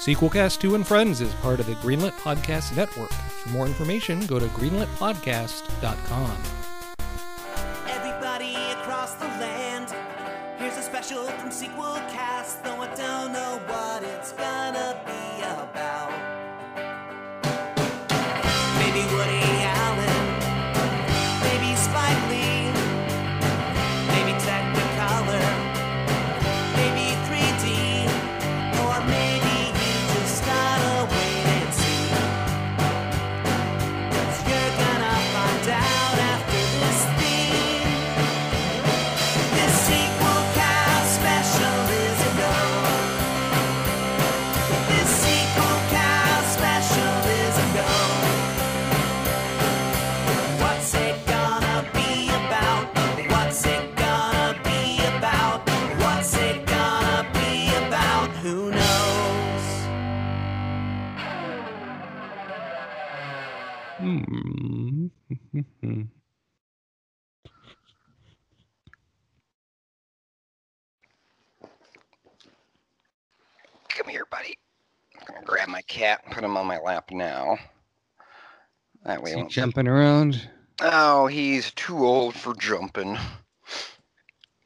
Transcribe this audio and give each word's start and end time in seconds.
Sequelcast 0.00 0.60
2 0.60 0.76
and 0.76 0.86
Friends 0.86 1.20
is 1.20 1.34
part 1.34 1.60
of 1.60 1.66
the 1.66 1.74
Greenlit 1.74 2.12
Podcast 2.12 2.74
Network. 2.74 3.12
For 3.12 3.50
more 3.50 3.66
information, 3.66 4.24
go 4.24 4.38
to 4.38 4.46
greenlitpodcast.com. 4.46 6.36
Everybody 7.86 8.54
across 8.80 9.12
the 9.16 9.26
land, 9.26 9.94
here's 10.58 10.78
a 10.78 10.82
special 10.82 11.24
from 11.24 11.50
Sequel 11.50 11.96
Cast, 12.08 12.64
though 12.64 12.80
I 12.80 12.86
don't 12.94 13.34
know 13.34 13.60
what 13.66 14.02
it's 14.02 14.32
gonna 14.32 14.98
be 15.04 15.19
Mm-hmm. 65.54 66.02
Come 73.88 74.08
here, 74.08 74.26
buddy. 74.30 74.56
I'm 75.18 75.34
gonna 75.34 75.44
grab 75.44 75.68
my 75.68 75.82
cat, 75.82 76.22
and 76.24 76.34
put 76.34 76.44
him 76.44 76.56
on 76.56 76.66
my 76.66 76.78
lap 76.78 77.10
now. 77.10 77.58
That 79.04 79.22
way, 79.22 79.34
he 79.34 79.44
jumping 79.44 79.88
around? 79.88 80.48
Oh, 80.80 81.26
he's 81.26 81.72
too 81.72 82.06
old 82.06 82.34
for 82.34 82.54
jumping. 82.54 83.18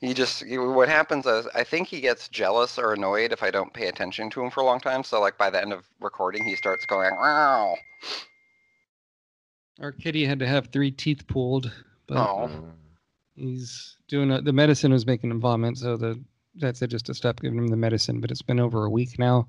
He 0.00 0.12
just 0.12 0.44
what 0.46 0.88
happens 0.88 1.24
is 1.24 1.48
I 1.54 1.64
think 1.64 1.88
he 1.88 2.00
gets 2.00 2.28
jealous 2.28 2.78
or 2.78 2.92
annoyed 2.92 3.32
if 3.32 3.42
I 3.42 3.50
don't 3.50 3.72
pay 3.72 3.86
attention 3.86 4.28
to 4.30 4.42
him 4.42 4.50
for 4.50 4.60
a 4.60 4.64
long 4.64 4.78
time. 4.78 5.02
So 5.02 5.20
like 5.20 5.38
by 5.38 5.48
the 5.48 5.60
end 5.60 5.72
of 5.72 5.86
recording, 5.98 6.44
he 6.44 6.56
starts 6.56 6.84
going 6.84 7.16
wow. 7.16 7.74
Our 9.80 9.92
kitty 9.92 10.24
had 10.24 10.38
to 10.38 10.46
have 10.46 10.68
three 10.68 10.90
teeth 10.90 11.26
pulled, 11.26 11.70
but 12.06 12.50
he's 13.34 13.96
doing 14.08 14.30
a, 14.30 14.40
the 14.40 14.52
medicine 14.52 14.92
was 14.92 15.06
making 15.06 15.30
him 15.30 15.40
vomit, 15.40 15.78
so 15.78 15.96
the 15.96 16.20
that's 16.56 16.80
it 16.82 16.88
just 16.88 17.06
to 17.06 17.14
stop 17.14 17.40
giving 17.40 17.58
him 17.58 17.68
the 17.68 17.76
medicine. 17.76 18.20
But 18.20 18.30
it's 18.30 18.42
been 18.42 18.60
over 18.60 18.84
a 18.84 18.90
week 18.90 19.18
now. 19.18 19.48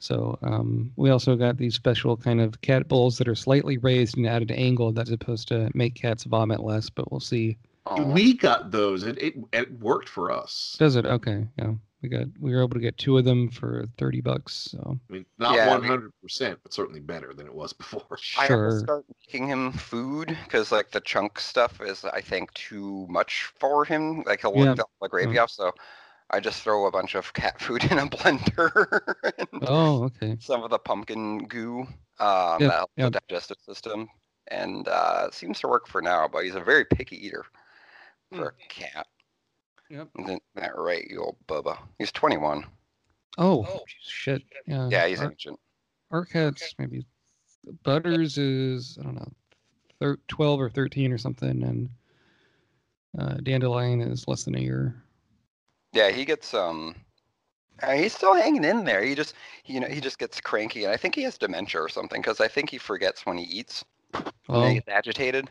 So 0.00 0.38
um, 0.42 0.92
we 0.96 1.10
also 1.10 1.36
got 1.36 1.56
these 1.56 1.74
special 1.74 2.16
kind 2.16 2.40
of 2.40 2.60
cat 2.60 2.88
bowls 2.88 3.18
that 3.18 3.28
are 3.28 3.34
slightly 3.34 3.78
raised 3.78 4.16
and 4.16 4.26
at 4.26 4.42
an 4.42 4.50
angle 4.50 4.92
that's 4.92 5.10
supposed 5.10 5.48
to 5.48 5.70
make 5.74 5.94
cats 5.94 6.24
vomit 6.24 6.60
less. 6.60 6.88
But 6.90 7.10
we'll 7.10 7.20
see. 7.20 7.58
We 7.98 8.34
got 8.34 8.70
those. 8.70 9.04
It, 9.04 9.18
it 9.22 9.34
it 9.52 9.80
worked 9.80 10.08
for 10.08 10.30
us. 10.30 10.76
Does 10.78 10.96
it? 10.96 11.06
Okay, 11.06 11.46
yeah. 11.58 11.72
We 12.02 12.08
got 12.08 12.26
we 12.38 12.52
were 12.52 12.60
able 12.62 12.74
to 12.74 12.80
get 12.80 12.96
two 12.96 13.18
of 13.18 13.24
them 13.24 13.50
for 13.50 13.86
thirty 13.98 14.20
bucks. 14.20 14.52
So 14.54 15.00
I 15.08 15.12
mean, 15.12 15.26
not 15.38 15.56
Yeah, 15.56 15.68
one 15.68 15.80
we- 15.82 15.88
hundred 15.88 16.12
percent, 16.22 16.60
but 16.62 16.72
certainly 16.72 17.00
better 17.00 17.34
than 17.34 17.46
it 17.46 17.54
was 17.54 17.72
before. 17.74 18.06
I 18.38 18.42
have 18.42 18.48
to 18.48 18.54
sure. 18.54 18.78
start 18.80 19.04
making 19.26 19.48
him 19.48 19.72
food 19.72 20.36
because 20.44 20.70
like 20.70 20.90
the 20.92 21.00
chunk 21.00 21.40
stuff 21.40 21.80
is 21.80 22.04
I 22.04 22.20
think 22.20 22.54
too 22.54 23.06
much 23.10 23.50
for 23.58 23.84
him. 23.84 24.22
Like 24.26 24.42
he'll 24.42 24.54
Yeah. 24.54 24.70
lick 24.70 24.78
all 24.78 24.90
the 25.02 25.08
gravy 25.08 25.38
off, 25.38 25.50
so 25.50 25.72
I 26.30 26.38
just 26.40 26.62
throw 26.62 26.86
a 26.86 26.90
bunch 26.92 27.14
of 27.16 27.32
cat 27.32 27.60
food 27.60 27.82
in 27.90 27.98
a 27.98 28.06
blender. 28.06 29.00
and 29.38 29.64
Oh, 29.66 30.04
okay. 30.04 30.36
some 30.40 30.62
of 30.62 30.70
the 30.70 30.78
pumpkin 30.78 31.46
goo 31.48 31.80
um, 32.20 32.60
Yep, 32.60 32.60
that 32.60 32.72
helps 32.72 32.92
yep. 32.96 33.12
the 33.12 33.20
digestive 33.28 33.56
system, 33.66 34.08
and 34.48 34.86
uh, 34.86 35.24
it 35.26 35.34
seems 35.34 35.58
to 35.60 35.68
work 35.68 35.88
for 35.88 36.00
now. 36.00 36.28
But 36.28 36.44
he's 36.44 36.54
a 36.54 36.60
very 36.60 36.84
picky 36.84 37.16
eater 37.26 37.44
for 38.32 38.48
a 38.48 38.68
cat. 38.68 39.06
Yep. 39.90 40.08
Isn't 40.18 40.42
that 40.54 40.76
right, 40.76 41.06
you 41.08 41.22
old 41.22 41.36
bubba? 41.46 41.78
He's 41.98 42.12
21. 42.12 42.64
Oh, 43.38 43.66
shit. 44.00 44.42
Yeah. 44.66 44.88
Yeah, 44.90 45.06
he's 45.06 45.20
our, 45.20 45.30
ancient. 45.30 45.58
our 46.10 46.24
cats 46.24 46.74
maybe 46.78 47.06
Butters 47.84 48.36
is 48.38 48.98
I 49.00 49.04
don't 49.04 49.14
know, 49.16 49.32
thir- 50.00 50.18
twelve 50.28 50.60
or 50.60 50.70
thirteen 50.70 51.12
or 51.12 51.18
something, 51.18 51.62
and 51.62 51.88
uh, 53.18 53.34
Dandelion 53.42 54.00
is 54.00 54.26
less 54.26 54.44
than 54.44 54.54
a 54.54 54.60
year. 54.60 55.02
Yeah, 55.92 56.10
he 56.10 56.24
gets 56.24 56.54
um. 56.54 56.94
uh, 57.82 57.92
he's 57.92 58.14
still 58.14 58.34
hanging 58.34 58.64
in 58.64 58.84
there. 58.84 59.02
He 59.04 59.14
just, 59.14 59.34
you 59.66 59.80
know, 59.80 59.86
he 59.88 60.00
just 60.00 60.18
gets 60.18 60.40
cranky, 60.40 60.84
and 60.84 60.92
I 60.92 60.96
think 60.96 61.14
he 61.14 61.22
has 61.22 61.36
dementia 61.38 61.80
or 61.82 61.88
something 61.88 62.20
because 62.22 62.40
I 62.40 62.48
think 62.48 62.70
he 62.70 62.78
forgets 62.78 63.26
when 63.26 63.36
he 63.38 63.44
eats. 63.44 63.84
And 64.14 64.32
Oh, 64.48 64.66
he 64.68 64.74
gets 64.74 64.88
agitated. 64.88 65.48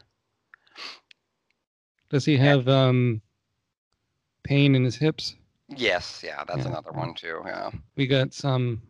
does 2.09 2.25
he 2.25 2.37
have 2.37 2.67
um 2.67 3.21
pain 4.47 4.75
in 4.75 4.83
his 4.85 4.95
hips? 4.95 5.35
Yes, 5.67 6.23
yeah, 6.25 6.43
that's 6.47 6.61
Yeah, 6.61 6.69
another 6.69 6.91
one 6.93 7.13
too. 7.13 7.41
Yeah. 7.45 7.69
We 7.97 8.07
got 8.07 8.33
some 8.33 8.81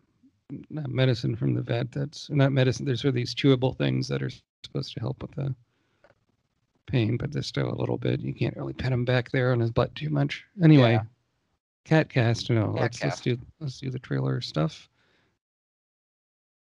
medicine 0.70 1.34
from 1.34 1.52
the 1.54 1.62
vet. 1.62 1.90
That's 1.90 2.30
not 2.30 2.52
medicine. 2.52 2.86
There's 2.86 3.00
sort 3.02 3.08
of 3.10 3.14
these 3.16 3.34
chewable 3.34 3.76
things 3.76 4.06
that 4.08 4.22
are 4.22 4.30
supposed 4.62 4.94
to 4.94 5.00
help 5.00 5.20
with 5.20 5.32
the 5.32 5.54
pain, 6.86 7.16
but 7.16 7.32
there's 7.32 7.48
still 7.48 7.68
a 7.70 7.74
little 7.74 7.98
bit. 7.98 8.20
You 8.20 8.32
can't 8.32 8.56
really 8.56 8.72
pet 8.72 8.92
him 8.92 9.04
back 9.04 9.30
there 9.32 9.50
on 9.52 9.58
his 9.58 9.72
butt 9.72 9.92
too 9.96 10.10
much. 10.10 10.44
Anyway, 10.62 10.92
Yeah. 10.92 11.02
cat 11.84 12.08
cast. 12.08 12.48
No, 12.50 12.72
Cat 12.72 12.80
let's 12.82 13.02
let's 13.02 13.20
do 13.20 13.36
let's 13.58 13.80
do 13.80 13.90
the 13.90 13.98
trailer 13.98 14.40
stuff. 14.40 14.88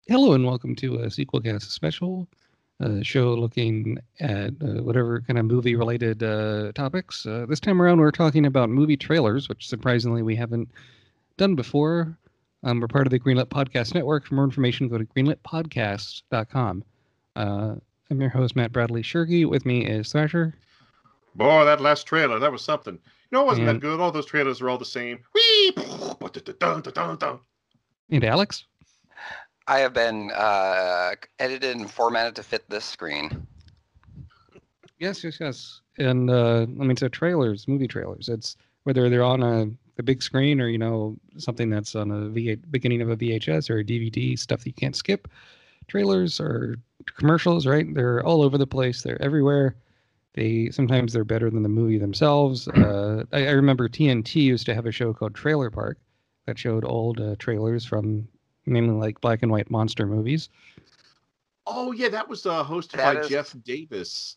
Hello 0.09 0.33
and 0.33 0.45
welcome 0.45 0.75
to 0.77 0.97
a 0.97 1.11
sequel 1.11 1.41
cast 1.41 1.71
special 1.71 2.27
uh, 2.81 3.03
show 3.03 3.35
looking 3.35 3.99
at 4.21 4.51
uh, 4.63 4.83
whatever 4.83 5.21
kind 5.23 5.39
of 5.39 5.45
movie 5.45 5.77
related 5.77 6.23
uh, 6.23 6.73
topics. 6.75 7.27
Uh, 7.27 7.45
this 7.49 7.61
time 7.61 7.81
around, 7.81 8.01
we're 8.01 8.11
talking 8.11 8.47
about 8.47 8.71
movie 8.71 8.97
trailers, 8.97 9.49
which 9.49 9.69
surprisingly 9.69 10.23
we 10.23 10.35
haven't 10.37 10.71
done 11.37 11.55
before. 11.55 12.17
Um, 12.63 12.81
we're 12.81 12.89
part 12.89 13.07
of 13.07 13.11
the 13.11 13.19
Greenlit 13.21 13.47
Podcast 13.47 13.95
Network. 13.95 14.27
For 14.27 14.35
more 14.35 14.45
information, 14.45 14.89
go 14.89 14.99
to 14.99 15.05
greenlitpodcast.com. 15.05 16.85
Uh, 17.37 17.75
I'm 18.11 18.21
your 18.21 18.31
host, 18.31 18.57
Matt 18.57 18.73
Bradley 18.73 19.03
Shergy. 19.03 19.49
With 19.49 19.65
me 19.65 19.87
is 19.87 20.11
Thrasher. 20.13 20.55
Boy, 21.37 21.65
that 21.65 21.81
last 21.81 22.07
trailer, 22.07 22.39
that 22.39 22.51
was 22.53 22.63
something. 22.63 22.95
You 22.95 23.01
know, 23.39 23.43
it 23.43 23.47
wasn't 23.47 23.69
And- 23.69 23.77
that 23.79 23.81
good. 23.81 24.01
All 24.01 24.11
those 24.11 24.27
trailers 24.27 24.61
are 24.61 24.69
all 24.69 24.79
the 24.79 24.85
same. 24.85 25.21
Whee! 25.35 25.73
And 28.13 28.25
Alex. 28.25 28.65
I 29.71 29.79
have 29.79 29.93
been 29.93 30.33
uh, 30.33 31.13
edited 31.39 31.77
and 31.77 31.89
formatted 31.89 32.35
to 32.35 32.43
fit 32.43 32.69
this 32.69 32.85
screen. 32.85 33.47
Yes, 34.99 35.23
yes, 35.23 35.39
yes. 35.39 35.81
And 35.97 36.29
uh, 36.29 36.63
I 36.63 36.85
mean, 36.85 36.97
so 36.97 37.07
trailers, 37.07 37.69
movie 37.69 37.87
trailers. 37.87 38.29
It's 38.29 38.57
whether 38.83 39.09
they're 39.09 39.23
on 39.23 39.45
a 39.45 39.71
the 39.95 40.03
big 40.03 40.25
screen 40.25 40.61
or 40.61 40.67
you 40.67 40.77
know 40.77 41.17
something 41.37 41.71
that's 41.71 41.95
on 41.95 42.11
a 42.11 42.29
v- 42.31 42.57
beginning 42.57 43.01
of 43.01 43.11
a 43.11 43.17
VHS 43.17 43.71
or 43.71 43.79
a 43.79 43.85
DVD, 43.85 44.37
stuff 44.37 44.59
that 44.61 44.67
you 44.67 44.73
can't 44.73 44.97
skip. 44.97 45.29
Trailers 45.87 46.41
or 46.41 46.75
commercials, 47.17 47.65
right? 47.65 47.87
They're 47.95 48.27
all 48.27 48.43
over 48.43 48.59
the 48.59 48.67
place. 48.67 49.03
They're 49.03 49.23
everywhere. 49.23 49.77
They 50.35 50.71
sometimes 50.71 51.13
they're 51.13 51.23
better 51.23 51.49
than 51.49 51.63
the 51.63 51.69
movie 51.69 51.99
themselves. 51.99 52.67
Uh, 52.67 53.23
I, 53.33 53.47
I 53.47 53.51
remember 53.53 53.89
TNT 53.89 54.35
used 54.35 54.67
to 54.67 54.75
have 54.75 54.87
a 54.87 54.93
show 54.93 55.15
called 55.15 55.37
Trailer 55.37 55.71
Park 55.71 55.99
that 56.47 56.59
showed 56.59 56.85
old 56.85 57.21
uh, 57.21 57.37
trailers 57.39 57.85
from 57.85 58.27
mainly 58.67 58.95
like 58.95 59.21
black 59.21 59.43
and 59.43 59.51
white 59.51 59.71
monster 59.71 60.07
movies. 60.07 60.49
Oh, 61.67 61.93
yeah, 61.93 62.09
that 62.09 62.29
was 62.29 62.47
uh, 62.47 62.65
hosted 62.65 62.93
That 62.93 63.15
by 63.15 63.21
is- 63.21 63.29
Jeff 63.29 63.55
Davis. 63.65 64.37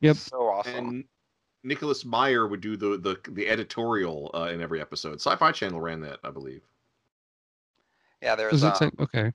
Yep. 0.00 0.16
So 0.16 0.42
awesome. 0.48 0.74
And 0.88 1.04
Nicholas 1.62 2.04
Meyer 2.04 2.46
would 2.46 2.60
do 2.60 2.76
the 2.76 2.98
the, 2.98 3.18
the 3.30 3.48
editorial 3.48 4.30
uh, 4.34 4.50
in 4.52 4.60
every 4.60 4.80
episode. 4.80 5.14
Sci 5.20 5.34
Fi 5.36 5.52
Channel 5.52 5.80
ran 5.80 6.00
that, 6.02 6.18
I 6.24 6.30
believe. 6.30 6.62
yeah, 8.22 8.34
there's 8.34 8.52
Was 8.52 8.64
um, 8.64 8.70
it 8.72 8.76
say- 8.76 8.90
okay? 9.00 9.32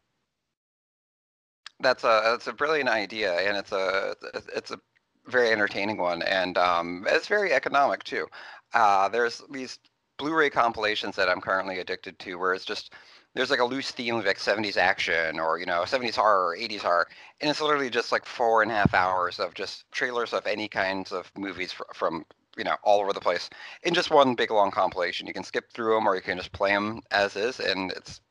that's 1.79 2.03
a 2.03 2.21
that's 2.25 2.47
a 2.47 2.53
brilliant 2.53 2.89
idea, 2.89 3.33
and 3.39 3.57
it's 3.57 3.71
a 3.71 4.15
it's- 4.33 4.47
it's 4.55 4.71
a 4.71 4.79
very 5.27 5.49
entertaining 5.51 5.97
one, 5.97 6.21
and 6.23 6.57
um, 6.57 7.05
it's 7.09 7.27
very 7.27 7.53
economic 7.53 8.03
too. 8.03 8.27
Uh, 8.73 9.07
there's 9.09 9.41
these 9.51 9.79
Blu-ray 10.17 10.49
compilations 10.49 11.15
that 11.15 11.29
I'm 11.29 11.39
currently 11.41 11.79
addicted 11.79 12.19
to, 12.19 12.35
where 12.35 12.53
it's 12.53 12.65
just 12.65 12.93
there's 13.33 13.49
like 13.51 13.59
a 13.59 13.65
loose 13.65 13.91
theme 13.91 14.15
of 14.15 14.25
like 14.25 14.39
70s 14.39 14.77
action 14.77 15.39
or 15.39 15.59
you 15.59 15.65
know 15.65 15.83
70s 15.85 16.15
horror 16.15 16.47
or 16.49 16.55
80s 16.55 16.81
horror, 16.81 17.07
and 17.41 17.49
it's 17.49 17.61
literally 17.61 17.89
just 17.89 18.11
like 18.11 18.25
four 18.25 18.61
and 18.61 18.71
a 18.71 18.75
half 18.75 18.93
hours 18.93 19.39
of 19.39 19.53
just 19.53 19.89
trailers 19.91 20.33
of 20.33 20.45
any 20.47 20.67
kinds 20.67 21.11
of 21.11 21.31
movies 21.37 21.71
fr- 21.71 21.83
from 21.93 22.25
you 22.57 22.63
know 22.63 22.75
all 22.83 22.99
over 23.01 23.13
the 23.13 23.19
place 23.21 23.49
in 23.83 23.93
just 23.93 24.11
one 24.11 24.35
big 24.35 24.51
long 24.51 24.71
compilation. 24.71 25.27
You 25.27 25.33
can 25.33 25.43
skip 25.43 25.71
through 25.71 25.95
them 25.95 26.07
or 26.07 26.15
you 26.15 26.21
can 26.21 26.37
just 26.37 26.51
play 26.51 26.71
them 26.71 27.01
as 27.11 27.35
is, 27.35 27.59
and 27.59 27.91
it's 27.91 28.21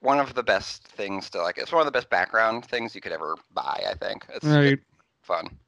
one 0.00 0.18
of 0.18 0.34
the 0.34 0.42
best 0.42 0.86
things 0.88 1.30
to 1.30 1.42
like. 1.42 1.58
It's 1.58 1.72
one 1.72 1.80
of 1.80 1.86
the 1.86 1.92
best 1.92 2.10
background 2.10 2.64
things 2.66 2.94
you 2.94 3.00
could 3.00 3.12
ever 3.12 3.36
buy. 3.52 3.84
I 3.88 3.94
think 3.94 4.26
it's 4.34 4.46
Right. 4.46 4.78
fun. 5.22 5.58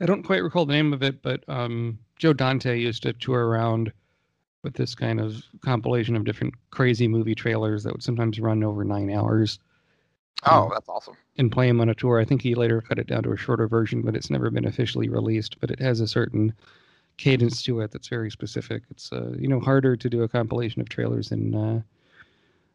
I 0.00 0.06
don't 0.06 0.22
quite 0.22 0.42
recall 0.42 0.66
the 0.66 0.72
name 0.74 0.92
of 0.92 1.02
it, 1.02 1.22
but 1.22 1.42
um, 1.48 1.98
Joe 2.16 2.32
Dante 2.32 2.78
used 2.78 3.02
to 3.02 3.12
tour 3.12 3.46
around 3.46 3.92
with 4.66 4.74
this 4.74 4.94
kind 4.96 5.20
of 5.20 5.42
compilation 5.64 6.16
of 6.16 6.24
different 6.24 6.52
crazy 6.70 7.08
movie 7.08 7.34
trailers 7.36 7.84
that 7.84 7.92
would 7.94 8.02
sometimes 8.02 8.40
run 8.40 8.64
over 8.64 8.84
nine 8.84 9.10
hours 9.10 9.60
Oh, 10.44 10.68
Mm. 10.68 10.74
that's 10.74 10.88
awesome. 10.88 11.16
and 11.38 11.52
play 11.52 11.68
him 11.68 11.80
on 11.80 11.88
a 11.88 11.94
tour. 11.94 12.20
I 12.20 12.24
think 12.24 12.42
he 12.42 12.54
later 12.54 12.80
cut 12.80 12.98
it 12.98 13.06
down 13.06 13.22
to 13.22 13.32
a 13.32 13.36
shorter 13.36 13.68
version, 13.68 14.02
but 14.02 14.16
it's 14.16 14.30
never 14.30 14.50
been 14.50 14.66
officially 14.66 15.08
released. 15.08 15.60
But 15.60 15.70
it 15.70 15.80
has 15.80 16.00
a 16.00 16.06
certain 16.08 16.52
cadence 17.16 17.62
to 17.64 17.80
it 17.80 17.90
that's 17.92 18.08
very 18.08 18.30
specific. 18.30 18.82
It's 18.90 19.12
uh, 19.12 19.34
you 19.38 19.48
know 19.48 19.60
harder 19.60 19.96
to 19.96 20.10
do 20.10 20.22
a 20.24 20.28
compilation 20.28 20.80
of 20.82 20.88
trailers 20.88 21.30
than 21.30 21.54
uh, 21.54 21.82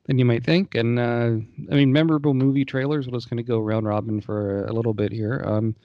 than 0.05 0.17
you 0.19 0.25
might 0.25 0.43
think. 0.43 0.75
And 0.75 0.99
uh, 0.99 1.37
I 1.71 1.75
mean, 1.75 1.93
memorable 1.93 2.33
movie 2.33 2.65
trailers. 2.65 3.07
We'll 3.07 3.19
just 3.19 3.29
kind 3.29 3.39
of 3.39 3.45
go 3.47 3.59
round 3.59 3.85
robin 3.85 4.21
for 4.21 4.65
a, 4.65 4.71
a 4.71 4.73
little 4.73 4.93
bit 4.93 5.11
here. 5.11 5.43
Um, 5.45 5.75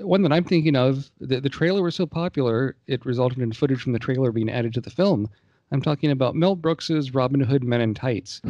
one 0.00 0.22
that 0.22 0.32
I'm 0.32 0.44
thinking 0.44 0.76
of, 0.76 1.10
the, 1.20 1.40
the 1.40 1.48
trailer 1.48 1.82
was 1.82 1.94
so 1.94 2.06
popular, 2.06 2.76
it 2.86 3.04
resulted 3.06 3.38
in 3.38 3.52
footage 3.52 3.80
from 3.82 3.92
the 3.92 3.98
trailer 3.98 4.32
being 4.32 4.50
added 4.50 4.74
to 4.74 4.80
the 4.80 4.90
film. 4.90 5.28
I'm 5.72 5.82
talking 5.82 6.10
about 6.10 6.36
Mel 6.36 6.54
Brooks's 6.54 7.12
Robin 7.14 7.40
Hood 7.40 7.64
Men 7.64 7.80
in 7.80 7.94
Tights. 7.94 8.40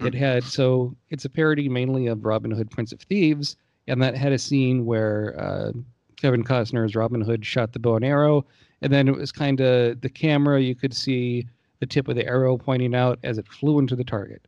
It 0.00 0.14
had 0.14 0.44
so 0.44 0.94
it's 1.10 1.24
a 1.24 1.30
parody 1.30 1.68
mainly 1.68 2.06
of 2.06 2.24
Robin 2.24 2.50
Hood 2.50 2.70
Prince 2.70 2.92
of 2.92 3.00
Thieves, 3.00 3.56
and 3.86 4.02
that 4.02 4.14
had 4.14 4.32
a 4.32 4.38
scene 4.38 4.84
where 4.84 5.34
uh, 5.40 5.72
Kevin 6.16 6.44
Costner's 6.44 6.94
Robin 6.94 7.20
Hood 7.22 7.46
shot 7.46 7.72
the 7.72 7.78
bow 7.78 7.96
and 7.96 8.04
arrow, 8.04 8.44
and 8.82 8.92
then 8.92 9.08
it 9.08 9.16
was 9.16 9.32
kind 9.32 9.60
of 9.60 10.00
the 10.02 10.10
camera 10.10 10.60
you 10.60 10.74
could 10.74 10.92
see 10.92 11.46
the 11.80 11.86
tip 11.86 12.08
of 12.08 12.16
the 12.16 12.26
arrow 12.26 12.58
pointing 12.58 12.94
out 12.94 13.18
as 13.22 13.38
it 13.38 13.48
flew 13.48 13.78
into 13.78 13.96
the 13.96 14.04
target. 14.04 14.46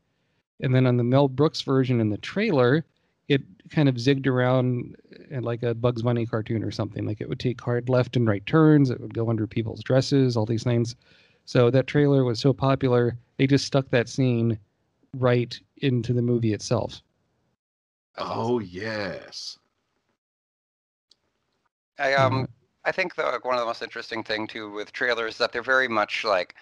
And 0.60 0.74
then 0.74 0.86
on 0.86 0.96
the 0.96 1.04
Mel 1.04 1.28
Brooks 1.28 1.62
version 1.62 2.00
in 2.00 2.10
the 2.10 2.18
trailer, 2.18 2.84
it 3.28 3.42
kind 3.70 3.88
of 3.88 3.96
zigged 3.96 4.26
around 4.26 4.96
uh, 5.34 5.40
like 5.40 5.62
a 5.62 5.74
Bugs 5.74 6.02
Bunny 6.02 6.26
cartoon 6.26 6.62
or 6.62 6.70
something. 6.70 7.06
Like 7.06 7.20
it 7.20 7.28
would 7.28 7.40
take 7.40 7.60
hard 7.60 7.88
left 7.88 8.16
and 8.16 8.26
right 8.26 8.44
turns, 8.46 8.90
it 8.90 9.00
would 9.00 9.14
go 9.14 9.30
under 9.30 9.46
people's 9.46 9.82
dresses, 9.82 10.36
all 10.36 10.46
these 10.46 10.64
things. 10.64 10.96
So 11.44 11.70
that 11.70 11.86
trailer 11.86 12.24
was 12.24 12.40
so 12.40 12.52
popular, 12.52 13.16
they 13.36 13.46
just 13.46 13.64
stuck 13.64 13.88
that 13.90 14.08
scene 14.08 14.58
right 15.16 15.58
into 15.78 16.12
the 16.12 16.22
movie 16.22 16.52
itself. 16.52 17.02
Oh 18.18 18.58
yes. 18.58 19.58
I 21.98 22.14
um 22.14 22.48
I 22.84 22.92
think 22.92 23.14
the 23.14 23.22
like, 23.24 23.44
one 23.44 23.54
of 23.54 23.60
the 23.60 23.66
most 23.66 23.82
interesting 23.82 24.22
thing 24.22 24.46
too 24.46 24.70
with 24.70 24.92
trailers 24.92 25.34
is 25.34 25.38
that 25.38 25.52
they're 25.52 25.62
very 25.62 25.88
much 25.88 26.24
like, 26.24 26.54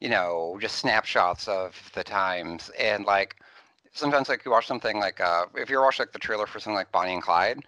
you 0.00 0.08
know, 0.08 0.58
just 0.60 0.76
snapshots 0.76 1.48
of 1.48 1.90
the 1.94 2.04
times 2.04 2.70
and 2.78 3.04
like 3.04 3.36
sometimes 3.94 4.28
like 4.28 4.44
you 4.44 4.50
watch 4.50 4.66
something 4.66 4.98
like 4.98 5.20
uh 5.20 5.46
if 5.54 5.70
you 5.70 5.80
watch 5.80 5.98
like 5.98 6.12
the 6.12 6.18
trailer 6.18 6.46
for 6.46 6.58
something 6.58 6.76
like 6.76 6.92
Bonnie 6.92 7.14
and 7.14 7.22
Clyde, 7.22 7.60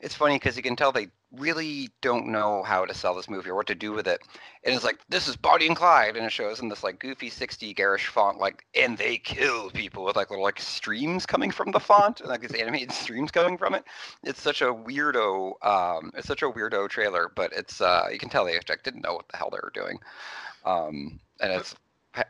it's 0.00 0.14
funny 0.14 0.36
because 0.36 0.56
you 0.56 0.62
can 0.62 0.76
tell 0.76 0.90
they 0.90 1.08
really 1.32 1.90
don't 2.00 2.26
know 2.26 2.62
how 2.62 2.84
to 2.84 2.94
sell 2.94 3.14
this 3.14 3.28
movie 3.28 3.50
or 3.50 3.54
what 3.54 3.66
to 3.66 3.74
do 3.74 3.92
with 3.92 4.06
it. 4.06 4.20
And 4.64 4.74
it's 4.74 4.84
like 4.84 4.98
this 5.08 5.28
is 5.28 5.36
Bonnie 5.36 5.66
and 5.66 5.76
Clyde 5.76 6.16
and 6.16 6.24
it 6.24 6.32
shows 6.32 6.60
in 6.60 6.68
this 6.68 6.82
like 6.82 6.98
goofy 6.98 7.28
60 7.28 7.74
garish 7.74 8.06
font 8.06 8.38
like 8.38 8.64
and 8.74 8.96
they 8.96 9.18
kill 9.18 9.70
people 9.70 10.04
with 10.04 10.16
like 10.16 10.30
little 10.30 10.44
like 10.44 10.60
streams 10.60 11.26
coming 11.26 11.50
from 11.50 11.70
the 11.72 11.80
font 11.80 12.20
and 12.20 12.28
like 12.30 12.40
these 12.40 12.54
animated 12.54 12.92
streams 12.92 13.30
coming 13.30 13.58
from 13.58 13.74
it. 13.74 13.84
It's 14.22 14.40
such 14.40 14.62
a 14.62 14.72
weirdo 14.72 15.64
um 15.64 16.10
it's 16.14 16.26
such 16.28 16.42
a 16.42 16.50
weirdo 16.50 16.88
trailer 16.88 17.30
but 17.34 17.52
it's 17.52 17.80
uh 17.80 18.06
you 18.10 18.18
can 18.18 18.30
tell 18.30 18.44
they 18.44 18.54
like, 18.68 18.82
didn't 18.82 19.02
know 19.02 19.14
what 19.14 19.28
the 19.28 19.36
hell 19.36 19.50
they 19.50 19.60
were 19.62 19.72
doing. 19.74 19.98
Um 20.64 21.20
and 21.40 21.52
it's 21.52 21.74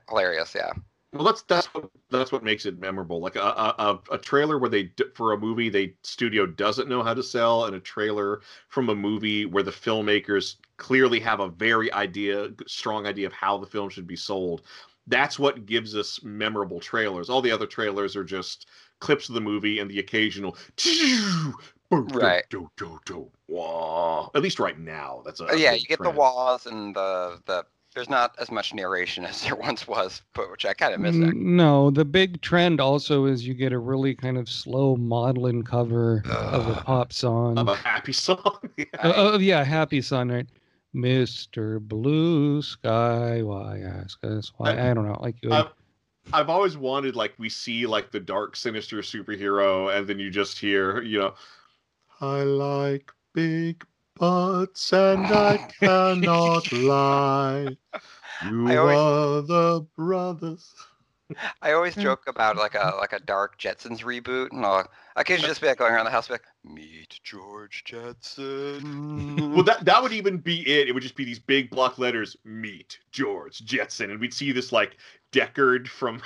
hilarious 0.08 0.52
yeah 0.54 0.72
Well, 1.16 1.24
that's 1.24 1.42
that's 1.42 1.66
what 1.74 1.90
that's 2.10 2.32
what 2.32 2.44
makes 2.44 2.66
it 2.66 2.78
memorable. 2.78 3.20
Like 3.20 3.36
a 3.36 3.40
a, 3.40 4.00
a- 4.10 4.18
trailer 4.18 4.58
where 4.58 4.70
they 4.70 4.92
for 5.14 5.32
a 5.32 5.38
movie 5.38 5.68
they 5.68 5.94
studio 6.02 6.46
doesn't 6.46 6.88
know 6.88 7.02
how 7.02 7.14
to 7.14 7.22
sell, 7.22 7.64
and 7.64 7.74
a 7.76 7.80
trailer 7.80 8.42
from 8.68 8.88
a 8.90 8.94
movie 8.94 9.46
where 9.46 9.62
the 9.62 9.70
filmmakers 9.70 10.56
clearly 10.76 11.20
have 11.20 11.40
a 11.40 11.48
very 11.48 11.92
idea, 11.92 12.50
strong 12.66 13.06
idea 13.06 13.26
of 13.26 13.32
how 13.32 13.58
the 13.58 13.66
film 13.66 13.88
should 13.88 14.06
be 14.06 14.16
sold. 14.16 14.62
That's 15.06 15.38
what 15.38 15.66
gives 15.66 15.96
us 15.96 16.22
memorable 16.22 16.80
trailers. 16.80 17.30
All 17.30 17.40
the 17.40 17.52
other 17.52 17.66
trailers 17.66 18.16
are 18.16 18.24
just 18.24 18.66
clips 19.00 19.28
of 19.28 19.34
the 19.34 19.40
movie 19.40 19.78
and 19.78 19.90
the 19.90 19.98
occasional. 20.00 20.56
Right. 21.90 22.44
Do, 22.50 22.68
do, 22.76 22.98
do, 23.06 23.30
wah. 23.46 24.28
At 24.34 24.42
least 24.42 24.58
right 24.58 24.78
now, 24.78 25.22
that's 25.24 25.40
a 25.40 25.48
yeah 25.56 25.72
you 25.72 25.86
get 25.86 26.02
the 26.02 26.10
walls 26.10 26.66
and 26.66 26.96
the 26.96 27.40
the 27.46 27.64
there's 27.96 28.08
not 28.10 28.34
as 28.38 28.50
much 28.52 28.74
narration 28.74 29.24
as 29.30 29.42
there 29.42 29.56
once 29.56 29.88
was 29.88 30.22
but 30.34 30.48
which 30.50 30.64
i 30.64 30.72
kind 30.74 30.94
of 30.94 31.00
miss 31.00 31.16
that 31.16 31.34
No, 31.34 31.90
the 31.90 32.04
big 32.04 32.40
trend 32.42 32.80
also 32.80 33.24
is 33.24 33.46
you 33.46 33.54
get 33.54 33.72
a 33.72 33.78
really 33.78 34.14
kind 34.14 34.38
of 34.38 34.48
slow 34.48 34.94
maudlin 34.96 35.64
cover 35.64 36.22
of 36.26 36.68
a 36.68 36.74
pop 36.82 37.12
song. 37.12 37.58
of 37.58 37.66
a 37.68 37.74
happy 37.74 38.12
song. 38.12 38.58
Uh, 38.98 39.12
oh, 39.16 39.38
yeah, 39.38 39.64
happy 39.64 40.00
song, 40.00 40.30
right? 40.30 40.46
Mr. 40.94 41.80
Blue 41.80 42.62
Sky, 42.62 43.42
why 43.42 43.80
ask 43.80 44.22
us 44.24 44.52
why? 44.56 44.70
I- 44.72 44.90
I 44.90 44.94
don't 44.94 45.06
know. 45.06 45.18
Like, 45.20 45.36
you 45.42 45.52
I- 45.52 45.68
I've 46.32 46.50
always 46.50 46.76
wanted 46.76 47.14
like 47.16 47.34
we 47.38 47.48
see 47.48 47.86
like 47.86 48.10
the 48.10 48.20
dark, 48.20 48.56
sinister 48.56 48.98
superhero, 48.98 49.96
and 49.96 50.06
then 50.08 50.18
you 50.18 50.30
just 50.30 50.58
hear, 50.58 51.00
you 51.02 51.18
know, 51.18 51.34
I 52.20 52.42
like 52.42 53.12
big 53.34 53.84
butts 54.18 54.92
and 54.92 55.26
I 55.26 55.58
cannot 55.80 56.70
lie. 56.72 57.76
You 58.44 58.68
I 58.68 58.76
always- 58.76 58.96
are 58.98 59.40
the 59.42 59.86
brothers. 59.96 60.74
i 61.62 61.72
always 61.72 61.94
Mm. 61.96 62.02
joke 62.02 62.24
about 62.28 62.56
like 62.56 62.74
a 62.74 62.92
like 63.00 63.12
a 63.14 63.18
dark 63.18 63.58
jetsons 63.58 64.00
reboot 64.02 64.52
and 64.52 64.64
i'll 64.64 64.86
occasionally 65.16 65.48
just 65.48 65.60
be 65.60 65.66
like 65.66 65.78
going 65.78 65.92
around 65.92 66.04
the 66.04 66.10
house 66.10 66.28
be 66.28 66.34
like 66.34 66.44
meet 66.62 67.18
george 67.24 67.82
jetson 67.84 69.52
Well, 69.54 69.64
that 69.64 69.84
that 69.86 70.02
would 70.02 70.12
even 70.12 70.36
be 70.38 70.60
it. 70.68 70.86
It 70.86 70.92
would 70.92 71.02
just 71.02 71.16
be 71.16 71.24
these 71.24 71.38
big 71.38 71.70
block 71.70 71.98
letters, 71.98 72.36
meet 72.44 72.98
George 73.10 73.64
Jetson, 73.64 74.10
and 74.10 74.20
we'd 74.20 74.34
see 74.34 74.52
this 74.52 74.70
like 74.70 74.98
Deckard 75.32 75.88
from 75.88 76.20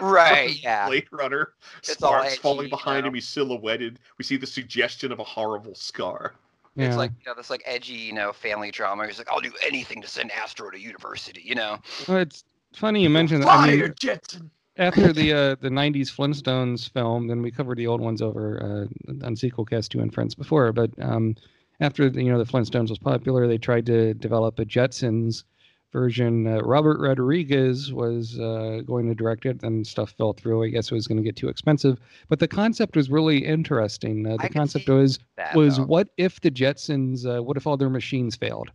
right 0.00 0.50
from 0.50 0.58
yeah 0.62 0.86
Blade 0.86 1.08
Runner. 1.10 1.54
It's 1.78 2.00
all 2.02 2.10
Sparks 2.10 2.32
edgy, 2.32 2.42
falling 2.42 2.66
you 2.66 2.70
behind 2.70 3.04
know? 3.04 3.08
him. 3.08 3.14
He's 3.14 3.26
silhouetted. 3.28 3.98
We 4.18 4.24
see 4.24 4.36
the 4.36 4.46
suggestion 4.46 5.12
of 5.12 5.18
a 5.18 5.24
horrible 5.24 5.74
scar. 5.74 6.34
Yeah. 6.78 6.86
It's 6.86 6.96
like 6.96 7.10
you 7.18 7.24
know 7.26 7.34
this 7.34 7.50
like 7.50 7.62
edgy 7.66 7.94
you 7.94 8.12
know 8.12 8.32
family 8.32 8.70
drama. 8.70 9.06
He's 9.06 9.18
like, 9.18 9.28
I'll 9.28 9.40
do 9.40 9.52
anything 9.66 10.00
to 10.02 10.08
send 10.08 10.30
Astro 10.30 10.70
to 10.70 10.78
university. 10.78 11.42
You 11.44 11.56
know. 11.56 11.78
Well, 12.06 12.18
it's 12.18 12.44
funny 12.72 13.02
you 13.02 13.10
mentioned 13.10 13.42
that. 13.42 13.48
I 13.48 13.66
mean, 13.66 13.94
Jetson. 13.98 14.50
after 14.76 15.12
the 15.12 15.32
uh, 15.34 15.56
the 15.60 15.70
'90s 15.70 16.14
Flintstones 16.14 16.88
film, 16.90 17.26
then 17.26 17.42
we 17.42 17.50
covered 17.50 17.78
the 17.78 17.88
old 17.88 18.00
ones 18.00 18.22
over 18.22 18.62
uh, 18.62 19.16
on 19.26 19.34
Sequelcast 19.34 19.88
Two 19.88 20.00
and 20.00 20.14
Friends 20.14 20.36
before. 20.36 20.72
But 20.72 20.90
um, 21.02 21.34
after 21.80 22.08
the, 22.08 22.22
you 22.22 22.30
know 22.30 22.38
the 22.38 22.50
Flintstones 22.50 22.90
was 22.90 22.98
popular, 22.98 23.48
they 23.48 23.58
tried 23.58 23.86
to 23.86 24.14
develop 24.14 24.58
a 24.60 24.64
Jetsons 24.64 25.42
version. 25.92 26.46
Uh, 26.46 26.60
Robert 26.60 27.00
Rodriguez 27.00 27.92
was 27.92 28.38
uh, 28.38 28.82
going 28.86 29.08
to 29.08 29.14
direct 29.14 29.46
it, 29.46 29.62
and 29.62 29.86
stuff 29.86 30.10
fell 30.18 30.32
through. 30.32 30.64
I 30.64 30.68
guess 30.68 30.90
it 30.90 30.94
was 30.94 31.06
going 31.06 31.18
to 31.18 31.22
get 31.22 31.36
too 31.36 31.48
expensive. 31.48 31.98
But 32.28 32.38
the 32.38 32.48
concept 32.48 32.96
was 32.96 33.10
really 33.10 33.44
interesting. 33.44 34.26
Uh, 34.26 34.32
the 34.32 34.44
could 34.44 34.54
concept 34.54 34.88
was 34.88 35.18
That, 35.36 35.54
was 35.54 35.76
though. 35.76 35.84
what 35.84 36.08
if 36.16 36.40
the 36.40 36.50
Jetsons? 36.50 37.24
Uh, 37.26 37.42
what 37.42 37.56
if 37.56 37.66
all 37.66 37.76
their 37.76 37.90
machines 37.90 38.36
failed? 38.36 38.70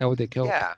How 0.00 0.08
would 0.08 0.18
they 0.18 0.26
kill? 0.26 0.46
Yeah. 0.46 0.74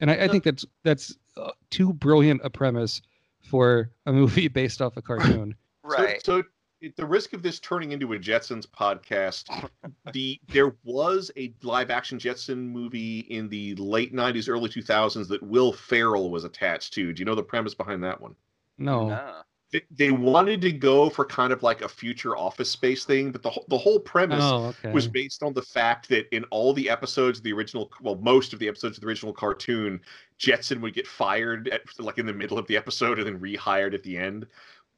And 0.00 0.10
I, 0.10 0.24
I 0.24 0.28
think 0.28 0.44
that's 0.44 0.64
that's 0.84 1.16
uh, 1.36 1.50
too 1.70 1.92
brilliant 1.92 2.40
a 2.44 2.50
premise 2.50 3.02
for 3.42 3.90
a 4.06 4.12
movie 4.20 4.48
based 4.48 4.82
off 4.82 4.96
a 4.96 5.02
cartoon. 5.02 5.54
Right. 5.82 6.24
So, 6.24 6.42
so 6.42 6.48
at 6.84 6.96
the 6.96 7.04
risk 7.06 7.32
of 7.32 7.42
this 7.42 7.58
turning 7.60 7.92
into 7.92 8.12
a 8.12 8.18
Jetsons 8.18 8.66
podcast, 8.66 9.46
the 10.12 10.40
there 10.48 10.74
was 10.84 11.30
a 11.36 11.52
live 11.62 11.90
action 11.90 12.18
Jetson 12.18 12.68
movie 12.68 13.20
in 13.30 13.48
the 13.48 13.74
late 13.76 14.14
'90s, 14.14 14.48
early 14.48 14.68
2000s 14.68 15.28
that 15.28 15.42
Will 15.42 15.72
Ferrell 15.72 16.30
was 16.30 16.44
attached 16.44 16.92
to. 16.94 17.12
Do 17.12 17.20
you 17.20 17.24
know 17.24 17.34
the 17.34 17.42
premise 17.42 17.74
behind 17.74 18.02
that 18.04 18.20
one? 18.20 18.34
No. 18.78 19.08
No. 19.08 19.42
They, 19.70 19.82
they 19.90 20.10
wanted 20.10 20.62
to 20.62 20.72
go 20.72 21.10
for 21.10 21.26
kind 21.26 21.52
of 21.52 21.62
like 21.62 21.82
a 21.82 21.88
future 21.90 22.34
office 22.38 22.70
space 22.70 23.04
thing, 23.04 23.30
but 23.32 23.42
the 23.42 23.50
whole- 23.50 23.66
the 23.68 23.76
whole 23.76 24.00
premise 24.00 24.40
Oh, 24.42 24.68
okay. 24.68 24.92
was 24.92 25.06
based 25.06 25.42
on 25.42 25.52
the 25.52 25.60
fact 25.60 26.08
that 26.08 26.26
in 26.34 26.44
all 26.44 26.72
the 26.72 26.88
episodes 26.88 27.36
of 27.38 27.44
the 27.44 27.52
original, 27.52 27.92
well, 28.00 28.14
most 28.14 28.54
of 28.54 28.60
the 28.60 28.68
episodes 28.68 28.96
of 28.96 29.02
the 29.02 29.06
original 29.06 29.30
cartoon, 29.34 30.00
Jetson 30.38 30.80
would 30.80 30.94
get 30.94 31.06
fired 31.06 31.68
at 31.68 31.82
like 31.98 32.16
in 32.16 32.24
the 32.24 32.32
middle 32.32 32.58
of 32.58 32.66
the 32.66 32.78
episode 32.78 33.18
and 33.18 33.26
then 33.26 33.38
rehired 33.38 33.92
at 33.92 34.02
the 34.02 34.16
end. 34.16 34.46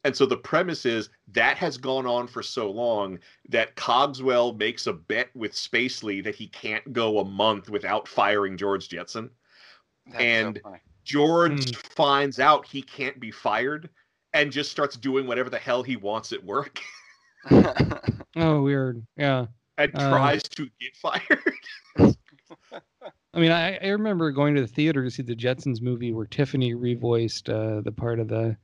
And 0.04 0.16
so 0.16 0.24
the 0.24 0.36
premise 0.36 0.86
is 0.86 1.10
that 1.32 1.58
has 1.58 1.76
gone 1.76 2.06
on 2.06 2.26
for 2.26 2.42
so 2.42 2.70
long 2.70 3.18
that 3.50 3.74
Cogswell 3.76 4.54
makes 4.54 4.86
a 4.86 4.92
bet 4.94 5.28
with 5.34 5.52
Spacely 5.52 6.24
that 6.24 6.34
he 6.34 6.46
can't 6.48 6.90
go 6.92 7.18
a 7.18 7.24
month 7.24 7.68
without 7.68 8.08
firing 8.08 8.56
George 8.56 8.88
Jetson. 8.88 9.30
That's 10.06 10.22
And- 10.22 10.60
so. 10.64 10.76
George 11.02 11.74
Hmm. 11.74 11.80
finds 11.96 12.38
out 12.38 12.66
he 12.66 12.82
can't 12.82 13.18
be 13.18 13.30
fired 13.30 13.88
and 14.34 14.52
just 14.52 14.70
starts 14.70 14.96
doing 14.96 15.26
whatever 15.26 15.50
the 15.50 15.58
hell 15.58 15.82
he 15.82 15.96
wants 15.96 16.32
at 16.32 16.44
work 16.44 16.78
Oh, 18.36 18.62
weird. 18.62 19.04
Yeah. 19.16 19.46
and 19.78 19.90
Uh, 19.94 20.10
tries 20.10 20.42
to 20.42 20.68
get 20.80 20.94
fired. 20.96 21.54
I 23.32 23.40
mean, 23.40 23.50
I, 23.50 23.76
I 23.78 23.88
remember 23.88 24.30
going 24.30 24.54
to 24.56 24.60
the 24.60 24.66
theater 24.66 25.02
to 25.02 25.10
see 25.10 25.22
the 25.22 25.34
Jetsons 25.34 25.80
movie 25.80 26.12
where 26.12 26.26
Tiffany 26.26 26.74
revoiced 26.74 27.48
uh, 27.48 27.80
the 27.80 27.92
part 27.92 28.20
of 28.20 28.28
the 28.28 28.56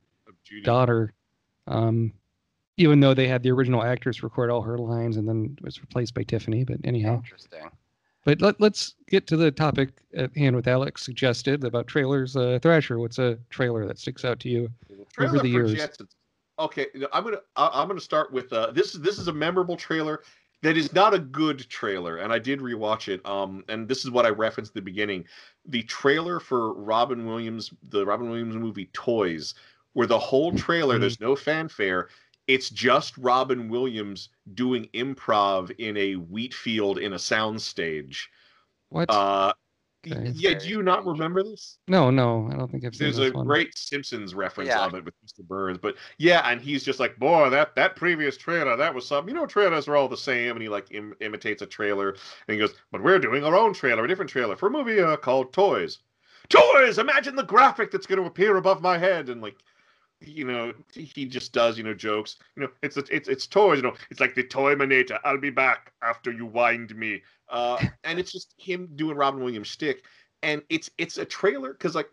Judy. 0.43 0.61
daughter. 0.61 1.13
Um, 1.67 2.13
even 2.77 2.99
though 2.99 3.13
they 3.13 3.27
had 3.27 3.41
the 3.43 3.51
original 3.51 3.83
actress 3.83 4.21
record 4.21 4.49
all 4.51 4.61
her 4.61 4.77
lines 4.77 5.17
and 5.17 5.27
then 5.27 5.57
was 5.61 5.81
replaced 5.81 6.13
by 6.13 6.23
Tiffany. 6.23 6.63
But 6.63 6.77
anyhow, 6.83 7.15
Interesting. 7.15 7.61
but 8.23 8.39
let, 8.41 8.61
let's 8.61 8.93
get 9.09 9.25
to 9.27 9.37
the 9.37 9.49
topic 9.51 9.89
at 10.15 10.35
hand 10.37 10.55
with 10.55 10.67
Alex 10.67 11.03
suggested 11.03 11.63
about 11.63 11.87
trailers. 11.87 12.35
Uh, 12.35 12.59
Thrasher, 12.61 12.99
what's 12.99 13.17
a 13.17 13.39
trailer 13.49 13.85
that 13.87 13.97
sticks 13.97 14.23
out 14.23 14.39
to 14.41 14.49
you? 14.49 14.69
Trailer 15.11 15.39
the 15.39 15.49
years. 15.49 15.73
Jetsons. 15.73 16.09
Okay, 16.59 16.87
I'm 17.13 17.23
gonna 17.23 17.37
I- 17.55 17.69
I'm 17.73 17.87
gonna 17.87 17.99
start 17.99 18.31
with 18.31 18.51
uh, 18.53 18.71
this. 18.71 18.95
is 18.95 19.01
This 19.01 19.19
is 19.19 19.27
a 19.27 19.33
memorable 19.33 19.75
trailer 19.77 20.21
that 20.63 20.75
is 20.75 20.91
not 20.91 21.13
a 21.13 21.19
good 21.19 21.59
trailer, 21.69 22.17
and 22.17 22.33
I 22.33 22.39
did 22.39 22.59
rewatch 22.61 23.09
it. 23.13 23.23
Um, 23.27 23.63
and 23.69 23.87
this 23.87 24.03
is 24.05 24.09
what 24.11 24.25
I 24.25 24.29
referenced 24.29 24.71
at 24.71 24.75
the 24.75 24.81
beginning: 24.81 25.23
the 25.65 25.83
trailer 25.83 26.39
for 26.39 26.73
Robin 26.73 27.27
Williams, 27.27 27.71
the 27.89 28.03
Robin 28.05 28.27
Williams 28.29 28.55
movie 28.55 28.89
Toys, 28.93 29.53
where 29.97 30.05
the 30.05 30.19
whole 30.19 30.51
trailer 30.53 30.97
Mhm. 30.97 31.01
there's 31.01 31.19
no 31.19 31.35
fanfare. 31.35 32.07
It's 32.45 32.69
just 32.69 33.17
Robin 33.17 33.67
Williams 33.67 34.29
doing 34.53 34.87
improv 34.93 35.71
in 35.79 35.97
a 35.97 36.13
wheat 36.17 36.53
field 36.53 36.99
in 36.99 37.13
a 37.13 37.15
soundstage. 37.15 38.27
What? 38.89 39.09
Uh, 39.09 39.53
Okay. 40.05 40.29
yeah, 40.35 40.53
do 40.53 40.69
you 40.69 40.83
not 40.83 41.03
remember 41.03 41.41
this? 41.41 41.79
no, 41.87 42.11
no, 42.11 42.47
I 42.51 42.55
don't 42.55 42.69
think 42.71 42.85
I've 42.85 42.95
seen 42.95 43.07
it. 43.07 43.15
There's 43.15 43.17
this 43.17 43.31
a 43.31 43.37
one. 43.37 43.47
great 43.47 43.75
Simpsons 43.75 44.35
reference 44.35 44.67
Yeah. 44.67 44.85
of 44.85 44.93
it 44.93 45.03
with 45.03 45.15
Mr. 45.25 45.41
Burns, 45.43 45.79
but 45.79 45.95
yeah, 46.19 46.47
and 46.47 46.61
he's 46.61 46.83
just 46.83 46.99
like, 46.99 47.17
boy, 47.17 47.49
that 47.49 47.73
that 47.75 47.95
previous 47.95 48.37
trailer, 48.37 48.77
that 48.77 48.93
was 48.93 49.07
something. 49.07 49.33
You 49.33 49.41
know, 49.41 49.47
trailers 49.47 49.87
are 49.87 49.95
all 49.95 50.07
the 50.07 50.15
same, 50.15 50.51
and 50.51 50.61
he 50.61 50.69
like 50.69 50.91
Im- 50.91 51.15
imitates 51.21 51.63
a 51.63 51.65
trailer, 51.65 52.11
and 52.11 52.53
he 52.53 52.57
goes, 52.57 52.75
but 52.91 53.01
we're 53.01 53.17
doing 53.17 53.43
our 53.43 53.55
own 53.55 53.73
trailer, 53.73 54.05
a 54.05 54.07
different 54.07 54.29
trailer 54.29 54.55
for 54.55 54.67
a 54.67 54.71
movie 54.71 55.01
uh, 55.01 55.17
called 55.17 55.51
Toys. 55.53 55.97
Toys! 56.49 56.99
Imagine 56.99 57.35
the 57.35 57.43
graphic 57.43 57.89
that's 57.89 58.05
going 58.05 58.21
to 58.21 58.27
appear 58.27 58.57
above 58.57 58.79
my 58.83 58.99
head, 58.99 59.27
and 59.29 59.41
like, 59.41 59.57
you 60.21 60.45
know, 60.45 60.73
he 60.93 61.25
just 61.25 61.53
does, 61.53 61.77
you 61.77 61.83
know, 61.83 61.93
jokes. 61.93 62.37
You 62.55 62.63
know, 62.63 62.69
it's 62.81 62.97
it's 62.97 63.27
it's 63.27 63.47
toys. 63.47 63.77
You 63.77 63.83
know, 63.83 63.93
it's 64.09 64.19
like 64.19 64.35
the 64.35 64.43
toy 64.43 64.75
manata. 64.75 65.19
I'll 65.23 65.39
be 65.39 65.49
back 65.49 65.93
after 66.01 66.31
you 66.31 66.45
wind 66.45 66.95
me. 66.95 67.21
Uh, 67.49 67.77
and 68.03 68.19
it's 68.19 68.31
just 68.31 68.53
him 68.57 68.89
doing 68.95 69.17
Robin 69.17 69.43
Williams 69.43 69.69
stick. 69.69 70.03
and 70.43 70.61
it's 70.69 70.89
it's 70.97 71.17
a 71.17 71.25
trailer 71.25 71.73
because 71.73 71.95
like 71.95 72.09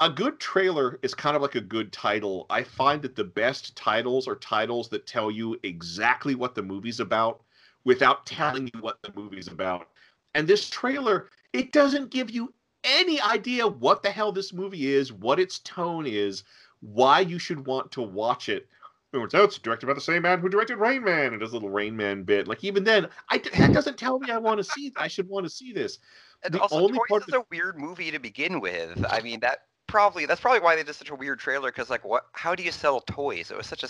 a 0.00 0.10
good 0.10 0.38
trailer 0.38 0.98
is 1.02 1.14
kind 1.14 1.36
of 1.36 1.42
like 1.42 1.54
a 1.54 1.60
good 1.60 1.92
title. 1.92 2.46
I 2.50 2.62
find 2.62 3.00
that 3.02 3.16
the 3.16 3.24
best 3.24 3.76
titles 3.76 4.28
are 4.28 4.36
titles 4.36 4.88
that 4.90 5.06
tell 5.06 5.30
you 5.30 5.58
exactly 5.62 6.34
what 6.34 6.54
the 6.54 6.62
movie's 6.62 7.00
about 7.00 7.42
without 7.84 8.26
telling 8.26 8.70
you 8.74 8.80
what 8.80 9.00
the 9.02 9.12
movie's 9.14 9.48
about. 9.48 9.88
And 10.34 10.46
this 10.46 10.68
trailer, 10.68 11.28
it 11.54 11.72
doesn't 11.72 12.10
give 12.10 12.30
you 12.30 12.52
any 12.84 13.20
idea 13.20 13.66
what 13.66 14.02
the 14.02 14.10
hell 14.10 14.32
this 14.32 14.52
movie 14.52 14.92
is, 14.92 15.12
what 15.12 15.40
its 15.40 15.60
tone 15.60 16.06
is, 16.06 16.44
why 16.92 17.20
you 17.20 17.38
should 17.38 17.66
want 17.66 17.92
to 17.92 18.02
watch 18.02 18.48
it. 18.48 18.68
It 19.12 19.18
turns 19.18 19.34
out 19.34 19.44
it's 19.44 19.58
directed 19.58 19.86
by 19.86 19.94
the 19.94 20.00
same 20.00 20.22
man 20.22 20.40
who 20.40 20.48
directed 20.48 20.76
Rain 20.76 21.02
Man 21.02 21.32
and 21.32 21.40
does 21.40 21.50
a 21.52 21.54
little 21.54 21.70
Rain 21.70 21.96
Man 21.96 22.22
bit. 22.22 22.46
Like 22.48 22.62
even 22.64 22.84
then, 22.84 23.08
I 23.30 23.38
that 23.56 23.72
doesn't 23.72 23.96
tell 23.96 24.18
me 24.18 24.30
I 24.30 24.36
want 24.38 24.58
to 24.58 24.64
see. 24.64 24.92
I 24.96 25.08
should 25.08 25.28
want 25.28 25.44
to 25.46 25.50
see 25.50 25.72
this. 25.72 25.98
And 26.44 26.52
The 26.52 26.60
also, 26.60 26.76
only 26.76 26.98
Toys 26.98 27.06
part 27.08 27.22
is 27.22 27.26
that- 27.28 27.38
a 27.38 27.44
weird 27.50 27.78
movie 27.78 28.10
to 28.10 28.18
begin 28.18 28.60
with. 28.60 29.04
I 29.08 29.20
mean, 29.20 29.40
that 29.40 29.60
probably 29.86 30.26
that's 30.26 30.40
probably 30.40 30.60
why 30.60 30.76
they 30.76 30.82
did 30.82 30.94
such 30.94 31.10
a 31.10 31.14
weird 31.14 31.38
trailer. 31.38 31.70
Because 31.70 31.88
like, 31.88 32.04
what? 32.04 32.26
How 32.32 32.54
do 32.54 32.62
you 32.62 32.72
sell 32.72 33.00
toys? 33.00 33.50
It 33.50 33.56
was 33.56 33.66
such 33.66 33.84
a 33.84 33.88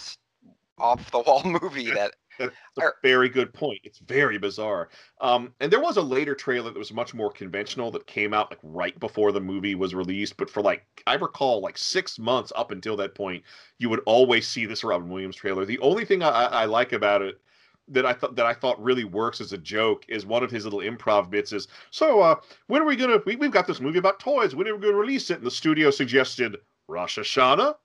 off 0.79 1.11
the 1.11 1.21
wall 1.21 1.43
movie 1.62 1.91
that 1.91 2.15
That's 2.38 2.55
a 2.78 2.83
Or- 2.83 2.97
very 3.02 3.28
good 3.28 3.52
point. 3.52 3.81
It's 3.85 3.99
very 4.00 4.38
bizarre. 4.38 4.88
Um, 5.21 5.52
and 5.61 5.73
there 5.73 5.81
was 5.81 5.97
a 5.97 6.02
later 6.02 6.35
trailer 6.35 6.71
that 6.71 6.78
was 6.78 6.93
much 6.93 7.14
more 7.14 7.31
conventional 7.31 7.90
that 7.93 8.07
came 8.07 8.35
out 8.35 8.50
like 8.50 8.61
right 8.62 8.99
before 9.00 9.33
the 9.33 9.40
movie 9.40 9.75
was 9.75 9.95
released. 9.95 10.37
But 10.37 10.50
for 10.50 10.62
like 10.62 10.85
I 11.07 11.14
recall, 11.14 11.61
like 11.61 11.78
six 11.78 12.19
months 12.19 12.52
up 12.57 12.71
until 12.71 12.97
that 12.97 13.14
point, 13.14 13.43
you 13.78 13.88
would 13.88 14.00
always 14.07 14.47
see 14.47 14.66
this 14.66 14.85
Robin 14.85 15.09
Williams 15.09 15.37
trailer. 15.37 15.64
The 15.64 15.78
only 15.81 16.05
thing 16.05 16.23
I, 16.23 16.28
I 16.28 16.45
I 16.45 16.64
like 16.66 16.93
about 16.93 17.23
it 17.23 17.40
that 17.88 18.05
I 18.05 18.12
thought 18.12 18.35
that 18.35 18.47
I 18.47 18.52
thought 18.52 18.83
really 18.83 19.05
works 19.05 19.40
as 19.40 19.52
a 19.52 19.59
joke 19.59 20.05
is 20.09 20.26
one 20.26 20.43
of 20.43 20.50
his 20.50 20.64
little 20.64 20.81
improv 20.81 21.31
bits 21.31 21.52
is 21.52 21.69
so 21.93 22.21
uh 22.21 22.35
when 22.66 22.83
are 22.83 22.85
we 22.85 22.97
gonna 22.97 23.19
we, 23.25 23.37
we've 23.37 23.52
got 23.52 23.69
this 23.69 23.81
movie 23.81 23.99
about 24.00 24.19
toys 24.19 24.57
when 24.57 24.66
are 24.66 24.75
we 24.75 24.83
gonna 24.83 24.97
release 24.97 25.31
it 25.31 25.38
and 25.38 25.47
the 25.47 25.50
studio 25.52 25.88
suggested 25.93 26.57
Rosh 26.88 27.16
Hashanah 27.16 27.76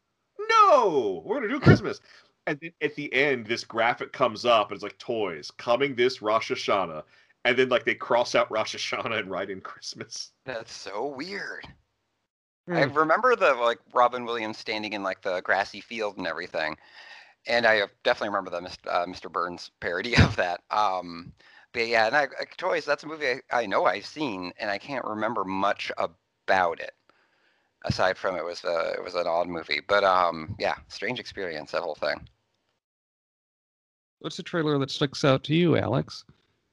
no 0.50 1.22
we're 1.24 1.36
gonna 1.36 1.50
do 1.54 1.60
Christmas 1.60 2.00
and 2.48 2.60
then 2.62 2.72
at 2.82 2.96
the 2.96 3.14
end 3.14 3.46
this 3.46 3.64
graphic 3.64 4.12
comes 4.14 4.46
up 4.46 4.70
and 4.70 4.76
it's 4.76 4.84
like 4.84 4.98
toys 4.98 5.52
coming 5.52 5.96
this 5.96 6.22
Rosh 6.22 6.52
Hashanah 6.52 7.04
and 7.46 7.58
then 7.58 7.70
like 7.70 7.86
they 7.86 7.96
cross 7.96 8.36
out 8.36 8.52
Rosh 8.52 8.76
Hashanah 8.76 9.20
and 9.20 9.30
write 9.32 9.50
in 9.50 9.62
Christmas 9.62 10.32
that's 10.46 10.72
so 10.72 11.08
weird. 11.08 11.68
I 12.74 12.82
Hmm. 12.82 12.92
remember 12.96 13.36
the 13.36 13.54
like 13.56 13.80
Robin 13.94 14.26
Williams 14.26 14.58
standing 14.58 14.94
in 14.94 15.04
like 15.04 15.22
the 15.22 15.42
grassy 15.42 15.82
field 15.82 16.18
and 16.18 16.28
everything, 16.28 16.78
and 17.48 17.66
I 17.68 17.88
definitely 18.04 18.30
remember 18.30 18.52
the 18.52 18.62
Mr. 18.62 18.88
Uh, 18.88 19.06
Mr. 19.08 19.30
Burns 19.30 19.72
parody 19.82 20.18
of 20.22 20.36
that. 20.38 20.62
Um, 20.72 21.34
but 21.74 21.88
yeah, 21.88 22.08
and 22.08 22.16
I, 22.18 22.24
I, 22.26 22.46
Toys, 22.58 22.86
that's 22.86 23.04
a 23.04 23.08
movie 23.08 23.28
I, 23.52 23.64
I 23.64 23.66
know 23.68 23.86
I've 23.86 24.06
seen, 24.06 24.54
and 24.58 24.70
I 24.72 24.78
can't 24.80 25.06
remember 25.06 25.46
much 25.46 25.92
about 26.40 26.80
it. 26.82 26.94
Aside 27.84 28.18
from 28.18 28.36
it 28.36 28.44
was 28.46 28.64
uh, 28.64 28.94
it 28.96 29.04
was 29.04 29.16
an 29.16 29.26
odd 29.28 29.48
movie, 29.48 29.82
but 29.88 30.04
um, 30.04 30.56
yeah, 30.60 30.76
strange 30.88 31.20
experience 31.20 31.72
that 31.72 31.82
whole 31.82 31.96
thing. 31.96 32.28
What's 34.20 34.38
the 34.38 34.44
trailer 34.44 34.78
that 34.78 34.92
sticks 34.92 35.26
out 35.26 35.44
to 35.46 35.56
you, 35.56 35.76
Alex? 35.78 36.24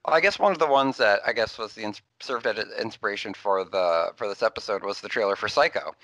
Well, 0.05 0.15
I 0.15 0.21
guess 0.21 0.39
one 0.39 0.53
of 0.53 0.59
the 0.59 0.67
ones 0.67 0.99
that 0.99 1.21
I 1.27 1.33
guess 1.33 1.57
was 1.57 1.75
the 1.75 1.83
ins- 1.83 2.03
served 2.21 2.47
as 2.47 2.59
inspiration 2.79 3.33
for 3.33 3.65
the 3.65 4.13
for 4.17 4.29
this 4.29 4.43
episode 4.43 4.85
was 4.85 5.01
the 5.01 5.09
trailer 5.09 5.35
for 5.37 5.49
Psycho. 5.49 5.95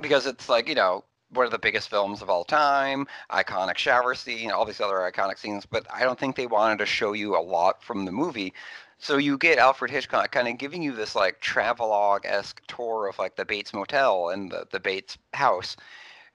because 0.00 0.26
it's 0.26 0.48
like 0.48 0.68
you 0.68 0.74
know 0.74 1.04
one 1.30 1.46
of 1.46 1.52
the 1.52 1.58
biggest 1.58 1.88
films 1.88 2.22
of 2.22 2.30
all 2.30 2.44
time 2.44 3.06
iconic 3.30 3.76
shower 3.76 4.14
scene 4.14 4.50
all 4.50 4.64
these 4.64 4.80
other 4.80 4.96
iconic 4.96 5.38
scenes 5.38 5.66
but 5.66 5.86
i 5.92 6.02
don't 6.02 6.18
think 6.18 6.36
they 6.36 6.46
wanted 6.46 6.78
to 6.78 6.86
show 6.86 7.12
you 7.12 7.36
a 7.36 7.40
lot 7.40 7.82
from 7.82 8.04
the 8.04 8.12
movie 8.12 8.52
so 8.98 9.16
you 9.16 9.36
get 9.38 9.58
alfred 9.58 9.90
hitchcock 9.90 10.30
kind 10.32 10.48
of 10.48 10.58
giving 10.58 10.82
you 10.82 10.92
this 10.92 11.14
like 11.14 11.40
travelogue-esque 11.40 12.62
tour 12.66 13.08
of 13.08 13.18
like 13.18 13.36
the 13.36 13.44
bates 13.44 13.72
motel 13.72 14.30
and 14.30 14.50
the, 14.50 14.66
the 14.70 14.80
bates 14.80 15.18
house. 15.32 15.76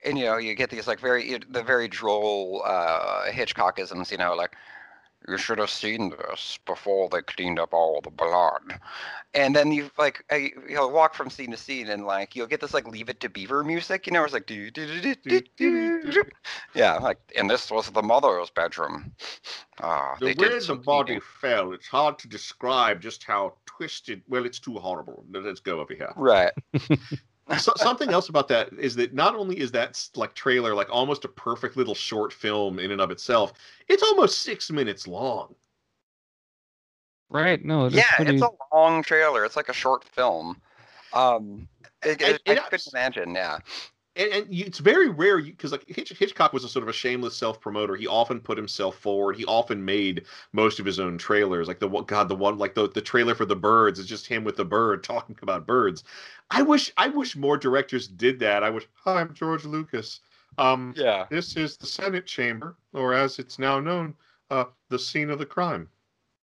And 0.04 0.18
you 0.18 0.24
know 0.24 0.38
you 0.38 0.54
get 0.54 0.70
these 0.70 0.86
like 0.86 1.00
very 1.00 1.38
the 1.50 1.62
very 1.62 1.86
droll 1.88 2.62
uh 2.64 3.24
hitchcockisms 3.30 4.10
you 4.10 4.16
know 4.16 4.34
like 4.34 4.56
you 5.28 5.36
should 5.36 5.58
have 5.58 5.70
seen 5.70 6.10
this 6.10 6.58
before 6.66 7.08
they 7.08 7.22
cleaned 7.22 7.58
up 7.58 7.72
all 7.74 8.00
the 8.00 8.10
blood. 8.10 8.80
And 9.34 9.54
then 9.54 9.70
you 9.70 9.90
like 9.98 10.24
uh, 10.32 10.38
you'll 10.68 10.90
walk 10.90 11.14
from 11.14 11.30
scene 11.30 11.50
to 11.50 11.56
scene 11.56 11.88
and 11.88 12.04
like 12.04 12.34
you'll 12.34 12.46
get 12.46 12.60
this 12.60 12.74
like 12.74 12.88
leave 12.88 13.08
it 13.08 13.20
to 13.20 13.28
beaver 13.28 13.62
music 13.62 14.06
you 14.06 14.12
know 14.12 14.24
it's 14.24 14.32
like 14.32 14.46
do, 14.46 14.70
do, 14.70 15.00
do, 15.00 15.14
do, 15.14 15.42
do, 15.56 16.24
yeah 16.74 16.94
like 16.96 17.18
and 17.36 17.48
this 17.48 17.70
was 17.70 17.90
the 17.90 18.02
mother's 18.02 18.50
bedroom. 18.50 19.12
Ah 19.80 20.16
the 20.18 20.26
they 20.26 20.34
way 20.34 20.48
did 20.48 20.54
the 20.54 20.60
some 20.60 20.82
body 20.82 21.06
cleaning. 21.06 21.22
fell 21.40 21.72
it's 21.72 21.86
hard 21.86 22.18
to 22.18 22.28
describe 22.28 23.00
just 23.00 23.24
how 23.24 23.54
twisted 23.66 24.22
well 24.28 24.46
it's 24.46 24.58
too 24.58 24.78
horrible. 24.78 25.24
Let's 25.30 25.60
go 25.60 25.80
over 25.80 25.94
here. 25.94 26.12
Right 26.16 26.52
so, 27.58 27.72
something 27.76 28.10
else 28.10 28.28
about 28.28 28.48
that 28.48 28.72
is 28.78 28.94
that 28.96 29.14
not 29.14 29.34
only 29.34 29.58
is 29.58 29.70
that 29.72 30.08
like 30.16 30.34
trailer 30.34 30.74
like 30.74 30.88
almost 30.90 31.24
a 31.24 31.28
perfect 31.28 31.76
little 31.76 31.94
short 31.94 32.32
film 32.32 32.78
in 32.78 32.90
and 32.90 33.00
of 33.00 33.10
itself, 33.10 33.52
it's 33.88 34.02
almost 34.02 34.42
six 34.42 34.70
minutes 34.70 35.06
long. 35.06 35.54
Right? 37.28 37.64
No, 37.64 37.86
it's 37.86 37.94
yeah 37.94 38.02
pretty. 38.16 38.34
it's 38.34 38.42
a 38.42 38.50
long 38.74 39.02
trailer 39.02 39.44
it's 39.44 39.56
like 39.56 39.68
a 39.68 39.72
short 39.72 40.04
film 40.04 40.60
um 41.12 41.68
it, 42.04 42.20
And- 42.22 42.22
it, 42.22 42.42
i 42.46 42.52
and 42.52 42.60
couldn't 42.70 42.88
imagine 42.92 43.34
yeah 43.34 43.58
And, 44.20 44.32
and 44.34 44.54
you, 44.54 44.66
it's 44.66 44.78
very 44.78 45.08
rare 45.08 45.40
because 45.40 45.72
like 45.72 45.88
Hitch, 45.88 46.10
Hitchcock 46.10 46.52
was 46.52 46.62
a 46.62 46.68
sort 46.68 46.82
of 46.82 46.90
a 46.90 46.92
shameless 46.92 47.34
self 47.34 47.58
promoter. 47.58 47.96
He 47.96 48.06
often 48.06 48.38
put 48.38 48.58
himself 48.58 48.96
forward. 48.96 49.36
He 49.36 49.46
often 49.46 49.82
made 49.82 50.26
most 50.52 50.78
of 50.78 50.84
his 50.84 51.00
own 51.00 51.16
trailers. 51.16 51.68
Like 51.68 51.80
the 51.80 51.88
one, 51.88 52.04
God, 52.04 52.28
the 52.28 52.36
one 52.36 52.58
like 52.58 52.74
the 52.74 52.88
the 52.90 53.00
trailer 53.00 53.34
for 53.34 53.46
the 53.46 53.56
birds 53.56 53.98
is 53.98 54.06
just 54.06 54.26
him 54.26 54.44
with 54.44 54.56
the 54.56 54.64
bird 54.64 55.02
talking 55.04 55.36
about 55.40 55.66
birds. 55.66 56.04
I 56.50 56.60
wish 56.60 56.92
I 56.98 57.08
wish 57.08 57.34
more 57.34 57.56
directors 57.56 58.06
did 58.06 58.38
that. 58.40 58.62
I 58.62 58.68
wish. 58.68 58.86
Hi, 59.04 59.20
I'm 59.20 59.32
George 59.32 59.64
Lucas. 59.64 60.20
Um, 60.58 60.92
yeah 60.96 61.26
This 61.30 61.56
is 61.56 61.78
the 61.78 61.86
Senate 61.86 62.26
chamber, 62.26 62.76
or 62.92 63.14
as 63.14 63.38
it's 63.38 63.58
now 63.58 63.80
known, 63.80 64.14
uh, 64.50 64.64
the 64.90 64.98
scene 64.98 65.30
of 65.30 65.38
the 65.38 65.46
crime. 65.46 65.88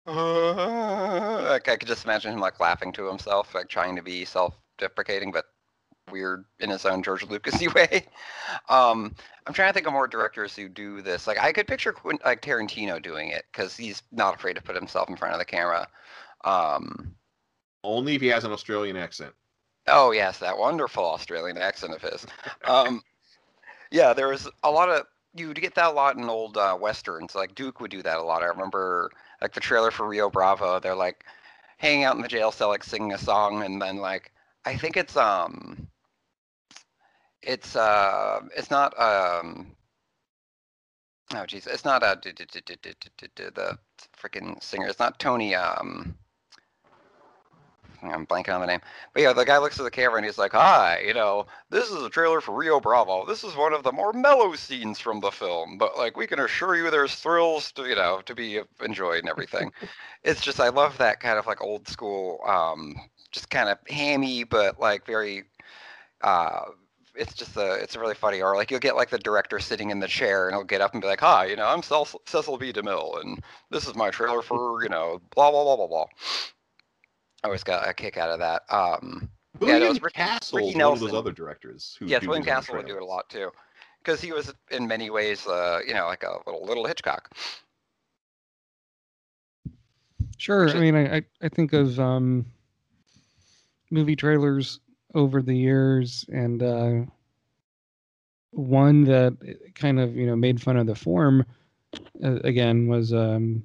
Uh, 0.07 1.43
like 1.49 1.69
I 1.69 1.77
could 1.77 1.87
just 1.87 2.05
imagine 2.05 2.33
him 2.33 2.39
like 2.39 2.59
laughing 2.59 2.91
to 2.93 3.05
himself, 3.05 3.53
like 3.53 3.67
trying 3.67 3.95
to 3.95 4.01
be 4.01 4.25
self-deprecating, 4.25 5.31
but 5.31 5.45
weird 6.11 6.45
in 6.59 6.69
his 6.69 6.85
own 6.85 7.03
George 7.03 7.25
Lucasy 7.27 7.73
way. 7.75 8.05
Um, 8.69 9.13
I'm 9.45 9.53
trying 9.53 9.69
to 9.69 9.73
think 9.73 9.87
of 9.87 9.93
more 9.93 10.07
directors 10.07 10.55
who 10.55 10.69
do 10.69 11.01
this. 11.01 11.27
Like 11.27 11.39
I 11.39 11.51
could 11.51 11.67
picture 11.67 11.91
Quint- 11.93 12.23
like 12.25 12.41
Tarantino 12.41 13.01
doing 13.01 13.29
it 13.29 13.45
because 13.51 13.75
he's 13.75 14.03
not 14.11 14.35
afraid 14.35 14.53
to 14.55 14.61
put 14.61 14.75
himself 14.75 15.09
in 15.09 15.15
front 15.15 15.33
of 15.33 15.39
the 15.39 15.45
camera. 15.45 15.87
Um, 16.43 17.15
Only 17.83 18.15
if 18.15 18.21
he 18.21 18.27
has 18.27 18.43
an 18.43 18.51
Australian 18.51 18.97
accent. 18.97 19.33
oh 19.87 20.11
yes, 20.11 20.39
that 20.39 20.57
wonderful 20.57 21.03
Australian 21.05 21.57
accent 21.57 21.93
of 21.93 22.01
his. 22.01 22.25
Um, 22.65 23.01
yeah, 23.91 24.13
there 24.13 24.27
was 24.27 24.47
a 24.63 24.71
lot 24.71 24.89
of 24.89 25.05
you 25.35 25.47
would 25.47 25.61
get 25.61 25.75
that 25.75 25.89
a 25.89 25.91
lot 25.91 26.17
in 26.17 26.23
old 26.29 26.57
uh, 26.57 26.77
westerns. 26.79 27.35
Like 27.35 27.55
Duke 27.55 27.79
would 27.79 27.91
do 27.91 28.01
that 28.03 28.17
a 28.17 28.23
lot. 28.23 28.41
I 28.43 28.47
remember 28.47 29.11
like 29.41 29.53
the 29.53 29.59
trailer 29.59 29.91
for 29.91 30.07
Rio 30.07 30.29
Bravo. 30.29 30.79
They're 30.79 30.95
like 30.95 31.23
hanging 31.77 32.03
out 32.03 32.15
in 32.15 32.21
the 32.21 32.27
jail 32.27 32.51
cell, 32.51 32.69
like 32.69 32.83
singing 32.83 33.13
a 33.13 33.17
song, 33.17 33.63
and 33.63 33.81
then 33.81 33.97
like 33.97 34.31
I 34.65 34.75
think 34.75 34.97
it's 34.97 35.15
um, 35.15 35.87
it's 37.41 37.75
uh, 37.75 38.41
it's 38.55 38.71
not 38.71 38.99
um, 38.99 39.75
Oh 41.31 41.45
jeez, 41.45 41.67
it's 41.67 41.85
not 41.85 42.01
uh, 42.01 42.15
the 42.15 43.77
freaking 44.19 44.61
singer. 44.63 44.87
It's 44.87 44.99
not 44.99 45.19
Tony. 45.19 45.53
Um, 45.53 46.17
I'm 48.01 48.25
blanking 48.25 48.55
on 48.55 48.61
the 48.61 48.67
name. 48.67 48.79
But 49.13 49.21
yeah, 49.21 49.33
the 49.33 49.45
guy 49.45 49.59
looks 49.59 49.77
at 49.79 49.83
the 49.83 49.91
camera 49.91 50.17
and 50.17 50.25
he's 50.25 50.39
like, 50.39 50.53
"Hi, 50.53 51.03
you 51.05 51.13
know, 51.13 51.45
this 51.69 51.91
is 51.91 52.01
a 52.01 52.09
trailer 52.09 52.41
for 52.41 52.55
Rio 52.55 52.79
Bravo. 52.79 53.25
This 53.27 53.43
is 53.43 53.55
one 53.55 53.73
of 53.73 53.83
the 53.83 53.91
more 53.91 54.11
mellow 54.11 54.55
scenes 54.55 54.99
from 54.99 55.19
the 55.19 55.29
film, 55.29 55.77
but 55.77 55.97
like 55.97 56.17
we 56.17 56.25
can 56.25 56.39
assure 56.39 56.75
you, 56.75 56.89
there's 56.89 57.13
thrills 57.13 57.71
to 57.73 57.87
you 57.87 57.95
know 57.95 58.21
to 58.25 58.33
be 58.33 58.61
enjoyed 58.83 59.19
and 59.19 59.29
everything." 59.29 59.71
it's 60.23 60.41
just 60.41 60.59
I 60.59 60.69
love 60.69 60.97
that 60.97 61.19
kind 61.19 61.37
of 61.37 61.45
like 61.45 61.61
old 61.61 61.87
school, 61.87 62.39
um, 62.47 62.95
just 63.31 63.51
kind 63.51 63.69
of 63.69 63.77
hammy, 63.87 64.45
but 64.45 64.79
like 64.79 65.05
very. 65.05 65.43
Uh, 66.21 66.65
it's 67.19 67.33
just 67.33 67.55
a 67.57 67.73
it's 67.73 67.95
a 67.95 67.99
really 67.99 68.15
funny 68.15 68.41
or 68.41 68.55
like 68.55 68.71
you'll 68.71 68.79
get 68.79 68.95
like 68.95 69.09
the 69.09 69.19
director 69.19 69.59
sitting 69.59 69.89
in 69.91 69.99
the 69.99 70.07
chair 70.07 70.47
and 70.47 70.55
he'll 70.55 70.63
get 70.63 70.81
up 70.81 70.93
and 70.93 71.01
be 71.01 71.07
like 71.07 71.19
hi 71.19 71.45
you 71.45 71.55
know 71.55 71.67
i'm 71.67 71.83
Cecil, 71.83 72.21
Cecil 72.25 72.57
b. 72.57 72.71
Demille 72.73 73.19
and 73.21 73.43
this 73.69 73.87
is 73.87 73.93
my 73.95 74.09
trailer 74.09 74.41
for 74.41 74.81
you 74.83 74.89
know 74.89 75.19
blah 75.35 75.51
blah 75.51 75.63
blah 75.63 75.75
blah 75.75 75.87
blah. 75.87 76.05
I 77.43 77.47
always 77.47 77.63
got 77.63 77.87
a 77.87 77.93
kick 77.93 78.17
out 78.17 78.29
of 78.29 78.39
that. 78.39 78.63
Um 78.69 79.29
Yeah, 79.55 79.59
William 79.67 79.79
that 79.81 79.89
was 79.89 80.01
Rick- 80.01 80.13
Castle 80.13 80.57
Ricky 80.57 80.69
is 80.69 80.75
one 80.75 80.93
of 80.93 80.99
those 80.99 81.13
other 81.13 81.31
directors. 81.31 81.95
Who 81.99 82.05
yes 82.07 82.21
do 82.21 82.27
william 82.29 82.45
his 82.45 82.53
castle 82.53 82.75
would 82.77 82.87
do 82.87 82.95
it 82.95 83.01
a 83.01 83.05
lot 83.05 83.29
too 83.29 83.51
because 84.03 84.21
he 84.21 84.31
was 84.31 84.53
in 84.71 84.87
many 84.87 85.09
ways 85.09 85.45
uh 85.45 85.79
you 85.85 85.93
know 85.93 86.05
like 86.07 86.23
a 86.23 86.37
little 86.45 86.65
little 86.65 86.85
hitchcock. 86.85 87.29
Sure. 90.37 90.65
Which 90.65 90.73
I 90.75 90.77
is- 90.77 90.81
mean, 90.81 90.95
I, 90.95 91.17
I, 91.17 91.21
I 91.41 91.49
think 91.49 91.73
of 91.73 91.99
um, 91.99 92.45
movie 93.91 94.15
trailers 94.15 94.79
over 95.15 95.41
the 95.41 95.55
years, 95.55 96.25
and 96.31 96.61
uh, 96.63 97.01
one 98.51 99.03
that 99.05 99.37
kind 99.75 99.99
of 99.99 100.15
you 100.15 100.25
know 100.25 100.35
made 100.35 100.61
fun 100.61 100.77
of 100.77 100.87
the 100.87 100.95
form 100.95 101.45
uh, 102.23 102.39
again 102.43 102.87
was 102.87 103.13
um, 103.13 103.63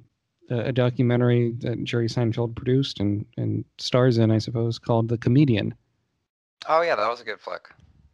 a, 0.49 0.65
a 0.65 0.71
documentary 0.71 1.51
that 1.59 1.83
Jerry 1.83 2.07
Seinfeld 2.07 2.55
produced 2.55 2.99
and 2.99 3.25
and 3.37 3.63
stars 3.77 4.17
in, 4.17 4.31
I 4.31 4.39
suppose, 4.39 4.79
called 4.79 5.09
The 5.09 5.17
Comedian, 5.17 5.73
oh 6.67 6.81
yeah 6.81 6.95
that 6.95 7.09
was 7.09 7.21
a 7.21 7.25
good 7.25 7.39
flick. 7.39 7.69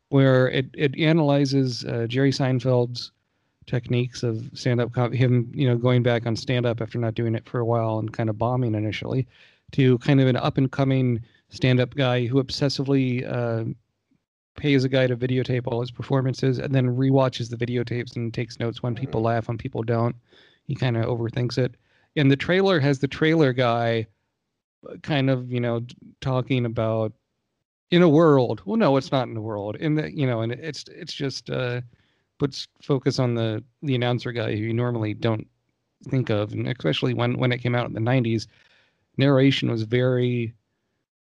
Where 0.10 0.50
it 0.50 0.68
it 0.74 0.98
analyzes 1.00 1.86
uh, 1.86 2.06
Jerry 2.08 2.32
Seinfeld's 2.32 3.12
techniques 3.68 4.24
of 4.24 4.50
stand-up 4.54 4.92
com- 4.92 5.12
him 5.12 5.52
you 5.54 5.68
know 5.68 5.78
going 5.78 6.04
back 6.04 6.26
on 6.26 6.36
stand-up 6.36 6.82
after 6.82 6.98
not 6.98 7.14
doing 7.14 7.36
it 7.36 7.48
for 7.48 7.60
a 7.60 7.66
while 7.66 8.00
and 8.00 8.12
kind 8.12 8.30
of 8.30 8.38
bombing 8.38 8.76
initially 8.76 9.28
to 9.72 9.98
kind 10.00 10.20
of 10.20 10.28
an 10.28 10.36
up-and-coming 10.36 11.22
stand-up 11.52 11.94
guy 11.96 12.26
who 12.26 12.42
obsessively 12.44 13.30
uh, 13.30 13.66
pays 14.56 14.84
a 14.84 14.90
guy 14.90 15.08
to 15.08 15.16
videotape 15.16 15.68
all 15.68 15.82
his 15.82 15.92
performances 15.92 16.60
and 16.60 16.74
then 16.74 16.96
rewatches 16.96 17.50
the 17.50 17.58
videotapes 17.58 18.16
and 18.16 18.34
takes 18.34 18.60
notes 18.60 18.82
when 18.82 18.96
people 18.96 19.22
laugh 19.22 19.48
when 19.48 19.58
people 19.58 19.84
don't. 19.84 20.16
He 20.66 20.76
kind 20.76 20.98
of 20.98 21.06
overthinks 21.06 21.58
it. 21.58 21.76
And 22.16 22.32
the 22.32 22.38
trailer 22.38 22.80
has 22.80 23.00
the 23.00 23.08
trailer 23.08 23.54
guy 23.54 24.08
uh, 24.90 24.98
kind 25.04 25.30
of 25.30 25.52
you 25.52 25.60
know 25.60 25.86
talking 26.22 26.66
about 26.66 27.14
in 27.92 28.02
a 28.02 28.10
world. 28.10 28.62
Well 28.66 28.78
no 28.78 28.98
it's 28.98 29.12
not 29.12 29.28
in 29.28 29.34
the 29.34 29.42
world. 29.42 29.76
In 29.78 29.96
the 29.96 30.16
you 30.16 30.26
know 30.28 30.42
and 30.42 30.52
it's 30.52 30.86
it's 30.90 31.14
just 31.14 31.50
uh 31.50 31.82
puts 32.40 32.68
focus 32.82 33.20
on 33.20 33.36
the 33.36 33.64
the 33.84 33.96
announcer 33.96 34.32
guy 34.32 34.56
who 34.56 34.64
you 34.64 34.74
normally 34.74 35.14
don't 35.14 35.48
think 36.10 36.30
of. 36.30 36.54
And 36.54 36.68
especially 36.68 37.14
when 37.14 37.38
when 37.38 37.52
it 37.52 37.60
came 37.60 37.76
out 37.76 37.88
in 37.88 37.94
the 37.94 38.00
90s 38.00 38.48
narration 39.18 39.70
was 39.70 39.84
very 39.84 40.54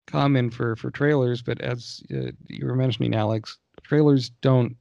common 0.07 0.51
for 0.51 0.77
for 0.77 0.91
trailers 0.91 1.43
but 1.43 1.61
as 1.61 2.03
uh, 2.15 2.31
you 2.49 2.67
were 2.67 2.75
mentioning 2.75 3.15
alex 3.15 3.59
trailers 3.83 4.31
don't 4.41 4.77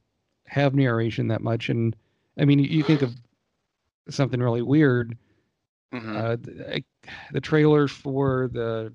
have 0.46 0.74
narration 0.74 1.28
that 1.28 1.40
much 1.42 1.68
and 1.68 1.96
i 2.38 2.44
mean 2.44 2.58
you, 2.58 2.66
you 2.66 2.82
think 2.82 3.02
of 3.02 3.14
something 4.08 4.40
really 4.40 4.62
weird 4.62 5.16
Mhm. 5.94 6.16
uh, 6.16 6.36
th- 6.38 6.84
I- 7.06 7.10
the 7.32 7.40
trailer 7.40 7.86
for 7.88 8.48
the 8.52 8.92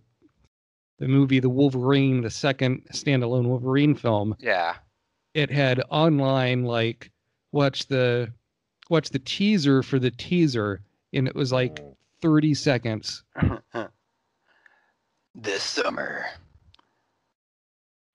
the 1.00 1.08
movie 1.08 1.40
The 1.40 1.50
Wolverine, 1.50 2.22
the 2.22 2.30
second 2.32 2.84
standalone 2.92 3.46
Wolverine 3.46 3.94
film, 3.94 4.36
yeah 4.40 4.78
it 5.36 5.52
had 5.52 5.80
online 5.92 6.63
like 6.63 7.12
watch 7.52 7.86
the 7.88 8.34
watch 8.90 9.10
the 9.12 9.20
teaser 9.20 9.84
for 9.84 10.00
the 10.00 10.10
teaser, 10.10 10.82
and 11.13 11.28
it 11.28 11.36
was 11.36 11.52
like 11.52 11.80
30 12.22 12.56
seconds. 12.56 13.24
this 15.38 15.63
summer 15.63 16.26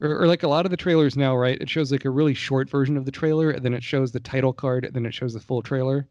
Or, 0.02 0.22
or 0.22 0.26
like 0.26 0.42
a 0.42 0.48
lot 0.48 0.66
of 0.66 0.70
the 0.70 0.76
trailers 0.76 1.16
now, 1.16 1.34
right? 1.36 1.58
It 1.60 1.70
shows 1.70 1.90
like 1.92 2.04
a 2.04 2.10
really 2.10 2.34
short 2.34 2.68
version 2.68 2.96
of 2.98 3.06
the 3.06 3.10
trailer, 3.12 3.50
and 3.50 3.64
then 3.64 3.72
it 3.74 3.82
shows 3.82 4.12
the 4.12 4.20
title 4.20 4.52
card, 4.52 4.84
and 4.84 4.92
then 4.94 5.06
it 5.06 5.14
shows 5.14 5.32
the 5.32 5.40
full 5.40 5.62
trailer. 5.62 6.08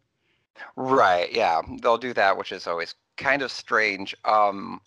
Right, 0.76 1.32
yeah. 1.32 1.62
They'll 1.82 1.98
do 1.98 2.14
that, 2.14 2.38
which 2.38 2.52
is 2.52 2.68
always 2.68 2.96
kind 3.18 3.42
of 3.42 3.52
strange. 3.52 4.16
Um 4.26 4.82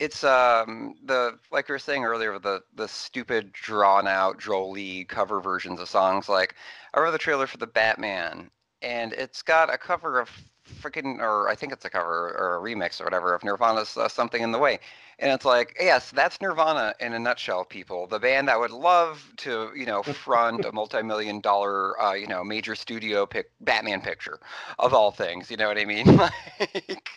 it's 0.00 0.24
um 0.24 0.96
the 1.04 1.38
like 1.52 1.68
we 1.68 1.74
were 1.74 1.78
saying 1.78 2.04
earlier 2.04 2.38
the 2.38 2.62
the 2.74 2.88
stupid 2.88 3.52
drawn 3.52 4.08
out 4.08 4.38
drolly 4.38 5.04
cover 5.06 5.40
versions 5.40 5.80
of 5.80 5.88
songs 5.88 6.28
like 6.28 6.54
I 6.94 7.00
wrote 7.00 7.12
the 7.12 7.18
trailer 7.18 7.46
for 7.46 7.58
the 7.58 7.66
Batman 7.66 8.50
and 8.82 9.12
it's 9.14 9.42
got 9.42 9.72
a 9.72 9.78
cover 9.78 10.20
of 10.20 10.30
freaking 10.70 11.18
or 11.18 11.48
I 11.48 11.54
think 11.54 11.72
it's 11.72 11.84
a 11.84 11.90
cover 11.90 12.34
or 12.38 12.56
a 12.56 12.60
remix 12.60 13.00
or 13.00 13.04
whatever 13.04 13.34
of 13.34 13.44
Nirvana's 13.44 13.96
uh, 13.96 14.08
Something 14.08 14.42
in 14.42 14.52
the 14.52 14.58
Way. 14.58 14.78
And 15.18 15.30
it's 15.32 15.44
like, 15.44 15.76
yes, 15.78 16.10
that's 16.10 16.40
Nirvana 16.40 16.94
in 17.00 17.12
a 17.12 17.18
nutshell, 17.18 17.64
people. 17.64 18.06
The 18.06 18.18
band 18.18 18.48
that 18.48 18.58
would 18.58 18.70
love 18.70 19.32
to, 19.38 19.70
you 19.76 19.86
know, 19.86 20.02
front 20.24 20.64
a 20.64 20.72
multi-million 20.72 21.40
dollar, 21.40 22.00
uh, 22.00 22.14
you 22.14 22.26
know, 22.26 22.42
major 22.42 22.74
studio 22.74 23.26
pic- 23.26 23.50
Batman 23.60 24.00
picture 24.00 24.38
of 24.78 24.94
all 24.94 25.10
things. 25.10 25.50
You 25.50 25.56
know 25.56 25.68
what 25.68 25.78
I 25.78 25.84
mean? 25.84 26.06
like, 26.16 27.10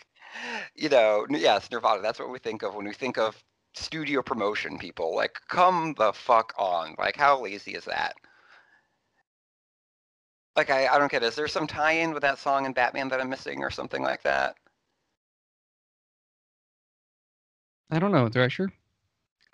you 0.74 0.88
know, 0.88 1.26
yes, 1.30 1.70
Nirvana. 1.70 2.02
That's 2.02 2.18
what 2.18 2.30
we 2.30 2.38
think 2.38 2.62
of 2.62 2.74
when 2.74 2.86
we 2.86 2.94
think 2.94 3.18
of 3.18 3.42
studio 3.74 4.22
promotion. 4.22 4.78
People 4.78 5.14
like, 5.14 5.38
come 5.48 5.94
the 5.98 6.12
fuck 6.12 6.52
on! 6.58 6.94
Like, 6.98 7.16
how 7.16 7.42
lazy 7.42 7.72
is 7.74 7.84
that? 7.86 8.14
Like, 10.56 10.70
I, 10.70 10.86
I 10.86 10.98
don't 10.98 11.10
get. 11.10 11.22
It. 11.22 11.26
Is 11.26 11.34
there 11.34 11.48
some 11.48 11.66
tie-in 11.66 12.12
with 12.12 12.22
that 12.22 12.38
song 12.38 12.64
in 12.66 12.72
Batman 12.72 13.08
that 13.08 13.20
I'm 13.20 13.28
missing, 13.28 13.62
or 13.62 13.70
something 13.70 14.02
like 14.02 14.22
that? 14.22 14.56
I 17.90 17.98
don't 17.98 18.12
know, 18.12 18.28
Thrasher. 18.28 18.72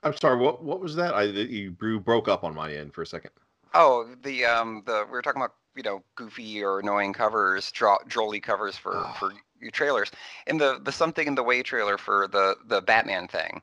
I'm 0.02 0.16
sorry. 0.16 0.36
What 0.38 0.62
what 0.62 0.80
was 0.80 0.96
that? 0.96 1.14
I 1.14 1.24
you 1.24 1.70
broke 1.72 2.28
up 2.28 2.44
on 2.44 2.54
my 2.54 2.72
end 2.72 2.94
for 2.94 3.02
a 3.02 3.06
second. 3.06 3.30
Oh, 3.74 4.08
the 4.22 4.44
um, 4.44 4.82
the 4.86 5.04
we 5.06 5.12
were 5.12 5.22
talking 5.22 5.42
about 5.42 5.54
you 5.76 5.82
know 5.82 6.02
goofy 6.16 6.62
or 6.62 6.80
annoying 6.80 7.12
covers, 7.12 7.70
dro- 7.72 7.98
drolly 8.08 8.40
covers 8.42 8.76
for 8.76 8.96
Oh. 8.96 9.14
for 9.18 9.32
your 9.60 9.70
trailers, 9.70 10.10
and 10.46 10.60
the 10.60 10.80
the 10.82 10.92
something 10.92 11.26
in 11.26 11.34
the 11.34 11.42
way 11.42 11.62
trailer 11.62 11.98
for 11.98 12.28
the 12.28 12.56
the 12.66 12.80
Batman 12.80 13.28
thing, 13.28 13.60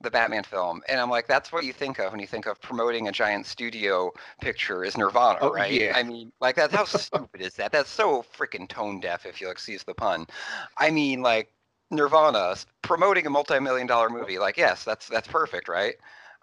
the 0.00 0.10
Batman 0.10 0.42
film, 0.44 0.82
and 0.88 1.00
I'm 1.00 1.10
like, 1.10 1.26
that's 1.26 1.52
what 1.52 1.64
you 1.64 1.72
think 1.72 1.98
of 1.98 2.12
when 2.12 2.20
you 2.20 2.26
think 2.26 2.46
of 2.46 2.60
promoting 2.60 3.08
a 3.08 3.12
giant 3.12 3.46
studio 3.46 4.12
picture 4.40 4.84
is 4.84 4.96
Nirvana, 4.96 5.38
Oh, 5.40 5.52
right? 5.52 5.70
yeah. 5.70 5.92
I 5.94 6.02
mean, 6.02 6.32
like 6.40 6.56
that. 6.56 6.72
How 6.72 6.84
stupid 6.86 7.40
is 7.40 7.54
that? 7.54 7.72
That's 7.72 7.90
so 7.90 8.22
freaking 8.36 8.68
tone 8.68 9.00
deaf, 9.00 9.26
if 9.26 9.40
you'll 9.40 9.50
excuse 9.50 9.82
the 9.84 9.94
pun. 9.94 10.26
I 10.78 10.90
mean, 10.90 11.22
like 11.22 11.52
Nirvana 11.90 12.56
promoting 12.82 13.26
a 13.26 13.30
multi-million 13.30 13.86
dollar 13.86 14.08
movie, 14.10 14.38
like 14.38 14.56
yes, 14.56 14.84
that's 14.84 15.08
that's 15.08 15.28
perfect, 15.28 15.68
right? 15.68 15.94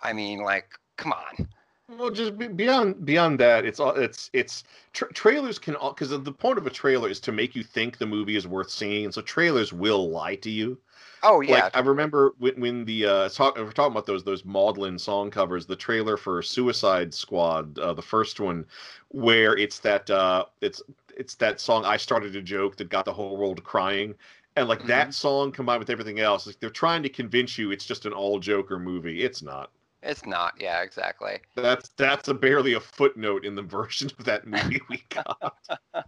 I 0.03 0.13
mean, 0.13 0.39
like, 0.39 0.69
come 0.97 1.13
on. 1.13 1.47
Well, 1.89 2.09
just 2.11 2.37
beyond 2.37 3.05
beyond 3.05 3.39
that, 3.39 3.65
it's 3.65 3.79
all 3.79 3.91
it's 3.95 4.29
it's 4.33 4.63
tra- 4.93 5.11
trailers 5.13 5.57
can 5.59 5.75
all 5.75 5.93
because 5.93 6.09
the 6.09 6.31
point 6.33 6.57
of 6.57 6.67
a 6.67 6.69
trailer 6.69 7.09
is 7.09 7.19
to 7.21 7.31
make 7.31 7.55
you 7.55 7.63
think 7.63 7.97
the 7.97 8.05
movie 8.05 8.35
is 8.35 8.45
worth 8.47 8.69
seeing, 8.69 9.05
and 9.05 9.13
so 9.13 9.21
trailers 9.21 9.71
will 9.73 10.09
lie 10.09 10.35
to 10.35 10.49
you. 10.49 10.79
Oh 11.23 11.41
yeah, 11.41 11.69
Like 11.69 11.75
I 11.75 11.81
remember 11.81 12.35
when, 12.39 12.59
when 12.61 12.85
the 12.85 13.05
uh, 13.07 13.29
talk, 13.29 13.57
we're 13.57 13.71
talking 13.73 13.93
about 13.93 14.05
those 14.07 14.23
those 14.25 14.45
maudlin 14.45 14.99
song 14.99 15.31
covers, 15.31 15.65
the 15.67 15.75
trailer 15.77 16.17
for 16.17 16.41
Suicide 16.43 17.13
Squad, 17.13 17.79
uh, 17.79 17.93
the 17.93 18.01
first 18.03 18.39
one, 18.39 18.65
where 19.09 19.57
it's 19.57 19.79
that 19.81 20.09
uh, 20.09 20.45
it's 20.61 20.81
it's 21.17 21.35
that 21.37 21.61
song 21.61 21.85
I 21.85 21.97
started 21.97 22.35
a 22.37 22.41
joke 22.43 22.77
that 22.77 22.89
got 22.89 23.05
the 23.05 23.13
whole 23.13 23.37
world 23.37 23.63
crying. 23.63 24.15
And 24.57 24.67
like 24.69 24.85
that 24.87 25.13
song 25.13 25.51
combined 25.53 25.79
with 25.79 25.89
everything 25.91 26.19
else, 26.19 26.47
like 26.47 26.59
they're 26.59 26.69
trying 26.71 27.03
to 27.03 27.09
convince 27.09 27.57
you 27.57 27.71
it's 27.71 27.85
just 27.85 28.05
an 28.07 28.13
all 28.13 28.39
Joker 28.39 28.79
movie. 28.79 29.23
It's 29.23 29.41
not. 29.43 29.71
It's 30.07 30.25
not. 30.25 30.53
Yeah, 30.57 30.81
exactly. 30.81 31.39
That's 31.55 31.89
that's 31.97 32.29
a 32.29 32.33
barely 32.33 32.73
a 32.73 32.79
footnote 32.79 33.45
in 33.45 33.55
the 33.55 33.61
version 33.77 34.09
of 34.17 34.25
that 34.25 34.47
movie 34.47 34.81
we 34.89 35.03
got. 35.09 35.57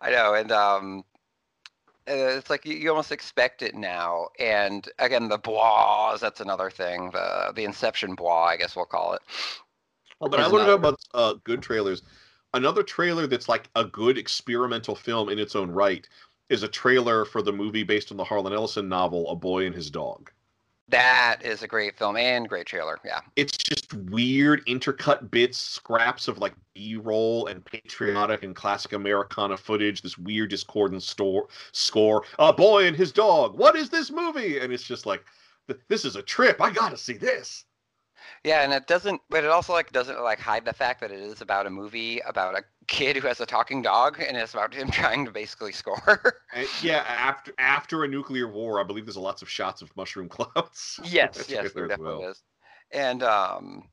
I 0.00 0.10
know, 0.10 0.34
and 0.34 0.50
um, 0.50 1.04
uh, 2.08 2.12
it's 2.12 2.50
like 2.50 2.66
you, 2.66 2.74
you 2.74 2.90
almost 2.90 3.12
expect 3.12 3.62
it 3.62 3.76
now. 3.76 4.28
And 4.40 4.88
again, 4.98 5.28
the 5.28 5.38
bois, 5.38 6.16
that's 6.16 6.40
another 6.40 6.68
thing. 6.68 7.10
The 7.12 7.52
the 7.54 7.64
Inception 7.64 8.16
bois, 8.16 8.46
I 8.46 8.56
guess 8.56 8.74
we'll 8.74 8.86
call 8.86 9.12
it. 9.12 9.22
Well, 10.18 10.28
but 10.28 10.40
I 10.40 10.46
learned 10.46 10.68
another- 10.68 10.72
about 10.72 11.00
uh, 11.14 11.34
good 11.44 11.62
trailers. 11.62 12.02
Another 12.52 12.82
trailer 12.82 13.28
that's 13.28 13.48
like 13.48 13.70
a 13.76 13.84
good 13.84 14.18
experimental 14.18 14.96
film 14.96 15.28
in 15.28 15.38
its 15.38 15.54
own 15.54 15.70
right 15.70 16.08
is 16.48 16.64
a 16.64 16.68
trailer 16.68 17.24
for 17.24 17.42
the 17.42 17.52
movie 17.52 17.84
based 17.84 18.10
on 18.10 18.16
the 18.16 18.24
Harlan 18.24 18.52
Ellison 18.52 18.88
novel 18.88 19.30
A 19.30 19.36
Boy 19.36 19.66
and 19.66 19.74
His 19.74 19.88
Dog. 19.88 20.32
That 20.90 21.38
is 21.42 21.62
a 21.62 21.68
great 21.68 21.96
film 21.96 22.16
and 22.16 22.48
great 22.48 22.66
trailer. 22.66 22.98
Yeah. 23.04 23.20
It's 23.36 23.56
just 23.56 23.94
weird 23.94 24.66
intercut 24.66 25.30
bits, 25.30 25.56
scraps 25.56 26.26
of 26.26 26.38
like 26.38 26.54
B-roll 26.74 27.46
and 27.46 27.64
patriotic 27.64 28.42
and 28.42 28.56
classic 28.56 28.92
Americana 28.92 29.56
footage. 29.56 30.02
This 30.02 30.18
weird 30.18 30.50
discordant 30.50 31.02
store 31.04 31.46
score. 31.72 32.24
A 32.40 32.52
boy 32.52 32.86
and 32.86 32.96
his 32.96 33.12
dog. 33.12 33.56
What 33.56 33.76
is 33.76 33.88
this 33.88 34.10
movie? 34.10 34.58
And 34.58 34.72
it's 34.72 34.82
just 34.82 35.06
like, 35.06 35.24
th- 35.68 35.80
this 35.88 36.04
is 36.04 36.16
a 36.16 36.22
trip. 36.22 36.60
I 36.60 36.70
gotta 36.70 36.96
see 36.96 37.14
this. 37.14 37.64
Yeah, 38.44 38.62
and 38.62 38.72
it 38.72 38.86
doesn't, 38.86 39.20
but 39.30 39.44
it 39.44 39.50
also 39.50 39.72
like 39.72 39.92
doesn't 39.92 40.20
like 40.22 40.38
hide 40.38 40.64
the 40.64 40.72
fact 40.72 41.00
that 41.00 41.10
it 41.10 41.20
is 41.20 41.40
about 41.40 41.66
a 41.66 41.70
movie 41.70 42.20
about 42.20 42.58
a 42.58 42.62
kid 42.86 43.16
who 43.16 43.26
has 43.26 43.40
a 43.40 43.46
talking 43.46 43.82
dog, 43.82 44.20
and 44.20 44.36
it's 44.36 44.54
about 44.54 44.74
him 44.74 44.90
trying 44.92 45.24
to 45.24 45.30
basically 45.30 45.72
score. 45.72 46.34
And 46.54 46.68
yeah, 46.82 47.04
after 47.06 47.52
after 47.58 48.04
a 48.04 48.08
nuclear 48.08 48.48
war, 48.48 48.80
I 48.80 48.84
believe 48.84 49.06
there's 49.06 49.16
lots 49.16 49.42
of 49.42 49.48
shots 49.48 49.82
of 49.82 49.94
mushroom 49.96 50.28
clouds. 50.28 51.00
yes, 51.04 51.46
yes, 51.48 51.72
there 51.72 51.88
definitely 51.88 52.20
well. 52.20 52.30
is. 52.30 52.42
And 52.92 53.22
um, 53.22 53.84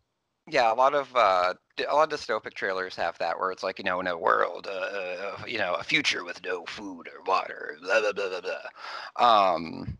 yeah, 0.47 0.71
a 0.71 0.75
lot 0.75 0.95
of 0.95 1.13
uh, 1.15 1.53
a 1.87 1.93
lot 1.93 2.11
of 2.11 2.19
dystopic 2.19 2.53
trailers 2.53 2.95
have 2.95 3.17
that 3.17 3.37
where 3.37 3.51
it's 3.51 3.63
like 3.63 3.79
you 3.79 3.83
know 3.83 3.99
in 3.99 4.07
a 4.07 4.17
world, 4.17 4.67
uh, 4.67 4.71
uh, 4.71 5.37
you 5.45 5.57
know, 5.57 5.75
a 5.75 5.83
future 5.83 6.23
with 6.23 6.43
no 6.43 6.65
food 6.65 7.07
or 7.07 7.21
water, 7.25 7.77
blah 7.81 7.99
blah 7.99 8.13
blah 8.13 8.29
blah 8.29 8.41
blah. 8.41 9.53
Um, 9.53 9.97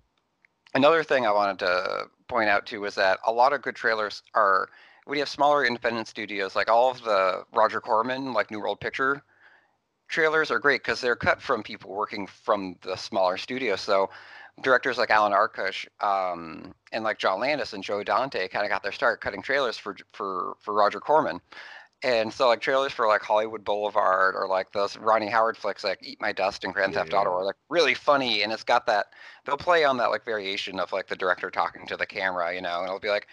another 0.73 1.03
thing 1.03 1.25
I 1.25 1.32
wanted 1.32 1.60
to 1.60 2.10
point 2.27 2.49
out 2.49 2.65
too 2.65 2.82
was 2.82 2.95
that 2.95 3.19
a 3.25 3.32
lot 3.32 3.53
of 3.53 3.62
good 3.62 3.75
trailers 3.75 4.23
are 4.34 4.69
when 5.06 5.17
you 5.17 5.21
have 5.21 5.30
smaller 5.30 5.65
independent 5.65 6.08
studios, 6.08 6.56
like 6.56 6.69
all 6.69 6.91
of 6.91 7.01
the 7.01 7.45
Roger 7.53 7.80
Corman, 7.80 8.34
like 8.34 8.51
New 8.51 8.60
World 8.60 8.80
Picture 8.80 9.23
trailers 10.08 10.51
are 10.51 10.60
great 10.60 10.84
because 10.84 11.01
they're 11.01 11.15
cut 11.15 11.41
from 11.41 11.63
people 11.63 11.93
working 11.93 12.27
from 12.27 12.75
the 12.82 12.95
smaller 12.95 13.38
studios. 13.38 13.82
So 13.82 14.10
directors 14.62 14.97
like 14.97 15.10
Alan 15.10 15.34
Arkush 15.34 15.88
um, 16.01 16.73
and 16.91 17.03
like 17.03 17.19
John 17.19 17.39
Landis 17.39 17.73
and 17.73 17.84
Joe 17.84 18.03
Dante 18.03 18.47
kind 18.47 18.65
of 18.65 18.69
got 18.69 18.84
their 18.84 18.91
start 18.91 19.21
cutting 19.21 19.41
trailers 19.41 19.77
for 19.77 19.95
for 20.13 20.56
for 20.60 20.73
Roger 20.73 20.99
Corman. 20.99 21.41
And 22.03 22.31
so 22.31 22.47
like 22.47 22.62
trailers 22.62 22.91
for 22.91 23.07
like 23.07 23.21
Hollywood 23.21 23.63
Boulevard 23.63 24.36
or 24.36 24.47
like 24.47 24.71
those 24.71 24.97
Ronnie 24.97 25.29
Howard 25.29 25.57
flicks 25.57 25.83
like 25.83 25.99
Eat 26.03 26.21
My 26.21 26.31
Dust 26.31 26.63
and 26.63 26.73
Grand 26.73 26.93
Theft 26.93 27.13
Auto 27.13 27.31
are 27.31 27.43
like 27.43 27.55
really 27.69 27.95
funny 27.95 28.43
and 28.43 28.53
it's 28.53 28.63
got 28.63 28.86
that 28.86 29.07
they'll 29.45 29.57
play 29.57 29.83
on 29.83 29.97
that 29.97 30.12
like 30.12 30.23
variation 30.23 30.79
of 30.79 30.91
like 30.91 31.07
the 31.07 31.15
director 31.15 31.49
talking 31.49 31.88
to 31.88 31.97
the 31.97 32.05
camera, 32.05 32.53
you 32.53 32.62
know, 32.62 32.79
and 32.79 32.88
it'll 32.88 32.99
be 32.99 33.10
like 33.10 33.27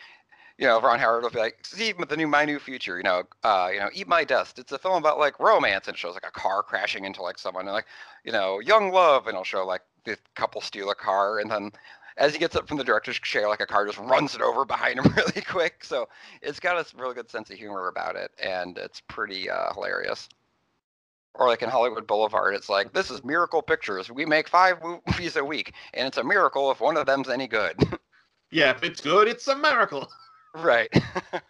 you 0.57 0.66
know, 0.66 0.81
Ron 0.81 1.00
Howard 1.00 1.24
will 1.24 1.31
be 1.31 1.38
like, 1.38 1.59
Steve, 1.62 1.96
the 2.09 2.16
new 2.16 2.29
My 2.29 2.44
New 2.44 2.61
Future, 2.61 2.96
you 2.96 3.03
know, 3.03 3.24
uh, 3.42 3.70
you 3.72 3.81
know, 3.81 3.90
Eat 3.92 4.07
My 4.07 4.22
Dust. 4.22 4.59
It's 4.59 4.70
a 4.70 4.79
film 4.79 4.96
about 4.96 5.18
like 5.18 5.40
romance 5.40 5.88
and 5.88 5.94
it 5.94 5.98
shows 5.98 6.14
like 6.14 6.27
a 6.27 6.31
car 6.31 6.62
crashing 6.62 7.05
into 7.05 7.22
like 7.22 7.38
someone 7.38 7.66
and 7.66 7.74
like, 7.74 7.87
you 8.24 8.31
know, 8.31 8.61
young 8.61 8.92
love 8.92 9.27
and 9.27 9.35
it'll 9.35 9.44
show 9.44 9.66
like 9.66 9.83
the 10.05 10.16
couple 10.37 10.61
steal 10.61 10.90
a 10.90 10.94
car 10.94 11.40
and 11.40 11.50
then 11.50 11.72
as 12.16 12.33
he 12.33 12.38
gets 12.38 12.55
up 12.57 12.68
from 12.68 12.77
the 12.77 12.85
director's 12.85 13.18
chair, 13.18 13.48
like 13.48 13.61
a 13.61 13.66
car 13.66 13.87
just 13.87 13.98
runs 13.98 14.35
it 14.35 14.40
over 14.40 14.64
behind 14.64 14.98
him 14.98 15.12
really 15.16 15.42
quick. 15.42 15.85
So 15.85 16.09
it's 16.42 16.61
got 16.61 16.77
a 16.77 16.96
really 16.96 17.14
good 17.14 17.31
sense 17.31 17.50
of 17.50 17.59
humor 17.59 17.88
about 17.88 18.16
it 18.16 18.31
and 18.42 18.79
it's 18.79 19.00
pretty 19.09 19.50
uh, 19.50 19.72
hilarious. 19.74 20.29
Or 21.35 21.48
like 21.48 21.62
in 21.62 21.68
Hollywood 21.68 22.07
Boulevard, 22.07 22.55
it's 22.55 22.68
like, 22.68 22.92
this 22.92 23.11
is 23.11 23.24
Miracle 23.24 23.61
Pictures. 23.61 24.11
We 24.11 24.24
make 24.24 24.48
five 24.48 24.79
movies 24.83 25.35
a 25.37 25.44
week 25.44 25.74
and 25.92 26.07
it's 26.07 26.18
a 26.18 26.24
miracle 26.24 26.70
if 26.70 26.81
one 26.81 26.96
of 26.96 27.07
them's 27.07 27.29
any 27.29 27.46
good. 27.48 27.77
Yeah, 28.50 28.70
if 28.70 28.85
it's 28.85 29.00
good, 29.00 29.27
it's 29.27 29.48
a 29.48 29.57
miracle. 29.57 30.09
right. 30.55 30.88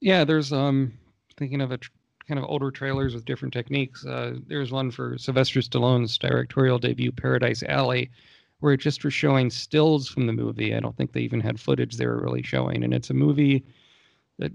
Yeah, 0.00 0.24
there's 0.24 0.52
um 0.52 0.92
thinking 1.38 1.60
of 1.62 1.72
a 1.72 1.78
tr- 1.78 1.90
kind 2.28 2.38
of 2.38 2.44
older 2.48 2.70
trailers 2.70 3.14
with 3.14 3.24
different 3.24 3.54
techniques. 3.54 4.04
Uh, 4.04 4.34
there's 4.46 4.72
one 4.72 4.90
for 4.90 5.16
Sylvester 5.16 5.60
Stallone's 5.60 6.18
directorial 6.18 6.78
debut, 6.78 7.12
Paradise 7.12 7.62
Alley, 7.62 8.10
where 8.60 8.72
it 8.72 8.80
just 8.80 9.04
was 9.04 9.12
showing 9.12 9.50
stills 9.50 10.08
from 10.08 10.26
the 10.26 10.32
movie. 10.32 10.74
I 10.74 10.80
don't 10.80 10.96
think 10.96 11.12
they 11.12 11.20
even 11.20 11.40
had 11.40 11.60
footage 11.60 11.96
they 11.96 12.06
were 12.06 12.20
really 12.20 12.42
showing, 12.42 12.84
and 12.84 12.94
it's 12.94 13.10
a 13.10 13.14
movie 13.14 13.64
that 14.38 14.52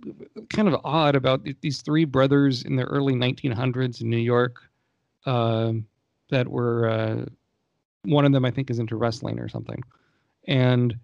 kind 0.49 0.67
of 0.67 0.79
odd 0.83 1.15
about 1.15 1.47
these 1.61 1.81
three 1.81 2.05
brothers 2.05 2.63
in 2.63 2.75
the 2.75 2.83
early 2.83 3.13
1900s 3.13 4.01
in 4.01 4.09
New 4.09 4.17
York 4.17 4.61
um 5.25 5.85
that 6.29 6.47
were 6.47 6.89
uh, 6.89 7.25
one 8.03 8.25
of 8.25 8.31
them 8.31 8.45
I 8.45 8.51
think 8.51 8.69
is 8.69 8.79
into 8.79 8.95
wrestling 8.95 9.39
or 9.39 9.49
something, 9.49 9.83
and 10.47 10.97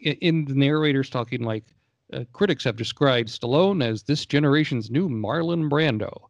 in 0.00 0.46
the 0.46 0.54
narrator's 0.54 1.10
talking 1.10 1.42
like 1.42 1.64
uh, 2.12 2.24
critics 2.32 2.64
have 2.64 2.76
described 2.76 3.28
Stallone 3.28 3.84
as 3.84 4.02
this 4.02 4.26
generation's 4.26 4.90
new 4.90 5.08
Marlon 5.08 5.68
Brando 5.70 6.29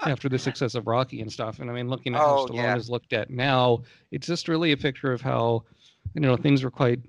after 0.00 0.28
the 0.28 0.38
success 0.38 0.74
of 0.74 0.86
Rocky 0.86 1.20
and 1.20 1.32
stuff. 1.32 1.58
And 1.60 1.70
I 1.70 1.74
mean, 1.74 1.88
looking 1.88 2.14
at 2.14 2.20
how 2.20 2.38
Oh, 2.40 2.46
Stallone 2.46 2.54
yeah. 2.54 2.76
is 2.76 2.90
looked 2.90 3.12
at 3.12 3.30
now, 3.30 3.82
it's 4.10 4.26
just 4.26 4.48
really 4.48 4.72
a 4.72 4.76
picture 4.76 5.12
of 5.12 5.20
how 5.20 5.64
you 6.14 6.20
know 6.20 6.36
things 6.36 6.64
were 6.64 6.70
quite 6.70 7.00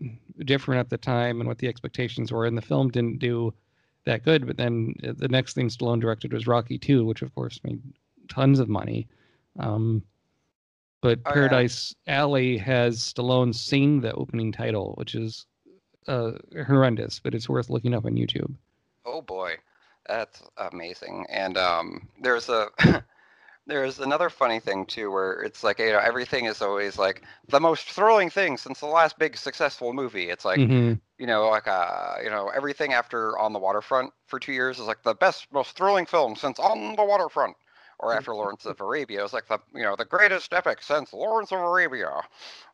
different 0.45 0.79
at 0.79 0.89
the 0.89 0.97
time 0.97 1.39
and 1.39 1.47
what 1.47 1.57
the 1.59 1.67
expectations 1.67 2.31
were. 2.31 2.45
And 2.45 2.57
the 2.57 2.61
film 2.61 2.89
didn't 2.89 3.19
do 3.19 3.53
that 4.05 4.23
good. 4.23 4.45
But 4.47 4.57
then 4.57 4.95
uh, 5.07 5.13
the 5.15 5.27
next 5.27 5.53
thing 5.53 5.69
Stallone 5.69 6.01
directed 6.01 6.33
was 6.33 6.47
Rocky 6.47 6.77
Two, 6.77 7.05
which 7.05 7.21
of 7.21 7.33
course 7.35 7.59
made 7.63 7.81
tons 8.29 8.59
of 8.59 8.69
money. 8.69 9.07
Um, 9.59 10.03
but 11.01 11.19
Oh, 11.25 11.29
yeah. 11.29 11.33
Paradise 11.33 11.95
Alley 12.07 12.57
has 12.57 12.99
Stallone 12.99 13.53
sing 13.55 14.01
the 14.01 14.13
opening 14.13 14.51
title, 14.51 14.93
which 14.97 15.15
is 15.15 15.45
uh, 16.07 16.31
horrendous, 16.67 17.19
but 17.19 17.33
it's 17.33 17.49
worth 17.49 17.69
looking 17.69 17.93
up 17.93 18.05
on 18.05 18.13
YouTube. 18.13 18.53
Oh 19.05 19.21
boy, 19.21 19.55
that's 20.11 20.43
amazing. 20.57 21.27
And 21.29 21.57
um, 21.57 22.09
there's 22.21 22.49
a 22.49 22.69
there's 23.67 23.99
another 23.99 24.29
funny 24.29 24.59
thing 24.59 24.85
too, 24.85 25.11
where 25.11 25.41
it's 25.41 25.63
like 25.63 25.79
you 25.79 25.91
know 25.91 25.99
everything 25.99 26.45
is 26.45 26.61
always 26.61 26.97
like 26.99 27.23
the 27.49 27.59
most 27.61 27.89
thrilling 27.91 28.29
thing 28.29 28.57
since 28.57 28.79
the 28.81 28.87
last 28.87 29.19
big 29.19 29.37
successful 29.37 29.93
movie. 29.93 30.29
It's 30.29 30.45
like 30.45 30.67
Mhm. 30.67 30.99
you 31.17 31.27
know 31.27 31.49
like 31.49 31.67
uh 31.67 32.15
you 32.23 32.29
know 32.29 32.49
everything 32.49 32.93
after 32.93 33.37
On 33.39 33.53
the 33.53 33.59
Waterfront 33.59 34.13
for 34.27 34.39
two 34.39 34.53
years 34.53 34.79
is 34.79 34.87
like 34.87 35.03
the 35.03 35.15
best 35.15 35.47
most 35.53 35.77
thrilling 35.77 36.05
film 36.05 36.35
since 36.35 36.59
On 36.59 36.95
the 36.95 37.05
Waterfront. 37.05 37.57
Or 37.99 38.13
after 38.13 38.33
Lawrence 38.35 38.65
of 38.65 38.81
Arabia, 38.81 39.23
it's 39.23 39.33
like 39.33 39.47
the 39.47 39.59
you 39.73 39.83
know 39.83 39.95
the 39.95 40.05
greatest 40.05 40.53
epic 40.53 40.81
since 40.83 41.13
Lawrence 41.13 41.51
of 41.51 41.59
Arabia, 41.59 42.21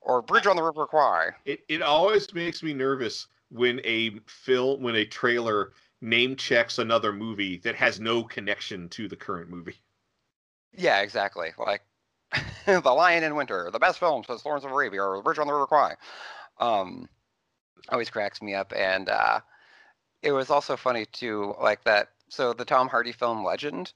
or 0.01 0.21
Bridge 0.21 0.47
on 0.47 0.57
the 0.57 0.63
River 0.63 0.87
Kwai. 0.87 1.31
It 1.45 1.63
it 1.69 1.81
always 1.81 2.33
makes 2.33 2.63
me 2.63 2.73
nervous 2.73 3.27
when 3.49 3.81
a 3.83 4.19
film 4.27 4.81
when 4.81 4.95
a 4.95 5.05
trailer 5.05 5.71
name 6.01 6.35
checks 6.35 6.77
another 6.79 7.13
movie 7.13 7.57
that 7.59 7.75
has 7.75 7.99
no 7.99 8.23
connection 8.23 8.89
to 8.89 9.07
the 9.07 9.15
current 9.17 9.49
movie. 9.49 9.81
Yeah, 10.73 10.99
exactly. 11.01 11.53
Like 11.57 11.81
The 12.65 12.81
Lion 12.81 13.23
in 13.23 13.35
Winter, 13.35 13.69
the 13.71 13.79
best 13.79 13.99
film 13.99 14.23
since 14.25 14.45
Lawrence 14.45 14.65
of 14.65 14.71
Arabia 14.71 15.03
or 15.03 15.17
The 15.17 15.23
Bridge 15.23 15.39
on 15.39 15.47
the 15.47 15.53
River 15.53 15.67
Kwai. 15.67 15.95
Um, 16.59 17.09
always 17.89 18.09
cracks 18.09 18.41
me 18.41 18.55
up, 18.55 18.73
and 18.75 19.09
uh, 19.09 19.41
it 20.23 20.31
was 20.31 20.49
also 20.51 20.77
funny 20.77 21.05
too, 21.05 21.55
like 21.61 21.83
that. 21.85 22.09
So 22.29 22.53
the 22.53 22.65
Tom 22.65 22.89
Hardy 22.89 23.13
film 23.13 23.43
Legend, 23.45 23.93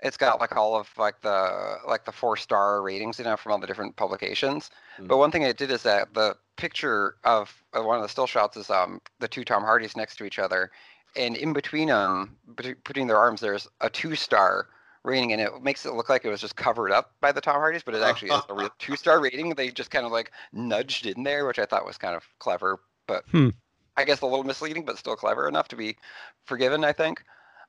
it's 0.00 0.16
got 0.18 0.40
like 0.40 0.56
all 0.56 0.76
of 0.76 0.90
like 0.98 1.20
the 1.22 1.78
like 1.88 2.04
the 2.04 2.12
four 2.12 2.36
star 2.36 2.82
ratings, 2.82 3.18
you 3.18 3.24
know, 3.24 3.36
from 3.36 3.52
all 3.52 3.60
the 3.60 3.66
different 3.66 3.96
publications. 3.96 4.70
But 5.08 5.18
Mhm. 5.18 5.18
one 5.18 5.30
thing 5.32 5.42
it 5.42 5.58
did 5.58 5.70
is 5.72 5.82
that 5.84 6.14
the 6.14 6.36
picture 6.56 7.16
of 7.24 7.54
one 7.72 7.96
of 7.96 8.02
the 8.02 8.08
still 8.08 8.26
shots 8.26 8.56
is 8.56 8.70
um 8.70 9.00
the 9.20 9.28
two 9.28 9.44
Tom 9.44 9.62
Hardys 9.64 9.96
next 9.96 10.16
to 10.16 10.24
each 10.24 10.38
other, 10.38 10.70
and 11.16 11.36
in 11.36 11.52
between 11.52 11.88
them, 11.88 12.36
bet- 12.46 12.82
between 12.84 13.06
their 13.06 13.18
arms, 13.18 13.40
there's 13.40 13.68
a 13.80 13.90
two 13.90 14.14
star 14.14 14.68
rating, 15.04 15.32
and 15.32 15.40
it 15.40 15.62
makes 15.62 15.86
it 15.86 15.94
look 15.94 16.08
like 16.08 16.24
it 16.24 16.30
was 16.30 16.40
just 16.40 16.56
covered 16.56 16.92
up 16.92 17.14
by 17.20 17.32
the 17.32 17.40
Tom 17.40 17.56
Hardys, 17.56 17.82
but 17.82 17.94
it 17.94 18.02
actually 18.02 18.32
is 18.32 18.44
a 18.48 18.54
real 18.54 18.70
two 18.78 18.96
star 18.96 19.20
rating. 19.20 19.50
They 19.54 19.70
just 19.70 19.90
kind 19.90 20.06
of 20.06 20.12
like 20.12 20.32
nudged 20.52 21.06
in 21.06 21.22
there, 21.22 21.46
which 21.46 21.58
I 21.58 21.66
thought 21.66 21.86
was 21.86 21.98
kind 21.98 22.16
of 22.16 22.24
clever, 22.38 22.80
but 23.06 23.24
Hmm. 23.30 23.50
I 23.96 24.04
guess 24.04 24.20
a 24.22 24.26
little 24.26 24.44
misleading, 24.44 24.84
but 24.84 24.98
still 24.98 25.16
clever 25.16 25.48
enough 25.48 25.68
to 25.68 25.76
be 25.76 25.96
forgiven. 26.44 26.84
I 26.84 26.92
think. 26.92 27.24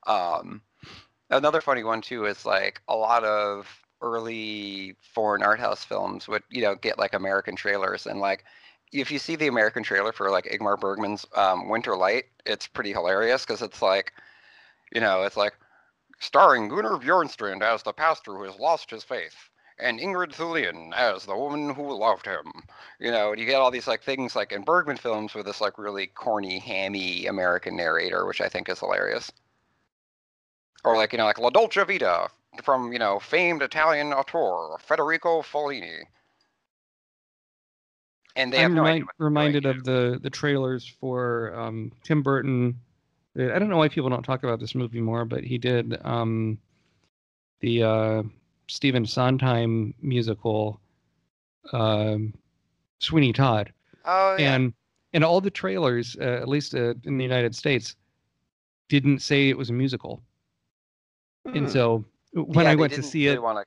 Um, 0.07 0.61
another 1.29 1.61
funny 1.61 1.83
one 1.83 2.01
too 2.01 2.25
is 2.25 2.45
like 2.45 2.81
a 2.87 2.95
lot 2.95 3.23
of 3.23 3.67
early 4.01 4.95
foreign 5.01 5.43
art 5.43 5.59
house 5.59 5.83
films 5.83 6.27
would 6.27 6.43
you 6.49 6.61
know 6.61 6.75
get 6.75 6.97
like 6.99 7.13
American 7.13 7.55
trailers 7.55 8.07
and 8.07 8.19
like 8.19 8.43
if 8.91 9.11
you 9.11 9.19
see 9.19 9.35
the 9.35 9.47
American 9.47 9.83
trailer 9.83 10.11
for 10.11 10.29
like 10.29 10.45
Ingmar 10.45 10.79
Bergman's 10.79 11.25
um, 11.35 11.69
Winter 11.69 11.95
Light, 11.95 12.25
it's 12.45 12.67
pretty 12.67 12.91
hilarious 12.91 13.45
because 13.45 13.61
it's 13.61 13.81
like, 13.81 14.13
you 14.93 14.99
know, 14.99 15.23
it's 15.23 15.37
like 15.37 15.53
starring 16.19 16.67
Gunnar 16.67 16.97
Bjornstrand 16.97 17.61
as 17.61 17.83
the 17.83 17.93
pastor 17.93 18.33
who 18.35 18.43
has 18.43 18.59
lost 18.59 18.91
his 18.91 19.03
faith, 19.03 19.49
and 19.79 19.99
Ingrid 19.99 20.35
Thulin 20.35 20.93
as 20.93 21.25
the 21.25 21.35
woman 21.35 21.73
who 21.73 21.97
loved 21.97 22.25
him. 22.25 22.51
You 22.99 23.11
know, 23.11 23.31
and 23.31 23.39
you 23.39 23.45
get 23.45 23.61
all 23.61 23.71
these 23.71 23.87
like 23.87 24.03
things 24.03 24.35
like 24.35 24.51
in 24.51 24.63
Bergman 24.63 24.97
films 24.97 25.33
with 25.33 25.45
this 25.45 25.61
like 25.61 25.77
really 25.77 26.07
corny, 26.07 26.59
hammy 26.59 27.27
American 27.27 27.77
narrator, 27.77 28.25
which 28.25 28.41
I 28.41 28.49
think 28.49 28.69
is 28.69 28.79
hilarious. 28.79 29.31
Or 30.83 30.95
like 30.97 31.13
you 31.13 31.17
know, 31.17 31.25
like 31.25 31.39
La 31.39 31.49
Dolce 31.49 31.83
Vita 31.85 32.29
from 32.63 32.91
you 32.91 32.99
know 32.99 33.19
famed 33.19 33.61
Italian 33.61 34.13
auteur 34.13 34.77
Federico 34.79 35.41
Fellini. 35.41 36.03
And 38.35 38.51
they 38.53 38.63
I'm 38.63 38.73
no 38.73 38.81
remi- 38.83 38.91
idea 38.95 39.05
what 39.05 39.13
they're 39.17 39.25
doing, 39.25 39.33
reminded 39.33 39.65
of 39.65 39.83
the 39.83 40.19
the 40.21 40.29
trailers 40.29 40.87
for 40.99 41.53
um, 41.59 41.91
Tim 42.03 42.21
Burton. 42.21 42.79
uh, 43.37 43.53
I 43.53 43.59
don't 43.59 43.69
know 43.69 43.77
why 43.77 43.89
people 43.89 44.09
don't 44.09 44.23
talk 44.23 44.43
about 44.43 44.59
this 44.59 44.75
movie 44.75 45.01
more, 45.01 45.25
but 45.25 45.43
he 45.43 45.57
did 45.57 45.97
um, 46.05 46.57
the 47.59 47.83
uh, 47.83 48.23
Stephen 48.67 49.05
Sondheim 49.05 49.93
musical 50.01 50.79
um, 51.73 52.33
Sweeney 52.99 53.33
Todd, 53.33 53.71
Oh 54.05 54.35
yeah. 54.37 54.55
and 54.55 54.73
and 55.13 55.23
all 55.25 55.41
the 55.41 55.51
trailers, 55.51 56.15
uh, 56.19 56.23
at 56.41 56.47
least 56.47 56.73
uh, 56.73 56.93
in 57.03 57.17
the 57.17 57.23
United 57.23 57.53
States, 57.55 57.95
didn't 58.89 59.19
say 59.19 59.49
it 59.49 59.57
was 59.57 59.69
a 59.69 59.73
musical. 59.73 60.21
And 61.53 61.65
Hmm. 61.65 61.71
so 61.71 62.05
when 62.33 62.65
Yeah, 62.65 62.71
I 62.71 62.75
went 62.75 62.93
to 62.93 63.03
see 63.03 63.25
really 63.25 63.35
it 63.37 63.41
wanna- 63.43 63.65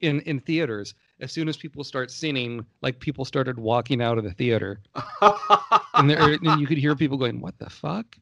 in 0.00 0.20
in 0.22 0.40
theaters, 0.40 0.94
as 1.20 1.32
soon 1.32 1.48
as 1.48 1.56
people 1.56 1.84
start 1.84 2.10
singing, 2.10 2.64
like 2.82 3.00
people 3.00 3.24
started 3.24 3.58
walking 3.58 4.00
out 4.00 4.18
of 4.18 4.24
the 4.24 4.32
theater, 4.32 4.80
and 5.94 6.08
there 6.08 6.32
and 6.32 6.60
you 6.60 6.66
could 6.66 6.78
hear 6.78 6.94
people 6.94 7.18
going, 7.18 7.40
"What 7.40 7.58
the 7.58 7.70
fuck?" 7.70 8.16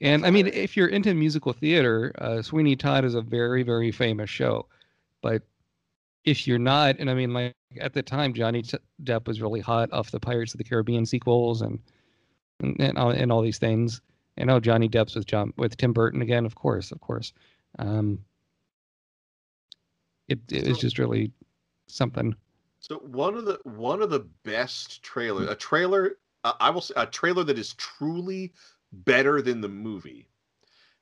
And 0.00 0.26
I 0.26 0.30
mean, 0.30 0.46
if 0.48 0.76
you're 0.76 0.88
into 0.88 1.14
musical 1.14 1.52
theater, 1.52 2.12
uh, 2.18 2.42
Sweeney 2.42 2.76
Todd 2.76 3.04
is 3.04 3.14
a 3.14 3.22
very 3.22 3.62
very 3.62 3.90
famous 3.90 4.30
show, 4.30 4.66
but 5.22 5.42
if 6.24 6.46
you're 6.46 6.58
not, 6.58 6.96
and 6.98 7.08
I 7.10 7.14
mean, 7.14 7.32
like 7.32 7.54
at 7.80 7.94
the 7.94 8.02
time, 8.02 8.34
Johnny 8.34 8.62
Depp 9.02 9.26
was 9.26 9.40
really 9.40 9.60
hot 9.60 9.92
off 9.92 10.10
the 10.10 10.20
Pirates 10.20 10.54
of 10.54 10.58
the 10.58 10.64
Caribbean 10.64 11.06
sequels 11.06 11.62
and 11.62 11.78
and 12.60 12.76
and 12.80 12.98
all, 12.98 13.10
and 13.10 13.32
all 13.32 13.42
these 13.42 13.58
things. 13.58 14.00
And 14.36 14.50
oh, 14.50 14.60
Johnny 14.60 14.88
Depp's 14.88 15.14
with 15.14 15.26
John 15.26 15.52
with 15.56 15.76
Tim 15.76 15.92
Burton 15.92 16.22
again, 16.22 16.44
of 16.44 16.54
course, 16.54 16.92
of 16.92 17.00
course. 17.00 17.32
Um, 17.78 18.20
it 20.28 20.40
it 20.50 20.66
was 20.68 20.78
just 20.78 20.98
really 20.98 21.32
something. 21.86 22.34
So 22.80 22.98
one 22.98 23.34
of 23.34 23.44
the 23.44 23.58
one 23.64 24.02
of 24.02 24.10
the 24.10 24.20
best 24.44 25.02
trailers, 25.02 25.48
a 25.48 25.54
trailer, 25.54 26.18
uh, 26.44 26.52
I 26.60 26.70
will 26.70 26.80
say, 26.80 26.94
a 26.96 27.06
trailer 27.06 27.44
that 27.44 27.58
is 27.58 27.74
truly 27.74 28.52
better 28.92 29.42
than 29.42 29.60
the 29.60 29.68
movie. 29.68 30.28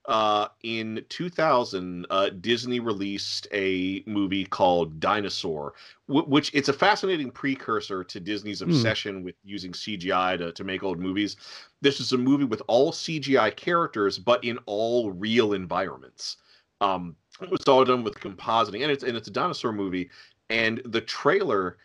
Uh, 0.07 0.49
in 0.62 1.03
2000, 1.09 2.07
uh, 2.11 2.29
Disney 2.29 2.79
released 2.79 3.49
a 3.53 4.03
movie 4.07 4.44
called 4.44 5.01
Dinosaur, 5.01 5.73
wh- 6.07 6.29
which 6.29 6.51
it's 6.55 6.68
a 6.68 6.75
fascinating 6.75 7.31
precursor 7.31 8.05
to 8.05 8.20
Disney's 8.20 8.61
Hmm. 8.62 8.68
obsession 8.68 9.23
with 9.23 9.35
using 9.44 9.73
CGI 9.73 10.37
to, 10.37 10.53
to 10.53 10.64
make 10.64 10.83
old 10.83 10.99
movies. 10.99 11.37
This 11.81 12.01
is 12.01 12.12
a 12.12 12.18
movie 12.18 12.44
with 12.44 12.61
all 12.66 12.92
CGI 12.92 13.51
characters, 13.51 14.18
but 14.18 14.44
in 14.44 14.59
all 14.66 15.11
real 15.11 15.55
environments. 15.55 16.37
Um, 16.83 17.16
it 17.40 17.51
was 17.51 17.66
all 17.66 17.85
done 17.85 18.05
with 18.05 18.14
compositing, 18.20 18.83
and 18.83 18.92
it's 18.92 19.05
and 19.05 19.16
it's 19.16 19.29
a 19.29 19.33
dinosaur 19.33 19.73
movie. 19.73 20.11
And 20.50 20.83
the 20.85 21.00
trailer, 21.00 21.78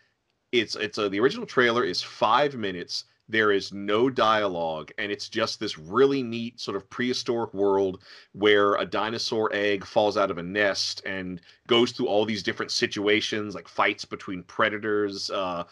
it's 0.51 0.75
it's 0.75 0.97
a, 0.97 1.09
the 1.09 1.19
original 1.19 1.45
trailer 1.45 1.83
is 1.83 2.01
five 2.01 2.55
minutes. 2.55 3.05
There 3.27 3.51
is 3.51 3.71
no 3.71 4.09
dialogue, 4.09 4.91
and 4.97 5.11
it's 5.11 5.29
just 5.29 5.59
this 5.59 5.77
really 5.77 6.23
neat 6.23 6.59
sort 6.59 6.75
of 6.75 6.89
prehistoric 6.89 7.53
world 7.53 8.01
where 8.33 8.73
a 8.75 8.85
dinosaur 8.85 9.51
egg 9.53 9.85
falls 9.85 10.17
out 10.17 10.31
of 10.31 10.39
a 10.39 10.43
nest 10.43 11.03
and 11.05 11.39
goes 11.67 11.91
through 11.91 12.07
all 12.07 12.25
these 12.25 12.41
different 12.41 12.71
situations, 12.71 13.53
like 13.53 13.67
fights 13.67 14.03
between 14.03 14.41
predators, 14.43 15.29
uh, 15.29 15.63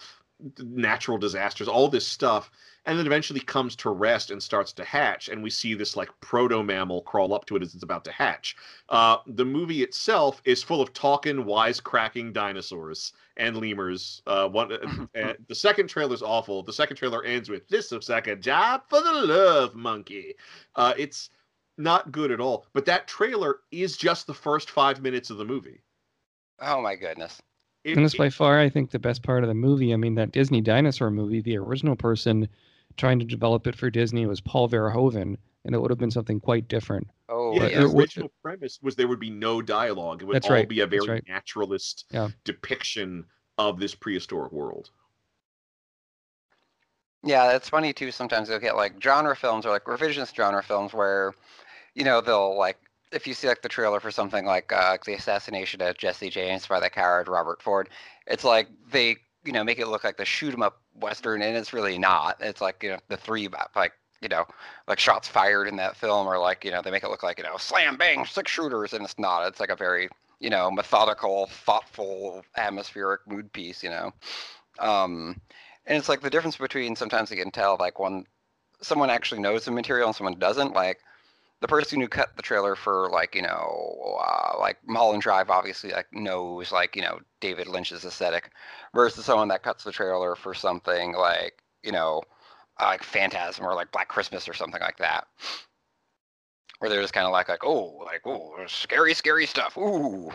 natural 0.60 1.18
disasters, 1.18 1.68
all 1.68 1.88
this 1.88 2.08
stuff, 2.08 2.52
and 2.88 2.98
then 2.98 3.06
eventually 3.06 3.40
comes 3.42 3.76
to 3.76 3.90
rest 3.92 4.32
and 4.32 4.42
starts 4.42 4.72
to 4.74 4.84
hatch. 4.84 5.28
And 5.30 5.44
we 5.44 5.50
see 5.50 5.74
this 5.76 5.96
like 5.96 6.10
proto 6.22 6.64
mammal 6.64 7.02
crawl 7.02 7.34
up 7.34 7.46
to 7.48 7.56
it 7.58 7.62
as 7.62 7.76
it's 7.76 7.84
about 7.84 8.04
to 8.06 8.12
hatch. 8.12 8.56
Uh, 8.90 9.18
the 9.28 9.46
movie 9.46 9.84
itself 9.84 10.42
is 10.46 10.64
full 10.64 10.82
of 10.82 10.94
talking, 10.94 11.44
wisecracking 11.44 12.34
dinosaurs 12.34 13.12
and 13.36 13.58
lemurs. 13.58 14.22
Uh, 14.26 14.48
one, 14.48 14.72
uh, 14.72 15.34
the 15.48 15.54
second 15.56 15.88
trailer 15.88 16.14
is 16.16 16.24
awful. 16.24 16.64
The 16.64 16.74
second 16.74 16.96
trailer 16.98 17.24
ends 17.24 17.50
with 17.50 17.68
"This 17.68 17.92
looks 17.92 18.10
like 18.10 18.28
a 18.28 18.36
job 18.36 18.84
for 18.90 19.02
the 19.02 19.12
love 19.14 19.76
monkey." 19.76 20.36
Uh, 20.76 20.94
it's 20.98 21.30
not 21.78 22.12
good 22.12 22.32
at 22.32 22.40
all. 22.40 22.66
But 22.74 22.86
that 22.86 23.08
trailer 23.08 23.58
is 23.70 23.98
just 23.98 24.26
the 24.26 24.34
first 24.34 24.72
five 24.72 25.02
minutes 25.02 25.30
of 25.30 25.38
the 25.38 25.46
movie. 25.46 25.84
Oh 26.60 26.82
my 26.82 26.96
goodness. 26.96 27.40
It- 27.84 27.98
And 27.98 28.06
it's 28.06 28.16
it- 28.16 28.18
by 28.18 28.30
far, 28.30 28.60
I 28.60 28.70
think, 28.70 28.90
the 28.92 28.98
best 29.00 29.22
part 29.24 29.44
of 29.44 29.48
the 29.50 29.54
movie. 29.54 29.94
I 29.94 29.98
mean, 29.98 30.16
that 30.16 30.32
Disney 30.32 30.62
dinosaur 30.62 31.12
movie, 31.12 31.42
the 31.42 31.58
original 31.58 31.96
person 31.96 32.48
trying 32.98 33.20
to 33.20 33.26
develop 33.26 33.68
it 33.68 33.76
for 33.76 33.90
Disney 33.90 34.26
was 34.26 34.42
Paul 34.42 34.68
Verhoeven, 34.70 35.38
and 35.66 35.76
it 35.76 35.80
would 35.80 35.92
have 35.92 36.00
been 36.00 36.12
something 36.12 36.40
quite 36.40 36.68
different. 36.68 37.08
Oh 37.30 37.54
yeah, 37.54 37.60
But 37.60 37.72
yeah. 37.72 37.78
the 37.80 37.86
it 37.86 37.94
would- 37.94 38.04
original 38.04 38.32
premise 38.42 38.80
was 38.82 38.96
there 38.96 39.08
would 39.08 39.20
be 39.20 39.30
no 39.30 39.62
dialogue. 39.62 40.22
It 40.22 40.26
would 40.26 40.36
That's 40.36 40.48
all 40.48 40.54
right, 40.54 40.68
be 40.68 40.82
a 40.82 40.88
very 40.88 41.08
right. 41.08 41.24
naturalist 41.28 42.06
Yeah. 42.12 42.30
depiction 42.44 43.26
of 43.58 43.80
this 43.80 43.96
prehistoric 43.96 44.52
world. 44.52 44.90
Yeah, 47.24 47.56
it's 47.56 47.70
funny 47.70 47.94
too. 47.94 48.12
Sometimes 48.12 48.50
you'll 48.50 48.60
get 48.60 48.76
like 48.76 49.02
genre 49.02 49.36
films 49.36 49.66
or 49.66 49.72
like 49.72 49.86
revisionist 49.86 50.36
genre 50.36 50.64
films 50.64 50.94
where, 50.94 51.34
you 51.96 52.04
know, 52.04 52.22
they'll 52.22 52.58
like 52.58 52.78
if 53.12 53.26
you 53.26 53.34
see 53.34 53.48
like 53.48 53.62
the 53.62 53.70
trailer 53.70 54.00
for 54.00 54.12
something 54.12 54.46
like 54.46 54.72
uh, 54.72 54.98
the 55.06 55.14
assassination 55.14 55.82
of 55.82 55.98
Jesse 55.98 56.30
James 56.30 56.68
by 56.68 56.80
the 56.80 56.90
coward 56.90 57.28
Robert 57.28 57.62
Ford, 57.62 57.90
it's 58.28 58.44
like 58.44 58.68
they 58.92 59.18
you 59.48 59.54
know 59.54 59.64
make 59.64 59.80
it 59.80 59.88
look 59.88 60.04
like 60.04 60.18
the 60.18 60.26
shoot 60.26 60.54
'em 60.54 60.62
up 60.62 60.82
western, 61.00 61.42
and 61.42 61.58
it's 61.58 61.74
really 61.74 61.98
not. 61.98 62.38
It's 62.42 62.62
like 62.62 62.84
you 62.84 62.90
know 62.92 63.00
the 63.08 63.18
three 63.18 63.48
like 63.76 63.94
you 64.22 64.30
know 64.30 64.46
like 64.88 65.00
shots 65.00 65.28
fired 65.28 65.68
in 65.68 65.78
that 65.78 65.96
film, 65.96 66.28
or 66.28 66.38
like 66.38 66.66
you 66.66 66.72
know 66.72 66.82
they 66.82 66.92
make 66.92 67.04
it 67.04 67.10
look 67.10 67.24
like 67.24 67.40
you 67.40 67.44
know 67.46 67.58
slam 67.58 67.98
bang 67.98 68.26
six 68.26 68.52
shooters, 68.52 68.94
and 68.94 69.04
it's 69.04 69.18
not. 69.18 69.48
It's 69.48 69.60
like 69.60 69.70
a 69.70 69.76
very 69.76 70.10
you 70.40 70.50
know 70.50 70.70
methodical, 70.70 71.48
thoughtful, 71.48 72.44
atmospheric 72.58 73.22
mood 73.28 73.52
piece. 73.54 73.82
You 73.82 73.90
know. 73.90 74.14
Um, 74.80 75.42
and 75.88 75.98
it's 75.98 76.10
like 76.10 76.22
the 76.22 76.30
difference 76.30 76.58
between 76.58 76.96
sometimes 76.96 77.32
you 77.32 77.38
can 77.38 77.52
tell 77.52 77.78
like 77.80 77.98
when 78.00 78.26
someone 78.82 79.10
actually 79.10 79.42
knows 79.42 79.66
the 79.66 79.72
material 79.72 80.08
and 80.08 80.16
someone 80.16 80.38
doesn't 80.38 80.74
like 80.74 81.00
the 81.62 81.68
person 81.68 82.00
who 82.00 82.08
cut 82.08 82.36
the 82.36 82.42
trailer 82.42 82.76
for 82.76 83.10
like 83.10 83.34
you 83.36 83.42
know 83.42 84.20
uh, 84.24 84.58
like 84.60 84.78
Mulholland 84.86 85.22
Drive 85.22 85.50
obviously 85.50 85.92
like 85.92 86.08
knows 86.14 86.72
like 86.72 86.96
you 86.96 87.02
know 87.02 87.20
David 87.40 87.68
Lynch's 87.68 88.06
aesthetic 88.06 88.52
versus 88.94 89.26
someone 89.26 89.48
that 89.50 89.64
cuts 89.64 89.84
the 89.84 89.92
trailer 89.92 90.36
for 90.36 90.54
something 90.54 91.14
like 91.14 91.64
you 91.84 91.92
know 91.92 92.22
uh, 92.80 92.86
like 92.86 93.04
Phantasm 93.04 93.66
or 93.66 93.74
like 93.74 93.92
Black 93.92 94.08
Christmas 94.08 94.48
or 94.48 94.54
something 94.54 94.82
like 94.82 94.98
that. 94.98 95.28
Where 96.80 96.90
they're 96.90 97.02
just 97.02 97.14
kind 97.14 97.26
of 97.26 97.32
like 97.32 97.50
like 97.50 97.64
oh 97.64 98.04
like 98.06 98.22
oh 98.26 98.56
scary 98.68 99.14
scary 99.14 99.46
stuff. 99.46 99.78
Ooh 99.78 100.32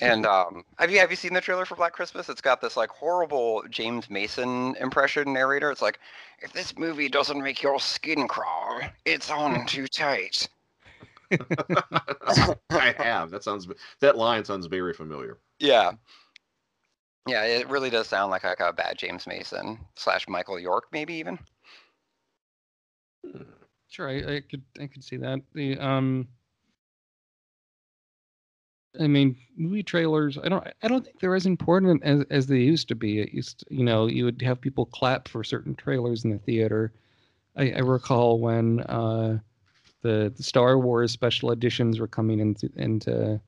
and 0.00 0.26
um, 0.26 0.64
have 0.78 0.90
you 0.90 0.98
have 0.98 1.10
you 1.10 1.16
seen 1.16 1.34
the 1.34 1.40
trailer 1.40 1.64
for 1.64 1.76
Black 1.76 1.92
Christmas? 1.92 2.28
It's 2.28 2.40
got 2.40 2.60
this 2.60 2.76
like 2.76 2.90
horrible 2.90 3.62
James 3.70 4.10
Mason 4.10 4.74
impression 4.76 5.32
narrator. 5.32 5.70
It's 5.70 5.82
like, 5.82 6.00
if 6.40 6.52
this 6.52 6.76
movie 6.76 7.08
doesn't 7.08 7.40
make 7.40 7.62
your 7.62 7.78
skin 7.78 8.26
crawl, 8.26 8.80
it's 9.04 9.30
on 9.30 9.66
too 9.66 9.86
tight. 9.86 10.48
I 11.30 12.94
have. 12.98 13.30
That 13.30 13.42
sounds. 13.42 13.68
That 14.00 14.16
line 14.16 14.44
sounds 14.44 14.66
very 14.66 14.92
familiar. 14.92 15.38
Yeah, 15.58 15.92
yeah, 17.26 17.44
it 17.44 17.68
really 17.68 17.90
does 17.90 18.06
sound 18.06 18.30
like 18.30 18.44
like 18.44 18.60
a 18.60 18.72
bad 18.72 18.98
James 18.98 19.26
Mason 19.26 19.78
slash 19.96 20.28
Michael 20.28 20.60
York, 20.60 20.84
maybe 20.92 21.14
even. 21.14 21.38
Sure, 23.88 24.08
I, 24.08 24.36
I 24.36 24.40
could 24.40 24.62
I 24.80 24.86
could 24.86 25.02
see 25.02 25.16
that. 25.16 25.40
The 25.52 25.78
um 25.78 26.28
I 29.00 29.06
mean, 29.06 29.36
movie 29.56 29.82
trailers, 29.82 30.38
I 30.38 30.48
don't 30.48 30.66
I 30.82 30.88
don't 30.88 31.04
think 31.04 31.20
they're 31.20 31.34
as 31.34 31.46
important 31.46 32.02
as 32.02 32.24
as 32.30 32.46
they 32.46 32.58
used 32.58 32.88
to 32.88 32.94
be. 32.94 33.20
It 33.20 33.32
used 33.32 33.60
to, 33.60 33.66
you 33.70 33.84
know, 33.84 34.06
you 34.06 34.24
would 34.24 34.42
have 34.42 34.60
people 34.60 34.86
clap 34.86 35.28
for 35.28 35.44
certain 35.44 35.74
trailers 35.74 36.24
in 36.24 36.30
the 36.30 36.38
theater. 36.38 36.92
I, 37.56 37.72
I 37.72 37.78
recall 37.78 38.38
when 38.38 38.80
uh 38.80 39.38
the, 40.02 40.32
the 40.36 40.42
Star 40.42 40.78
Wars 40.78 41.10
special 41.10 41.50
editions 41.50 41.98
were 41.98 42.06
coming 42.06 42.38
into 42.38 42.70
into 42.76 43.40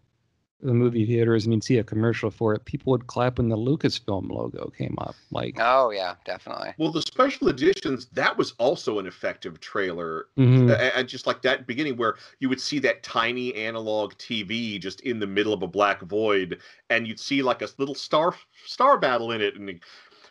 the 0.61 0.75
movie 0.75 1.07
theaters 1.07 1.45
and 1.45 1.55
you'd 1.55 1.63
see 1.63 1.79
a 1.79 1.85
commercial 1.85 2.31
for 2.31 2.53
it, 2.53 2.65
people 2.65 2.91
would 2.91 3.07
clap 3.07 3.39
when 3.39 3.49
the 3.49 3.57
Lucasfilm 3.57 4.29
logo 4.31 4.71
came 4.77 4.97
up. 4.99 5.15
Like 5.31 5.57
Oh 5.59 5.91
yeah, 5.91 6.15
definitely. 6.25 6.75
Well, 6.79 6.91
the 6.91 7.03
special 7.03 7.49
editions 7.49 8.07
that 8.13 8.37
was 8.37 8.53
also 8.59 8.99
an 8.99 9.07
effective 9.07 9.61
trailer 9.61 10.27
mhm. 10.37 10.93
and 10.97 11.09
just 11.09 11.27
like 11.27 11.43
that 11.43 11.67
beginning 11.67 11.97
where 11.97 12.17
you 12.41 12.49
would 12.49 12.61
see 12.61 12.81
that 12.81 13.03
tiny 13.03 13.55
analog 13.55 14.15
TV 14.15 14.81
just 14.81 15.01
in 15.03 15.21
the 15.21 15.27
middle 15.27 15.53
of 15.53 15.63
a 15.63 15.69
black 15.69 16.03
void, 16.03 16.61
and 16.91 17.07
you'd 17.07 17.21
see 17.21 17.41
like 17.43 17.63
a 17.63 17.69
little 17.79 17.95
star 17.95 18.35
star 18.67 18.99
battle 18.99 19.33
in 19.33 19.41
it, 19.41 19.57
and 19.57 19.81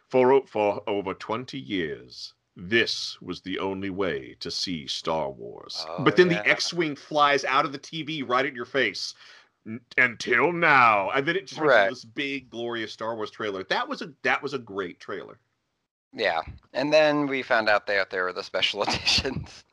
for 0.09 0.45
for 0.45 0.81
over 0.87 1.13
twenty 1.13 1.59
years. 1.59 2.33
This 2.59 3.21
was 3.21 3.41
the 3.41 3.59
only 3.59 3.91
way 3.91 4.35
to 4.39 4.49
see 4.49 4.87
Star 4.87 5.29
Wars. 5.29 5.85
Oh, 5.87 6.03
but 6.03 6.15
then 6.15 6.31
yeah. 6.31 6.41
the 6.41 6.49
X-wing 6.49 6.95
flies 6.95 7.45
out 7.45 7.65
of 7.65 7.71
the 7.71 7.77
TV 7.77 8.27
right 8.27 8.47
at 8.47 8.55
your 8.55 8.65
face. 8.65 9.13
"N- 9.67 9.81
Until 9.97 10.51
now, 10.51 11.09
and 11.11 11.27
then 11.27 11.35
it 11.35 11.47
just 11.47 11.59
Right. 11.61 11.89
this 11.89 12.05
big 12.05 12.49
glorious 12.49 12.93
Star 12.93 13.15
Wars 13.15 13.29
trailer. 13.29 13.63
That 13.65 13.87
was 13.87 14.01
a 14.01 14.13
that 14.23 14.41
was 14.41 14.53
a 14.53 14.59
great 14.59 14.99
trailer. 14.99 15.39
Yeah, 16.13 16.41
and 16.73 16.91
then 16.91 17.27
we 17.27 17.43
found 17.43 17.69
out 17.69 17.85
that 17.87 18.09
there 18.09 18.23
were 18.23 18.33
the 18.33 18.43
special 18.43 18.81
editions. 18.83 19.63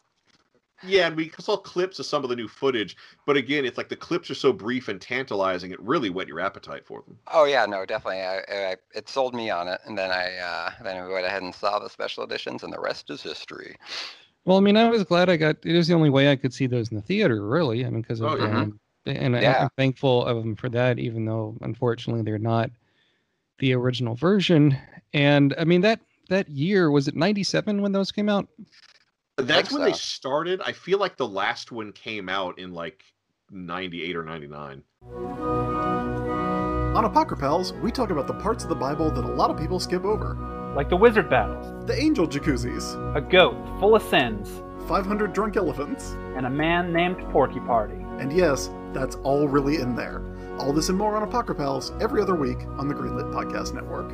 Yeah, 0.83 1.07
and 1.07 1.17
we 1.17 1.31
saw 1.39 1.57
clips 1.57 1.99
of 1.99 2.05
some 2.05 2.25
of 2.25 2.31
the 2.31 2.37
new 2.37 2.49
footage, 2.49 2.97
but 3.25 3.37
again, 3.39 3.65
it's 3.65 3.79
like 3.79 3.89
the 3.89 3.97
clips 3.97 4.31
are 4.31 4.35
so 4.35 4.53
brief 4.53 4.89
and 4.89 5.01
tantalizing, 5.01 5.71
it 5.71 5.81
really 5.81 6.11
whet 6.11 6.29
your 6.29 6.41
appetite 6.41 6.85
for 6.85 7.03
them. 7.03 7.17
Oh 7.33 7.45
yeah, 7.45 7.65
no, 7.65 7.87
definitely. 7.87 8.21
I, 8.21 8.39
I, 8.73 8.77
it 8.95 9.09
sold 9.09 9.35
me 9.35 9.49
on 9.49 9.67
it, 9.69 9.81
and 9.87 9.97
then 9.97 10.11
I 10.11 10.37
uh, 10.37 10.71
then 10.83 11.07
we 11.07 11.13
went 11.13 11.25
ahead 11.25 11.43
and 11.43 11.55
saw 11.55 11.79
the 11.79 11.89
special 11.89 12.25
editions, 12.25 12.65
and 12.65 12.73
the 12.73 12.81
rest 12.81 13.09
is 13.09 13.23
history. 13.23 13.77
Well, 14.45 14.59
I 14.59 14.61
mean, 14.61 14.77
I 14.77 14.91
was 14.91 15.05
glad 15.05 15.31
I 15.31 15.39
got. 15.39 15.57
It 15.65 15.75
was 15.75 15.87
the 15.89 15.95
only 15.95 16.11
way 16.11 16.31
I 16.31 16.37
could 16.37 16.53
see 16.53 16.67
those 16.67 16.91
in 16.91 16.97
the 16.97 17.03
theater, 17.03 17.47
really. 17.47 17.87
I 17.87 17.91
mean, 17.91 18.03
because 18.03 18.21
of 18.21 18.33
Oh, 18.33 18.37
yeah. 18.37 18.61
um, 18.63 18.79
and 19.07 19.37
I, 19.37 19.41
Yeah. 19.43 19.63
I'm 19.63 19.71
thankful 19.77 20.25
of 20.25 20.37
them 20.39 20.57
for 20.57 20.69
that, 20.71 20.99
even 20.99 21.25
though 21.25 21.57
unfortunately 21.61 22.23
they're 22.23 22.39
not 22.39 22.71
the 23.59 23.75
original 23.75 24.15
version. 24.15 24.77
And 25.13 25.55
I 25.59 25.65
mean 25.65 25.83
that 25.83 26.01
that 26.29 26.49
year 26.49 26.91
was 26.91 27.09
it 27.09 27.15
97 27.15 27.83
when 27.83 27.93
those 27.93 28.11
came 28.11 28.29
out? 28.29 28.49
That's 29.37 29.69
think 29.69 29.81
when 29.81 29.91
they 29.91 29.97
started. 29.97 30.61
I 30.65 30.73
feel 30.73 30.99
like 30.99 31.17
the 31.17 31.29
last 31.29 31.73
one 31.73 31.93
came 31.93 32.29
out 32.29 32.59
in 32.59 32.73
like 32.73 33.03
98 33.51 34.17
or 34.17 34.25
99. 34.25 34.83
On 36.95 37.05
Apocrypals, 37.05 37.73
we 37.83 37.91
talk 37.91 38.11
about 38.11 38.29
the 38.29 38.35
parts 38.35 38.63
of 38.63 38.69
the 38.69 38.77
Bible 38.77 39.11
that 39.11 39.25
a 39.25 39.29
lot 39.29 39.51
of 39.51 39.59
people 39.59 39.81
skip 39.81 40.05
over. 40.05 40.37
Like 40.77 40.89
the 40.89 40.97
wizard 40.97 41.29
battles, 41.29 41.87
The 41.87 41.99
angel 42.01 42.27
jacuzzis, 42.27 42.95
a 43.17 43.21
goat 43.21 43.57
full 43.81 43.97
of 43.97 44.03
sins, 44.03 44.49
500 44.89 45.33
drunk 45.33 45.57
elephants, 45.57 46.13
and 46.37 46.47
a 46.47 46.51
man 46.51 46.93
named 46.93 47.19
Porky 47.31 47.61
Party. 47.61 48.04
And 48.21 48.33
yes, 48.33 48.71
that's 48.93 49.17
all 49.17 49.49
really 49.49 49.77
in 49.77 49.95
there. 49.97 50.23
All 50.59 50.73
this 50.73 50.89
and 50.89 50.99
more 50.99 51.17
on 51.17 51.29
Apocrypals 51.29 51.93
every 52.01 52.23
other 52.23 52.35
week 52.35 52.59
on 52.79 52.89
the 52.89 52.95
Greenlit 52.95 53.33
Podcast 53.33 53.75
Network. 53.75 54.13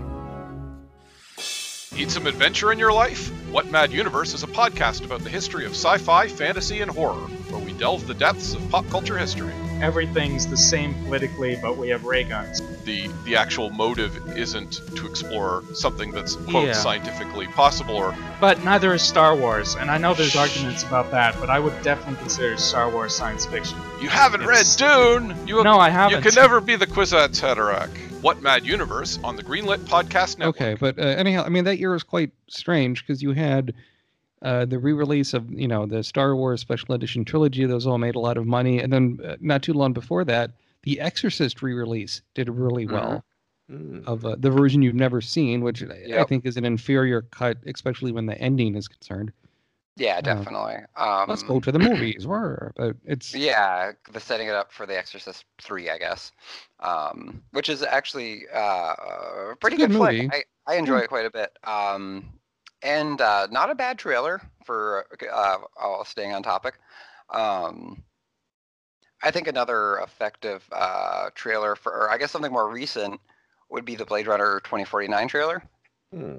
Need 1.97 2.11
some 2.11 2.27
adventure 2.29 2.71
in 2.73 2.79
your 2.79 2.93
life? 2.93 3.31
What 3.51 3.69
Mad 3.71 3.91
Universe 3.93 4.33
is 4.33 4.45
a 4.45 4.47
podcast 4.47 5.05
about 5.05 5.23
the 5.25 5.29
history 5.29 5.65
of 5.67 5.73
sci 5.73 5.99
fi, 5.99 6.29
fantasy, 6.29 6.81
and 6.83 6.91
horror, 6.91 7.27
where 7.51 7.61
we 7.61 7.73
delve 7.73 8.07
the 8.07 8.15
depths 8.15 8.55
of 8.55 8.69
pop 8.71 8.89
culture 8.91 9.19
history. 9.19 9.53
everything's 9.83 10.47
the 10.47 10.57
same 10.59 10.93
politically, 11.05 11.57
but 11.63 11.77
we 11.77 11.89
have 11.89 12.05
ray 12.05 12.23
guns. 12.23 12.61
The, 12.85 13.09
the 13.25 13.35
actual 13.35 13.71
motive 13.71 14.37
isn't 14.37 14.81
to 14.95 15.07
explore 15.07 15.65
something 15.73 16.11
that's, 16.13 16.37
quote, 16.37 16.67
Yeah. 16.67 16.73
scientifically 16.75 17.47
possible 17.49 17.97
or 17.97 18.15
But 18.41 18.63
neither 18.63 18.93
is 18.95 19.01
Star 19.03 19.35
Wars, 19.35 19.75
and 19.77 19.91
I 19.91 19.97
know 19.99 20.13
there's 20.15 20.37
arguments 20.37 20.83
about 20.85 21.11
that, 21.13 21.35
but 21.41 21.49
I 21.51 21.59
would 21.59 21.83
definitely 21.83 22.17
consider 22.21 22.57
Star 22.59 22.91
Wars 22.91 23.15
science 23.17 23.47
fiction. 23.47 23.79
You 24.03 24.11
haven't 24.11 24.43
It's- 24.43 24.79
read 24.81 24.89
Dune! 25.27 25.35
You, 25.49 25.65
No, 25.65 25.79
I 25.81 25.89
haven't. 25.91 26.19
You 26.19 26.23
can 26.31 26.35
never 26.41 26.61
be 26.61 26.77
the 26.77 26.87
Kwisatz 26.87 27.41
Haderach. 27.41 27.89
What 28.23 28.43
Mad 28.43 28.67
Universe 28.67 29.19
on 29.25 29.37
the 29.37 29.43
Greenlit 29.43 29.79
Podcast 29.79 30.39
Network. 30.39 30.57
Okay, 30.61 30.75
but 30.79 30.99
uh, 30.99 31.03
anyhow, 31.03 31.43
I 31.45 31.49
mean 31.49 31.65
that 31.65 31.79
year 31.79 31.93
was 31.93 32.03
quite 32.03 32.31
strange 32.49 33.01
because 33.07 33.23
you 33.23 33.33
had 33.33 33.73
uh, 34.43 34.67
the 34.67 34.79
re-release 34.79 35.33
of 35.33 35.51
you 35.51 35.67
know 35.67 35.87
the 35.87 36.03
Star 36.05 36.37
Wars 36.37 36.61
Special 36.61 36.95
Edition 36.95 37.25
trilogy; 37.25 37.65
those 37.65 37.87
all 37.87 37.97
made 37.99 38.15
a 38.17 38.21
lot 38.21 38.37
of 38.37 38.47
money, 38.47 38.79
and 38.79 38.93
then 38.93 39.19
uh, 39.25 39.37
not 39.41 39.63
too 39.63 39.73
long 39.73 39.95
before 39.95 40.25
that, 40.25 40.51
the 40.83 41.01
Exorcist 41.01 41.63
re-release 41.63 42.23
did 42.35 42.49
really 42.49 42.87
well 42.87 43.25
Mm. 43.71 44.05
of 44.05 44.27
uh, 44.27 44.35
the 44.37 44.51
version 44.51 44.83
you've 44.83 44.97
never 44.97 45.21
seen, 45.21 45.61
which 45.61 45.81
I- 45.85 46.19
I 46.19 46.25
think 46.25 46.45
is 46.45 46.57
an 46.57 46.65
inferior 46.65 47.23
cut, 47.23 47.57
especially 47.67 48.11
when 48.11 48.27
the 48.27 48.37
ending 48.37 48.75
is 48.75 48.89
concerned. 48.89 49.31
Yeah, 50.01 50.23
definitely. 50.23 50.77
Um, 50.97 51.29
Let's 51.29 51.43
go 51.43 51.61
to 51.61 51.71
the 51.71 51.79
movies, 51.79 52.27
Where 52.27 52.73
but 52.75 52.97
it's 53.05 53.35
Yeah, 53.35 53.93
the 54.11 54.19
setting 54.19 54.49
it 54.49 54.55
up 54.55 54.73
for 54.73 54.87
The 54.87 54.97
Exorcist 54.97 55.45
Three, 55.61 55.91
I 55.91 55.99
guess, 55.99 56.33
um, 56.81 57.43
which 57.53 57.69
is 57.69 57.83
actually 57.83 58.45
uh, 58.53 58.95
a 59.51 59.57
pretty 59.61 59.77
good 59.77 59.91
good, 59.91 59.99
movie. 59.99 60.31
I, 60.33 60.43
I 60.67 60.77
enjoy 60.77 61.01
it 61.01 61.11
quite 61.11 61.27
a 61.27 61.31
bit, 61.31 61.55
um, 61.65 62.25
and 62.83 63.21
uh, 63.21 63.49
not 63.51 63.69
a 63.69 63.75
bad 63.75 63.99
trailer 63.99 64.41
for 64.65 65.05
uh, 65.31 65.59
uh, 65.79 66.05
staying 66.05 66.33
on 66.33 66.43
topic. 66.43 66.79
Um, 67.29 68.03
I 69.23 69.31
think 69.31 69.49
another 69.49 69.99
effective 69.99 70.67
uh, 70.73 71.29
trailer 71.35 71.77
for, 71.77 71.93
or 71.93 72.11
I 72.11 72.17
guess 72.17 72.31
something 72.31 72.53
more 72.53 72.71
recent, 72.71 73.21
would 73.69 73.85
be 73.85 73.97
the 73.97 74.07
Blade 74.07 74.27
Runner 74.27 74.61
2049 74.65 75.29
trailer. 75.29 75.63
Hmm. 76.11 76.39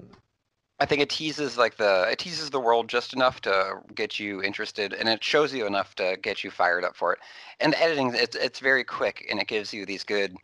I 0.82 0.86
think 0.86 1.02
it 1.02 1.10
teases 1.12 1.58
like 1.60 1.78
the 1.78 2.08
it 2.12 2.17
teases 2.20 2.50
the 2.50 2.60
world 2.60 2.89
just 2.89 3.13
enough 3.13 3.39
to 3.41 3.82
get 3.96 4.20
you 4.20 4.41
interested, 4.44 4.94
and 4.94 5.08
it 5.08 5.24
shows 5.24 5.54
you 5.54 5.67
enough 5.67 5.94
to 5.96 6.17
get 6.24 6.44
you 6.44 6.50
fired 6.52 6.84
up 6.84 6.96
for 6.96 7.13
it. 7.13 7.20
And 7.60 7.74
the 7.74 7.82
editing, 7.82 8.13
it's 8.15 8.36
it's 8.36 8.60
very 8.60 8.84
quick, 8.84 9.28
and 9.30 9.39
it 9.39 9.48
gives 9.48 9.74
you 9.74 9.86
these 9.86 10.04
good 10.04 10.36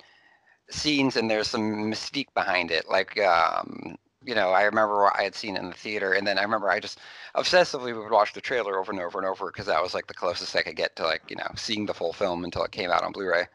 scenes, 0.69 1.15
and 1.17 1.29
there's 1.31 1.47
some 1.49 1.91
mystique 1.91 2.33
behind 2.35 2.71
it. 2.71 2.89
Like, 2.89 3.19
um, 3.19 3.97
you 4.25 4.35
know, 4.35 4.51
I 4.51 4.63
remember 4.63 5.03
what 5.03 5.19
I 5.19 5.23
had 5.23 5.35
seen 5.35 5.57
in 5.57 5.69
the 5.69 5.75
theater, 5.75 6.13
and 6.13 6.27
then 6.27 6.37
I 6.39 6.43
remember 6.43 6.69
I 6.69 6.79
just 6.81 6.99
obsessively 7.35 7.95
would 7.97 8.11
watch 8.11 8.33
the 8.33 8.41
trailer 8.41 8.79
over 8.79 8.91
and 8.91 9.01
over 9.01 9.19
and 9.19 9.27
over 9.27 9.47
because 9.47 9.67
that 9.67 9.81
was 9.83 9.95
like 9.95 10.07
the 10.07 10.13
closest 10.13 10.55
I 10.55 10.61
could 10.63 10.75
get 10.75 10.95
to 10.97 11.03
like 11.05 11.23
you 11.29 11.35
know 11.37 11.49
seeing 11.55 11.87
the 11.87 11.95
full 11.95 12.13
film 12.13 12.43
until 12.45 12.63
it 12.63 12.71
came 12.71 12.91
out 12.91 13.03
on 13.03 13.11
Blu-ray. 13.11 13.47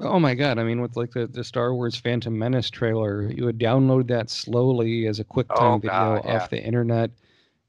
Oh 0.00 0.18
my 0.18 0.34
god! 0.34 0.58
I 0.58 0.64
mean, 0.64 0.80
with 0.80 0.96
like 0.96 1.12
the, 1.12 1.26
the 1.26 1.44
Star 1.44 1.74
Wars 1.74 1.96
Phantom 1.96 2.36
Menace 2.36 2.70
trailer, 2.70 3.30
you 3.30 3.44
would 3.44 3.58
download 3.58 4.08
that 4.08 4.30
slowly 4.30 5.06
as 5.06 5.18
a 5.20 5.24
QuickTime 5.24 5.76
Oh, 5.76 5.78
video 5.78 5.90
God, 5.90 6.22
yeah. 6.24 6.36
off 6.36 6.50
the 6.50 6.62
internet, 6.62 7.10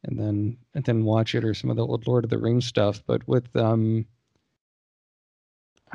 and 0.03 0.19
then 0.19 0.57
and 0.73 0.83
then 0.83 1.03
watch 1.05 1.35
it 1.35 1.43
or 1.43 1.53
some 1.53 1.69
of 1.69 1.75
the 1.77 1.85
old 1.85 2.07
Lord 2.07 2.23
of 2.23 2.29
the 2.29 2.37
Rings 2.37 2.65
stuff. 2.65 3.01
But 3.05 3.27
with 3.27 3.53
um, 3.55 4.05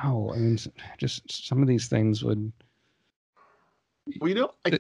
oh, 0.03 0.33
I 0.33 0.37
mean, 0.39 0.59
just 0.99 1.47
some 1.47 1.63
of 1.63 1.69
these 1.69 1.89
things 1.89 2.23
would 2.25 2.53
Well, 4.21 4.29
you 4.29 4.35
know, 4.35 4.53
I, 4.65 4.79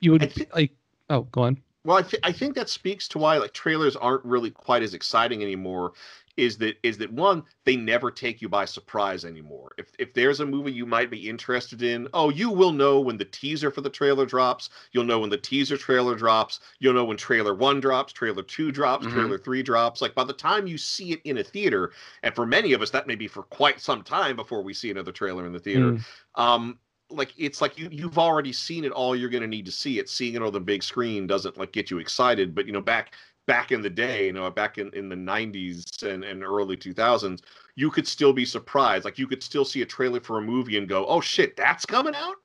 you 0.00 0.12
would 0.12 0.46
like. 0.54 0.72
Oh, 1.10 1.22
go 1.32 1.42
on. 1.42 1.56
well, 1.84 1.96
I, 1.96 2.02
th- 2.02 2.20
I 2.22 2.32
think 2.32 2.54
that 2.56 2.68
speaks 2.68 3.08
to 3.08 3.18
why 3.18 3.38
like 3.38 3.54
trailers 3.54 3.96
aren't 3.96 4.24
really 4.24 4.50
quite 4.50 4.82
as 4.82 4.92
exciting 4.94 5.42
anymore. 5.42 5.92
Is 6.38 6.56
that 6.58 6.76
is 6.84 6.96
that 6.98 7.12
one? 7.12 7.42
They 7.64 7.76
never 7.76 8.10
take 8.12 8.40
you 8.40 8.48
by 8.48 8.64
surprise 8.64 9.24
anymore. 9.24 9.72
If 9.76 9.90
if 9.98 10.14
there's 10.14 10.38
a 10.40 10.46
movie 10.46 10.72
you 10.72 10.86
might 10.86 11.10
be 11.10 11.28
interested 11.28 11.82
in, 11.82 12.08
oh, 12.14 12.30
you 12.30 12.48
will 12.48 12.72
know 12.72 13.00
when 13.00 13.18
the 13.18 13.24
teaser 13.26 13.72
for 13.72 13.80
the 13.80 13.90
trailer 13.90 14.24
drops. 14.24 14.70
You'll 14.92 15.04
know 15.04 15.18
when 15.18 15.30
the 15.30 15.36
teaser 15.36 15.76
trailer 15.76 16.14
drops. 16.14 16.60
You'll 16.78 16.94
know 16.94 17.04
when 17.04 17.16
trailer 17.16 17.54
one 17.54 17.80
drops, 17.80 18.12
trailer 18.12 18.44
two 18.44 18.70
drops, 18.72 19.06
Mhm. 19.06 19.10
trailer 19.10 19.36
three 19.38 19.64
drops. 19.64 20.00
Like 20.00 20.14
by 20.14 20.24
the 20.24 20.32
time 20.32 20.68
you 20.68 20.78
see 20.78 21.12
it 21.12 21.20
in 21.24 21.38
a 21.38 21.44
theater, 21.44 21.92
and 22.22 22.34
for 22.34 22.46
many 22.46 22.72
of 22.72 22.82
us 22.82 22.90
that 22.90 23.08
may 23.08 23.16
be 23.16 23.28
for 23.28 23.42
quite 23.42 23.80
some 23.80 24.02
time 24.04 24.36
before 24.36 24.62
we 24.62 24.72
see 24.74 24.90
another 24.92 25.12
trailer 25.12 25.44
in 25.44 25.52
the 25.52 25.60
theater. 25.60 25.92
Mm. 25.92 26.04
um 26.36 26.78
like 27.10 27.32
it's 27.38 27.62
like 27.62 27.78
you 27.78 27.88
you've 27.90 28.18
already 28.18 28.52
seen 28.52 28.84
it 28.84 28.92
all 28.92 29.16
you're 29.16 29.30
going 29.30 29.40
to 29.42 29.46
need 29.48 29.64
to 29.64 29.72
see 29.72 29.98
it 29.98 30.10
seeing 30.10 30.34
it 30.34 30.42
on 30.42 30.52
the 30.52 30.60
big 30.60 30.82
screen 30.82 31.26
doesn't 31.26 31.56
like 31.56 31.72
get 31.72 31.90
you 31.90 31.98
excited 31.98 32.54
but 32.54 32.66
you 32.66 32.72
know 32.72 32.82
back 32.82 33.14
back 33.48 33.72
in 33.72 33.80
the 33.82 33.90
day 33.90 34.26
you 34.26 34.32
know 34.32 34.48
back 34.50 34.78
in, 34.78 34.92
in 34.92 35.08
the 35.08 35.16
90s 35.16 36.02
and, 36.02 36.22
and 36.22 36.44
early 36.44 36.76
2000s 36.76 37.40
you 37.74 37.90
could 37.90 38.06
still 38.06 38.32
be 38.32 38.44
surprised 38.44 39.04
like 39.04 39.18
you 39.18 39.26
could 39.26 39.42
still 39.42 39.64
see 39.64 39.82
a 39.82 39.86
trailer 39.86 40.20
for 40.20 40.38
a 40.38 40.42
movie 40.42 40.76
and 40.76 40.86
go 40.88 41.04
oh 41.06 41.20
shit 41.20 41.56
that's 41.56 41.86
coming 41.86 42.14
out 42.14 42.36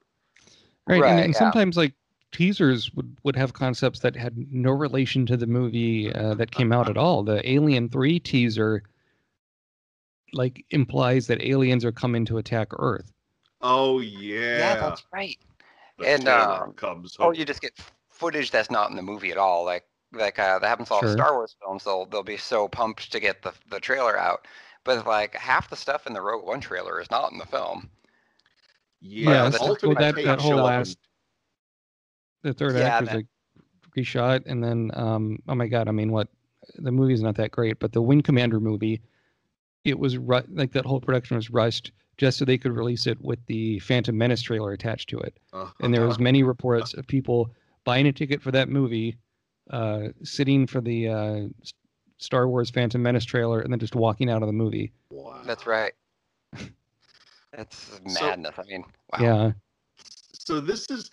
Right, 0.88 0.96
and, 0.98 1.04
Right, 1.04 1.24
and 1.26 1.34
yeah. 1.34 1.39
sometimes 1.39 1.78
like 1.78 1.94
teasers 2.32 2.94
would, 2.96 3.16
would 3.24 3.36
have 3.36 3.54
concepts 3.54 4.00
that 4.00 4.16
had 4.16 4.36
no 4.52 4.72
relation 4.72 5.26
to 5.28 5.38
the 5.38 5.48
movie 5.48 6.12
uh, 6.13 6.34
that 6.34 6.52
came 6.52 6.74
out 6.74 6.89
at 6.89 6.98
all. 6.98 7.24
The 7.24 7.48
Alien 7.50 7.88
Three 7.89 8.20
teaser 8.20 8.84
like 10.34 10.66
implies 10.72 11.28
that 11.28 11.42
aliens 11.44 11.86
are 11.86 11.92
coming 11.92 12.26
to 12.26 12.38
attack 12.39 12.70
Earth. 12.80 13.13
oh 13.62 14.00
yeah, 14.00 14.58
Yeah, 14.58 14.76
that's 14.76 15.04
right. 15.13 15.38
The 16.00 16.08
and, 16.10 16.24
terror 16.24 16.63
um, 16.63 16.74
comes 16.74 17.16
Or 17.18 17.28
home. 17.28 17.36
you 17.36 17.46
just 17.46 17.62
get 17.62 17.74
footage 18.10 18.52
that's 18.52 18.72
not 18.72 18.89
in 18.89 18.96
the 18.96 19.02
movie 19.04 19.32
at 19.32 19.38
all. 19.38 19.63
Like 19.63 19.86
like 20.13 20.39
uh, 20.39 20.60
that 20.60 20.67
happens 20.67 20.88
to 20.89 20.93
all 20.95 21.02
the 21.02 21.08
Sure. 21.08 21.13
Star 21.17 21.34
Wars 21.36 21.56
films. 21.62 21.84
They'll 21.84 22.06
they'll 22.06 22.23
be 22.23 22.38
so 22.38 22.67
pumped 22.67 23.12
to 23.12 23.19
get 23.19 23.41
the 23.41 23.54
the 23.69 23.80
trailer 23.80 24.17
out, 24.17 24.47
but 24.84 25.06
like 25.08 25.36
half 25.36 25.69
the 25.69 25.76
stuff 25.76 26.08
in 26.08 26.13
the 26.13 26.21
Rogue 26.21 26.45
One 26.45 26.60
trailer 26.62 26.99
is 27.02 27.10
not 27.12 27.32
in 27.32 27.38
the 27.38 27.45
film. 27.45 27.89
yeah, 29.02 29.30
Yeah, 29.30 29.43
that's- 29.49 29.62
alternate 29.62 29.97
that- 29.99 30.15
that 30.23 30.39
whole 30.41 30.56
last- 30.56 30.97
in- 32.43 32.49
The 32.49 32.54
third 32.54 32.76
Yeah, 32.76 32.82
act 32.84 33.02
was 33.02 33.10
that- 33.10 33.15
like 33.17 33.26
reshot, 33.97 34.43
and 34.45 34.63
then 34.63 34.91
um, 34.95 35.39
oh 35.47 35.56
my 35.56 35.67
god, 35.67 35.88
I 35.88 35.91
mean, 35.91 36.12
what 36.12 36.30
the 36.76 36.91
movie's 36.91 37.21
not 37.21 37.36
that 37.36 37.52
great, 37.52 37.80
but 37.80 37.91
the 37.93 38.02
Wing 38.02 38.21
Commander 38.21 38.60
movie, 38.60 39.02
it 39.84 39.99
was 39.99 40.17
ru- 40.17 40.43
like 40.49 40.71
that 40.73 40.86
whole 40.86 41.02
production 41.02 41.36
was 41.36 41.49
rushed 41.49 41.91
just 42.17 42.38
so 42.38 42.45
they 42.45 42.58
could 42.58 42.71
release 42.73 43.08
it 43.08 43.19
with 43.21 43.43
the 43.47 43.80
Phantom 43.80 44.15
Menace 44.17 44.41
trailer 44.41 44.71
attached 44.71 45.10
to 45.10 45.19
it. 45.19 45.38
and 45.82 45.93
there 45.93 46.06
was 46.08 46.19
many 46.19 46.43
reports 46.43 46.93
of 46.93 47.06
people 47.08 47.49
buying 47.84 48.08
a 48.08 48.13
ticket 48.13 48.41
for 48.41 48.52
that 48.52 48.69
movie, 48.69 49.17
uh, 49.69 50.10
sitting 50.23 50.67
for 50.67 50.82
the 50.82 51.08
uh, 51.10 51.41
Star 52.17 52.47
Wars 52.47 52.69
Phantom 52.69 53.02
Menace 53.02 53.26
trailer, 53.26 53.60
and 53.62 53.71
then 53.71 53.80
just 53.80 53.95
walking 53.95 54.30
out 54.30 54.41
of 54.43 54.47
the 54.47 54.54
movie. 54.54 54.91
Wow. 55.10 55.41
That's 55.45 55.65
right. 55.67 55.93
It's 57.56 57.99
So- 58.08 58.26
madness. 58.26 58.56
I 58.58 58.63
mean, 58.63 58.84
wow. 59.12 59.19
Yeah, 59.21 59.52
so 60.34 60.60
this 60.60 60.89
is 60.89 61.12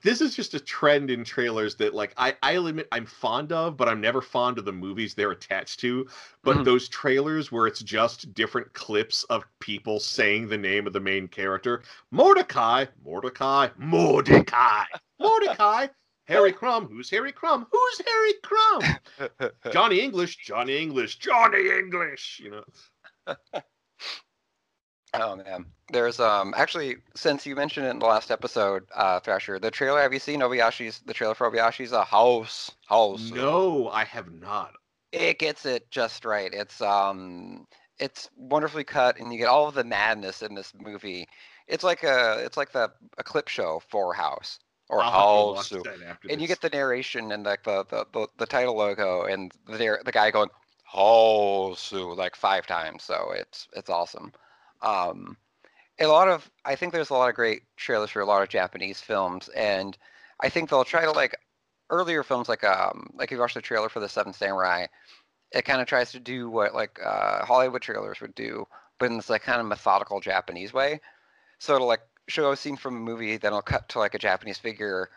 this 0.00 0.20
is 0.20 0.36
just 0.36 0.54
a 0.54 0.60
trend 0.60 1.10
in 1.10 1.24
trailers 1.24 1.74
that 1.74 1.92
like 1.92 2.12
I 2.16 2.36
I'll 2.44 2.68
admit 2.68 2.86
I'm 2.92 3.04
fond 3.04 3.50
of, 3.50 3.76
but 3.76 3.88
I'm 3.88 4.00
never 4.00 4.20
fond 4.22 4.58
of 4.58 4.64
the 4.64 4.70
movies 4.72 5.12
they're 5.14 5.32
attached 5.32 5.80
to. 5.80 6.06
But 6.44 6.58
Mhm. 6.58 6.64
those 6.64 6.88
trailers 6.88 7.50
where 7.50 7.66
it's 7.66 7.80
just 7.80 8.32
different 8.32 8.72
clips 8.74 9.24
of 9.24 9.42
people 9.58 9.98
saying 9.98 10.46
the 10.48 10.56
name 10.56 10.86
of 10.86 10.92
the 10.92 11.00
main 11.00 11.26
character, 11.26 11.82
Mordecai, 12.12 12.84
Mordecai, 13.04 13.70
Mordecai, 13.76 14.84
Mordecai, 15.18 15.88
Harry 16.24 16.52
Crumb, 16.52 16.86
who's 16.88 17.10
Harry 17.10 17.32
Crumb? 17.32 17.66
Who's 17.70 18.00
Harry 18.06 18.32
Crumb? 18.42 19.50
Johnny 19.72 20.00
English, 20.00 20.36
Johnny 20.36 20.78
English, 20.78 21.18
Johnny 21.18 21.68
English, 21.68 22.40
you 22.42 22.50
know. 22.50 23.34
Oh 25.14 25.36
man, 25.36 25.66
there's 25.92 26.20
um 26.20 26.54
actually 26.56 26.96
since 27.14 27.44
you 27.44 27.54
mentioned 27.54 27.84
it 27.86 27.90
in 27.90 27.98
the 27.98 28.06
last 28.06 28.30
episode, 28.30 28.84
uh, 28.94 29.20
Thrasher, 29.20 29.58
the 29.58 29.70
trailer. 29.70 30.00
Have 30.00 30.14
you 30.14 30.18
seen 30.18 30.40
Obayashi's 30.40 31.00
the 31.04 31.12
trailer 31.12 31.34
for 31.34 31.50
Obayashi's 31.50 31.92
a 31.92 32.02
house 32.02 32.70
house? 32.86 33.30
No, 33.30 33.90
I 33.90 34.04
have 34.04 34.32
not. 34.32 34.72
it 35.12 35.38
gets 35.38 35.66
it 35.66 35.90
just 35.90 36.24
right. 36.24 36.50
It's 36.54 36.80
um 36.80 37.66
it's 37.98 38.30
wonderfully 38.36 38.84
cut 38.84 39.18
and 39.20 39.30
you 39.32 39.38
get 39.38 39.48
all 39.48 39.68
of 39.68 39.74
the 39.74 39.84
madness 39.84 40.40
in 40.40 40.54
this 40.54 40.72
movie. 40.80 41.28
It's 41.68 41.84
like 41.84 42.02
a 42.04 42.38
it's 42.42 42.56
like 42.56 42.72
the 42.72 42.90
a 43.18 43.22
clip 43.22 43.48
show 43.48 43.82
for 43.90 44.14
House. 44.14 44.58
Or 44.88 45.00
I'll 45.00 45.54
have 45.54 45.68
to 45.68 45.76
watch 45.76 45.84
Hausu. 45.84 46.16
And 46.28 46.40
you 46.40 46.48
get 46.48 46.60
the 46.60 46.68
narration 46.68 47.32
and 47.32 47.44
like 47.44 47.64
the, 47.64 47.84
the, 47.88 48.06
the, 48.12 48.28
the 48.38 48.46
title 48.46 48.76
logo 48.76 49.24
and 49.24 49.52
the 49.66 49.98
the 50.04 50.12
guy 50.12 50.30
going 50.30 50.50
Hausu 50.92 52.16
like 52.16 52.36
five 52.36 52.66
times. 52.66 53.02
So 53.02 53.32
it's 53.34 53.68
it's 53.74 53.90
awesome. 53.90 54.32
Um, 54.82 55.36
a 55.98 56.06
lot 56.06 56.28
of 56.28 56.50
I 56.64 56.74
think 56.74 56.92
there's 56.92 57.10
a 57.10 57.14
lot 57.14 57.28
of 57.28 57.34
great 57.34 57.62
trailers 57.76 58.10
for 58.10 58.20
a 58.20 58.26
lot 58.26 58.42
of 58.42 58.48
Japanese 58.48 59.00
films, 59.00 59.48
and 59.50 59.96
I 60.40 60.48
think 60.48 60.68
they'll 60.68 60.84
try 60.84 61.04
to 61.04 61.12
like 61.12 61.36
earlier 61.90 62.22
films 62.22 62.48
like 62.48 62.64
um 62.64 63.10
like 63.14 63.30
if 63.30 63.36
you 63.36 63.40
watch 63.40 63.54
the 63.54 63.60
trailer 63.60 63.88
for 63.88 64.00
the 64.00 64.08
Seven 64.08 64.32
Samurai, 64.32 64.86
it 65.52 65.64
kind 65.64 65.80
of 65.80 65.86
tries 65.86 66.12
to 66.12 66.20
do 66.20 66.50
what 66.50 66.74
like 66.74 66.98
uh, 67.04 67.44
Hollywood 67.44 67.82
trailers 67.82 68.20
would 68.20 68.34
do, 68.34 68.66
but 68.98 69.10
in 69.10 69.16
this 69.16 69.30
like 69.30 69.42
kind 69.42 69.60
of 69.60 69.66
methodical 69.66 70.20
Japanese 70.20 70.72
way. 70.72 71.00
So 71.58 71.74
it'll 71.74 71.86
like 71.86 72.02
show 72.28 72.52
a 72.52 72.56
scene 72.56 72.76
from 72.76 72.96
a 72.96 73.00
movie, 73.00 73.36
then 73.36 73.52
it'll 73.52 73.62
cut 73.62 73.88
to 73.90 73.98
like 73.98 74.14
a 74.14 74.18
Japanese 74.18 74.58
figure, 74.58 75.10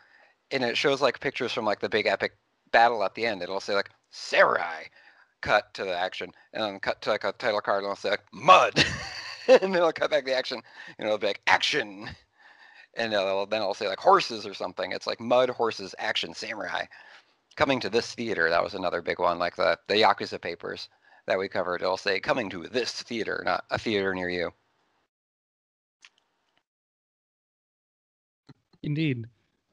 and 0.52 0.64
it 0.64 0.78
shows 0.78 1.02
like 1.02 1.20
pictures 1.20 1.52
from 1.52 1.66
like 1.66 1.80
the 1.80 1.90
big 1.90 2.06
epic 2.08 2.34
battle 2.72 3.04
at 3.04 3.16
the 3.16 3.26
end. 3.26 3.42
It'll 3.42 3.60
say 3.60 3.74
like 3.74 3.90
samurai, 4.12 4.84
cut 5.42 5.74
to 5.76 5.84
the 5.84 5.96
action, 5.96 6.32
and 6.54 6.64
then 6.64 6.80
cut 6.80 7.02
to 7.04 7.12
like 7.12 7.24
a 7.24 7.32
title 7.34 7.62
card, 7.62 7.84
and 7.84 7.86
it'll 7.86 7.96
say 7.96 8.12
like 8.12 8.24
mud, 8.34 8.74
and 9.48 9.62
then 9.62 9.76
it'll 9.76 9.92
cut 9.92 10.12
back 10.12 10.26
the 10.26 10.36
action, 10.36 10.62
and 10.98 11.08
it'll 11.08 11.18
be 11.18 11.28
like 11.28 11.42
action, 11.48 12.10
and 12.96 13.14
it'll, 13.14 13.46
then 13.46 13.62
it'll 13.62 13.74
say 13.74 13.88
like 13.88 14.00
horses 14.00 14.46
or 14.46 14.54
something. 14.54 14.92
It's 14.92 15.08
like 15.08 15.20
mud, 15.20 15.50
horses, 15.50 15.96
action, 16.00 16.34
samurai. 16.34 16.86
Coming 17.56 17.80
to 17.82 17.90
this 17.90 18.14
theater, 18.14 18.50
that 18.50 18.64
was 18.64 18.74
another 18.74 19.02
big 19.02 19.20
one, 19.20 19.40
like 19.40 19.56
the 19.56 19.80
the 19.88 19.96
Yakuza 19.96 20.42
papers 20.42 20.90
that 21.28 21.40
we 21.40 21.48
covered. 21.48 21.82
It'll 21.82 21.98
say 21.98 22.20
coming 22.20 22.50
to 22.50 22.68
this 22.68 22.92
theater, 23.04 23.42
not 23.46 23.66
a 23.70 23.78
theater 23.78 24.14
near 24.14 24.30
you. 24.30 24.52
Indeed. 28.86 29.26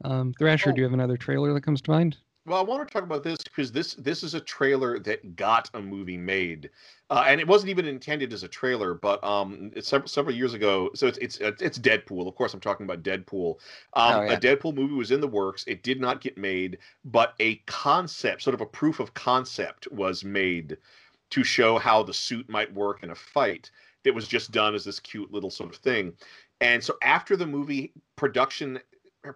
Um, 0.05 0.35
Thrasher, 0.39 0.71
Oh. 0.71 0.73
do 0.73 0.79
you 0.81 0.85
have 0.85 0.93
another 0.93 1.17
trailer 1.17 1.53
that 1.55 1.63
comes 1.63 1.81
to 1.83 1.91
mind? 1.91 2.17
Well, 2.45 2.59
I 2.59 2.63
want 2.63 2.87
to 2.89 2.93
talk 2.93 3.05
about 3.05 3.23
this 3.23 3.39
because 3.45 3.71
this 3.71 3.95
this 3.95 4.25
is 4.25 4.35
a 4.35 4.41
trailer 4.41 4.99
that 4.99 5.37
got 5.37 5.71
a 5.75 5.81
movie 5.81 6.17
made, 6.17 6.71
uh, 7.09 7.25
and 7.29 7.41
it 7.41 7.47
wasn't 7.47 7.71
even 7.71 7.87
intended 7.87 8.33
as 8.33 8.43
a 8.43 8.49
trailer. 8.49 8.95
But 8.95 9.23
um, 9.23 9.71
it's 9.77 9.87
several, 9.87 10.09
several 10.09 10.35
years 10.35 10.53
ago, 10.53 10.91
so 10.95 11.07
it's 11.07 11.19
it's 11.19 11.39
it's 11.39 11.79
Deadpool. 11.79 12.27
Of 12.27 12.35
course, 12.35 12.53
I'm 12.53 12.59
talking 12.59 12.83
about 12.85 13.05
Deadpool. 13.05 13.61
Um, 13.93 14.15
Oh, 14.15 14.23
yeah. 14.23 14.33
A 14.33 14.41
Deadpool 14.41 14.75
movie 14.75 14.95
was 14.95 15.13
in 15.13 15.21
the 15.21 15.29
works. 15.29 15.63
It 15.69 15.85
did 15.85 16.01
not 16.01 16.21
get 16.21 16.37
made, 16.37 16.79
but 17.05 17.35
a 17.39 17.57
concept, 17.67 18.43
sort 18.43 18.55
of 18.55 18.61
a 18.61 18.67
proof 18.67 18.99
of 18.99 19.15
concept, 19.15 19.87
was 19.93 20.25
made 20.25 20.79
to 21.31 21.45
show 21.45 21.79
how 21.79 22.03
the 22.03 22.13
suit 22.15 22.49
might 22.49 22.75
work 22.75 23.05
in 23.05 23.11
a 23.11 23.15
fight. 23.15 23.71
That 24.03 24.17
was 24.17 24.27
just 24.27 24.51
done 24.51 24.75
as 24.75 24.83
this 24.85 24.99
cute 24.99 25.31
little 25.31 25.51
sort 25.51 25.71
of 25.71 25.77
thing. 25.77 26.13
And 26.61 26.83
so 26.83 26.97
after 27.03 27.37
the 27.37 27.47
movie 27.47 27.93
production 28.17 28.81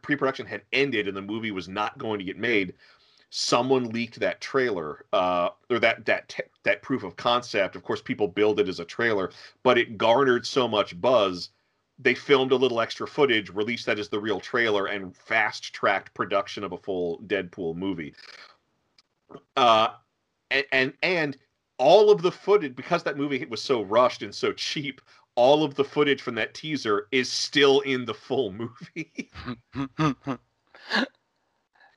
pre-production 0.02 0.46
had 0.46 0.62
ended 0.72 1.08
and 1.08 1.16
the 1.16 1.22
movie 1.22 1.50
was 1.50 1.68
not 1.68 1.96
going 1.98 2.18
to 2.18 2.24
get 2.24 2.38
made 2.38 2.74
someone 3.30 3.90
leaked 3.90 4.20
that 4.20 4.40
trailer 4.40 5.04
uh, 5.12 5.50
or 5.68 5.78
that 5.78 6.04
that 6.06 6.34
that 6.62 6.80
proof 6.80 7.02
of 7.02 7.16
concept. 7.16 7.76
Of 7.76 7.82
course 7.82 8.00
people 8.00 8.28
billed 8.28 8.60
it 8.60 8.68
as 8.68 8.80
a 8.80 8.84
trailer 8.84 9.30
but 9.62 9.78
it 9.78 9.98
garnered 9.98 10.46
so 10.46 10.66
much 10.66 10.98
buzz 11.00 11.50
they 11.98 12.14
filmed 12.14 12.52
a 12.52 12.56
little 12.56 12.80
extra 12.80 13.06
footage 13.06 13.50
released 13.50 13.86
that 13.86 13.98
as 13.98 14.08
the 14.08 14.20
real 14.20 14.40
trailer 14.40 14.86
and 14.86 15.16
fast 15.16 15.72
tracked 15.72 16.12
production 16.14 16.62
of 16.62 16.72
a 16.72 16.76
full 16.76 17.20
deadpool 17.26 17.74
movie. 17.74 18.14
Uh, 19.56 19.88
and, 20.50 20.66
and 20.72 20.92
and 21.02 21.38
all 21.78 22.10
of 22.10 22.22
the 22.22 22.32
footage 22.32 22.74
because 22.74 23.02
that 23.02 23.16
movie 23.16 23.44
was 23.46 23.62
so 23.62 23.82
rushed 23.82 24.22
and 24.22 24.34
so 24.34 24.52
cheap 24.54 25.00
all 25.36 25.62
of 25.64 25.74
the 25.76 25.84
footage 25.84 26.22
from 26.22 26.34
that 26.36 26.54
teaser 26.54 27.08
is 27.12 27.30
still 27.30 27.80
in 27.80 28.04
the 28.04 28.14
full 28.14 28.52
movie 28.52 29.30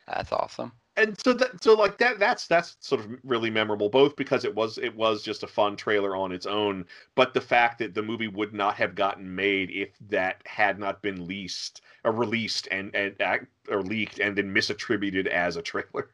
That's 0.08 0.32
awesome. 0.32 0.72
and 0.98 1.18
so 1.24 1.34
that 1.34 1.64
so 1.64 1.76
like 1.76 1.98
that 2.00 2.20
that's 2.20 2.48
that's 2.48 2.76
sort 2.80 3.02
of 3.02 3.08
really 3.24 3.50
memorable 3.50 3.90
both 3.90 4.16
because 4.16 4.44
it 4.44 4.54
was 4.56 4.78
it 4.80 4.96
was 4.96 5.24
just 5.24 5.44
a 5.44 5.48
fun 5.48 5.76
trailer 5.76 6.16
on 6.16 6.32
its 6.32 6.46
own 6.46 6.86
but 7.16 7.34
the 7.34 7.42
fact 7.42 7.80
that 7.80 7.94
the 7.94 8.02
movie 8.02 8.28
would 8.28 8.54
not 8.54 8.76
have 8.76 8.96
gotten 8.96 9.34
made 9.36 9.70
if 9.72 9.90
that 10.10 10.42
had 10.46 10.80
not 10.80 11.02
been 11.02 11.28
leased 11.28 11.82
or 12.04 12.12
released 12.12 12.68
and 12.72 12.94
and 12.96 13.16
or 13.70 13.82
leaked 13.84 14.20
and 14.20 14.36
then 14.38 14.54
misattributed 14.54 15.28
as 15.28 15.56
a 15.56 15.62
trailer 15.62 16.10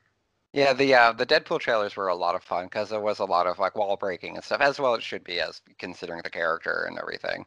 Yeah, 0.56 0.72
the 0.72 0.94
uh, 0.96 1.12
the 1.12 1.26
Deadpool 1.26 1.60
trailers 1.60 1.98
were 1.98 2.08
a 2.08 2.16
lot 2.16 2.34
of 2.34 2.42
fun 2.42 2.68
because 2.68 2.90
there 2.90 3.02
was 3.02 3.20
a 3.20 3.26
lot 3.26 3.46
of 3.46 3.60
like 3.60 3.76
wall 3.76 3.98
breaking 3.98 4.36
and 4.36 4.44
stuff, 4.44 4.62
as 4.62 4.80
well 4.80 4.96
it 4.96 5.04
should 5.04 5.26
be, 5.26 5.42
as 5.42 5.62
considering 5.80 6.22
the 6.24 6.30
character 6.30 6.86
and 6.88 6.98
everything. 6.98 7.46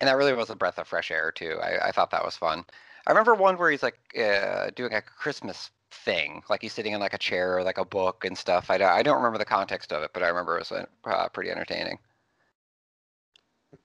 And 0.00 0.06
that 0.06 0.16
really 0.16 0.32
was 0.32 0.48
a 0.48 0.54
breath 0.54 0.78
of 0.78 0.86
fresh 0.86 1.10
air 1.10 1.32
too. 1.32 1.58
I, 1.60 1.88
I 1.88 1.90
thought 1.90 2.12
that 2.12 2.24
was 2.24 2.36
fun. 2.36 2.64
I 3.04 3.10
remember 3.10 3.34
one 3.34 3.58
where 3.58 3.68
he's 3.72 3.82
like 3.82 3.98
uh, 4.16 4.70
doing 4.76 4.94
a 4.94 5.02
Christmas 5.02 5.70
thing, 5.90 6.44
like 6.48 6.62
he's 6.62 6.72
sitting 6.72 6.92
in 6.92 7.00
like 7.00 7.14
a 7.14 7.18
chair 7.18 7.58
or 7.58 7.64
like 7.64 7.78
a 7.78 7.84
book 7.84 8.24
and 8.24 8.38
stuff. 8.38 8.70
I 8.70 8.76
I 8.76 9.02
don't 9.02 9.16
remember 9.16 9.38
the 9.38 9.44
context 9.44 9.92
of 9.92 10.04
it, 10.04 10.12
but 10.14 10.22
I 10.22 10.28
remember 10.28 10.54
it 10.56 10.70
was 10.70 10.86
uh, 11.04 11.28
pretty 11.30 11.50
entertaining. 11.50 11.98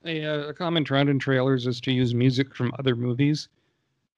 A, 0.06 0.24
uh, 0.24 0.50
a 0.50 0.54
common 0.54 0.84
trend 0.84 1.10
in 1.10 1.18
trailers 1.18 1.66
is 1.66 1.82
to 1.82 1.92
use 1.92 2.14
music 2.14 2.54
from 2.54 2.74
other 2.78 2.96
movies 2.96 3.50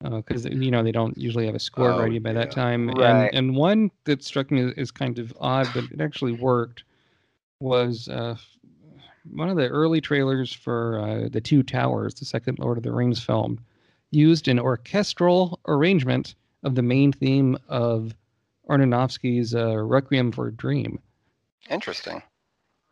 because 0.04 0.46
you 0.46 0.72
know 0.72 0.84
they 0.84 0.92
don't 0.92 1.18
usually 1.18 1.46
have 1.46 1.56
a 1.56 1.60
score 1.60 1.92
Oh, 1.92 2.00
ready 2.00 2.20
by 2.20 2.30
yeah. 2.30 2.40
that 2.40 2.52
time. 2.52 2.90
Right. 2.90 3.28
And 3.28 3.36
and 3.36 3.56
one 3.56 3.92
that 4.06 4.24
struck 4.24 4.52
me 4.52 4.74
as 4.78 4.92
kind 4.92 5.20
of 5.20 5.34
odd, 5.40 5.68
but 5.74 5.86
it 5.86 6.02
actually 6.02 6.34
worked, 6.34 6.84
was 7.60 8.08
uh, 8.08 8.36
one 9.32 9.50
of 9.50 9.58
the 9.58 9.68
early 9.70 10.02
trailers 10.02 10.52
for 10.52 11.00
uh, 11.00 11.30
the 11.30 11.42
Two 11.42 11.64
Towers, 11.64 12.14
the 12.16 12.26
second 12.26 12.60
Lord 12.60 12.78
of 12.78 12.84
the 12.84 12.92
Rings 12.92 13.24
film, 13.24 13.60
used 14.12 14.48
an 14.48 14.60
orchestral 14.60 15.60
arrangement 15.68 16.36
of 16.64 16.76
the 16.76 16.82
main 16.82 17.12
theme 17.12 17.58
of 17.70 18.14
Aronofsky's 18.70 19.54
uh, 19.56 19.78
Requiem 19.78 20.32
for 20.32 20.48
a 20.48 20.52
Dream. 20.54 21.00
Interesting 21.70 22.22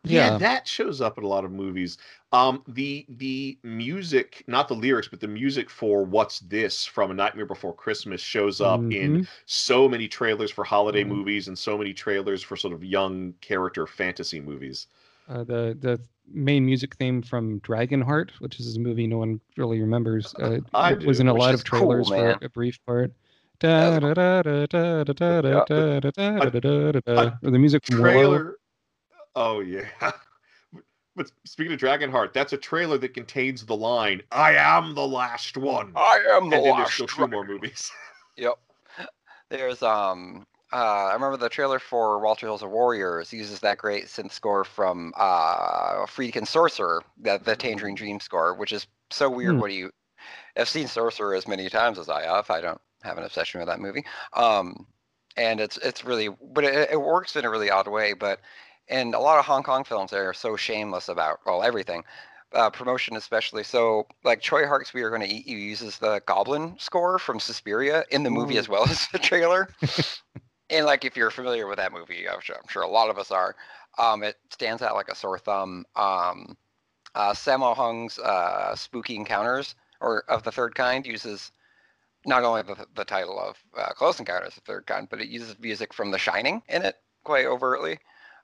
yeah. 0.04 0.32
yeah. 0.32 0.38
that 0.38 0.66
shows 0.66 1.00
up 1.00 1.18
in 1.18 1.24
a 1.24 1.26
lot 1.26 1.44
of 1.44 1.52
movies 1.52 1.98
um, 2.32 2.62
the 2.68 3.06
the 3.08 3.58
music 3.62 4.42
not 4.46 4.68
the 4.68 4.74
lyrics 4.74 5.08
but 5.08 5.20
the 5.20 5.28
music 5.28 5.70
for 5.70 6.04
what's 6.04 6.40
this 6.40 6.84
from 6.84 7.10
a 7.10 7.14
nightmare 7.14 7.46
before 7.46 7.74
christmas 7.74 8.20
shows 8.20 8.60
up 8.60 8.80
mm-hmm. 8.80 8.92
in 8.92 9.28
so 9.46 9.88
many 9.88 10.08
trailers 10.08 10.50
for 10.50 10.64
holiday 10.64 11.02
mm-hmm. 11.02 11.14
movies 11.14 11.48
and 11.48 11.58
so 11.58 11.78
many 11.78 11.92
trailers 11.92 12.42
for 12.42 12.56
sort 12.56 12.72
of 12.72 12.84
young 12.84 13.34
character 13.40 13.86
fantasy 13.86 14.40
movies 14.40 14.86
uh, 15.28 15.44
the 15.44 15.76
the 15.80 16.00
main 16.32 16.64
music 16.64 16.94
theme 16.96 17.20
from 17.20 17.60
dragonheart 17.60 18.30
which 18.38 18.58
is 18.58 18.76
a 18.76 18.80
movie 18.80 19.06
no 19.06 19.18
one 19.18 19.40
really 19.56 19.80
remembers 19.80 20.34
uh, 20.40 20.52
it 20.52 21.00
do, 21.00 21.06
was 21.06 21.20
in 21.20 21.28
a 21.28 21.34
lot 21.34 21.52
of 21.52 21.62
trailers 21.64 22.08
cool, 22.08 22.16
for 22.16 22.38
a 22.42 22.48
brief 22.48 22.78
part 22.86 23.12
the 27.42 27.58
music 27.58 27.84
from 27.86 27.98
trailer, 27.98 28.56
oh 29.36 29.60
yeah 29.60 29.88
but 31.16 31.30
speaking 31.44 31.72
of 31.72 31.80
dragonheart 31.80 32.32
that's 32.32 32.52
a 32.52 32.58
trailer 32.58 32.98
that 32.98 33.14
contains 33.14 33.64
the 33.66 33.76
line 33.76 34.22
i 34.32 34.54
am 34.54 34.94
the 34.94 35.06
last 35.06 35.56
one 35.56 35.92
I 35.96 36.18
am 36.30 36.50
the 36.50 36.56
and 36.56 36.64
then 36.66 36.76
there's 36.76 36.92
still 36.92 37.06
two 37.06 37.26
more 37.28 37.44
movies 37.44 37.90
Yep. 38.36 38.58
There's 39.50 39.82
um 39.82 40.46
uh 40.72 40.76
I 41.10 41.12
remember 41.12 41.36
the 41.36 41.50
trailer 41.50 41.78
for 41.78 42.18
Walter 42.20 42.46
Hills 42.46 42.62
of 42.62 42.70
Warriors 42.70 43.32
uses 43.32 43.60
that 43.60 43.78
great 43.78 44.06
synth 44.06 44.32
score 44.32 44.64
from 44.64 45.12
uh 45.16 46.06
Friedkin 46.06 46.46
Sorcerer, 46.46 47.02
that 47.20 47.44
the 47.44 47.54
Tangerine 47.56 47.94
Dream 47.94 48.20
score, 48.20 48.54
which 48.54 48.72
is 48.72 48.86
so 49.10 49.28
weird 49.28 49.56
Hmm. 49.56 49.60
what 49.60 49.68
do 49.68 49.74
you 49.74 49.90
I've 50.56 50.68
seen 50.68 50.86
Sorcerer 50.88 51.34
as 51.34 51.46
many 51.46 51.68
times 51.68 51.98
as 51.98 52.08
I 52.08 52.22
have. 52.22 52.50
I 52.50 52.60
don't 52.60 52.80
have 53.02 53.18
an 53.18 53.24
obsession 53.24 53.60
with 53.60 53.68
that 53.68 53.80
movie. 53.80 54.04
Um 54.32 54.86
and 55.36 55.60
it's 55.60 55.76
it's 55.78 56.04
really 56.04 56.30
but 56.52 56.64
it, 56.64 56.90
it 56.92 57.00
works 57.00 57.36
in 57.36 57.44
a 57.44 57.50
really 57.50 57.70
odd 57.70 57.88
way, 57.88 58.14
but 58.14 58.40
and 58.92 59.14
a 59.14 59.18
lot 59.18 59.38
of 59.38 59.46
Hong 59.46 59.62
Kong 59.62 59.82
films 59.82 60.12
are 60.12 60.32
so 60.32 60.56
shameless 60.56 61.08
about 61.08 61.40
well 61.44 61.62
everything 61.62 62.04
uh, 62.54 62.70
promotion 62.70 63.16
especially. 63.16 63.64
So 63.64 64.06
like 64.24 64.40
Tsui 64.40 64.68
Hark's 64.68 64.94
"We 64.94 65.02
Are 65.02 65.08
Going 65.08 65.22
to 65.22 65.28
Eat 65.28 65.46
You" 65.46 65.56
uses 65.56 65.98
the 65.98 66.22
Goblin 66.26 66.76
score 66.78 67.18
from 67.18 67.40
Suspiria 67.40 68.04
in 68.10 68.22
the 68.22 68.30
movie 68.30 68.58
as 68.58 68.68
well 68.68 68.84
as 68.88 69.08
the 69.08 69.18
trailer. 69.18 69.68
and 70.70 70.86
like 70.86 71.04
if 71.04 71.16
you're 71.16 71.30
familiar 71.30 71.66
with 71.66 71.78
that 71.78 71.92
movie, 71.92 72.28
I'm 72.28 72.40
sure, 72.40 72.56
I'm 72.56 72.68
sure 72.68 72.82
a 72.82 72.88
lot 72.88 73.10
of 73.10 73.18
us 73.18 73.30
are. 73.30 73.56
Um, 73.98 74.22
it 74.22 74.36
stands 74.50 74.82
out 74.82 74.94
like 74.94 75.08
a 75.08 75.14
sore 75.14 75.38
thumb. 75.38 75.84
Um, 75.96 76.56
uh, 77.14 77.32
Sammo 77.32 77.74
Hung's 77.74 78.18
uh, 78.18 78.74
"Spooky 78.76 79.16
Encounters" 79.16 79.74
or 80.00 80.24
of 80.28 80.42
the 80.42 80.52
Third 80.52 80.74
Kind 80.74 81.06
uses 81.06 81.52
not 82.24 82.44
only 82.44 82.62
the, 82.62 82.86
the 82.94 83.04
title 83.04 83.38
of 83.38 83.56
uh, 83.76 83.92
Close 83.92 84.18
Encounters 84.18 84.56
of 84.56 84.64
the 84.64 84.72
Third 84.72 84.86
Kind, 84.86 85.08
but 85.10 85.20
it 85.20 85.28
uses 85.28 85.58
music 85.58 85.92
from 85.92 86.10
The 86.10 86.18
Shining 86.18 86.62
in 86.68 86.82
it 86.82 86.96
quite 87.24 87.46
overtly, 87.46 87.98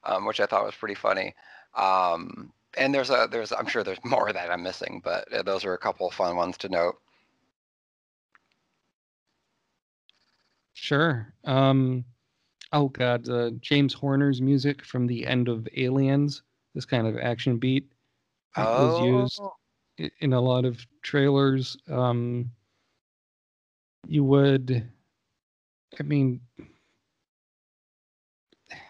um, 0.08 0.24
which 0.26 0.40
I 0.40 0.46
thought 0.46 0.64
was 0.64 0.74
pretty 0.74 0.94
funny. 0.94 1.34
Um, 1.76 2.52
and 2.76 2.92
there's 2.94 3.10
a 3.10 3.28
there's 3.30 3.52
I'm 3.52 3.66
sure 3.66 3.84
there's 3.84 3.98
more 4.04 4.32
that 4.32 4.50
I'm 4.50 4.62
missing, 4.62 5.00
but 5.04 5.32
uh, 5.32 5.42
those 5.42 5.64
are 5.64 5.74
a 5.74 5.78
couple 5.78 6.08
of 6.08 6.14
fun 6.14 6.36
ones 6.36 6.56
to 6.58 6.68
note. 6.68 6.96
Sure. 10.74 11.32
Um, 11.44 12.04
oh 12.72 12.88
God, 12.88 13.28
uh, 13.28 13.50
James 13.60 13.92
Horner's 13.92 14.40
music 14.40 14.84
from 14.84 15.06
the 15.06 15.26
end 15.26 15.48
of 15.48 15.66
Aliens, 15.76 16.42
this 16.74 16.84
kind 16.84 17.06
of 17.06 17.18
action 17.18 17.58
beat, 17.58 17.90
uh, 18.56 18.64
was 18.64 19.00
used 19.02 19.40
Oh. 19.42 20.08
in 20.20 20.32
a 20.32 20.40
lot 20.40 20.64
of 20.64 20.84
trailers. 21.02 21.76
Um, 21.88 22.50
you 24.06 24.24
would. 24.24 24.88
I 25.98 26.02
mean, 26.04 26.40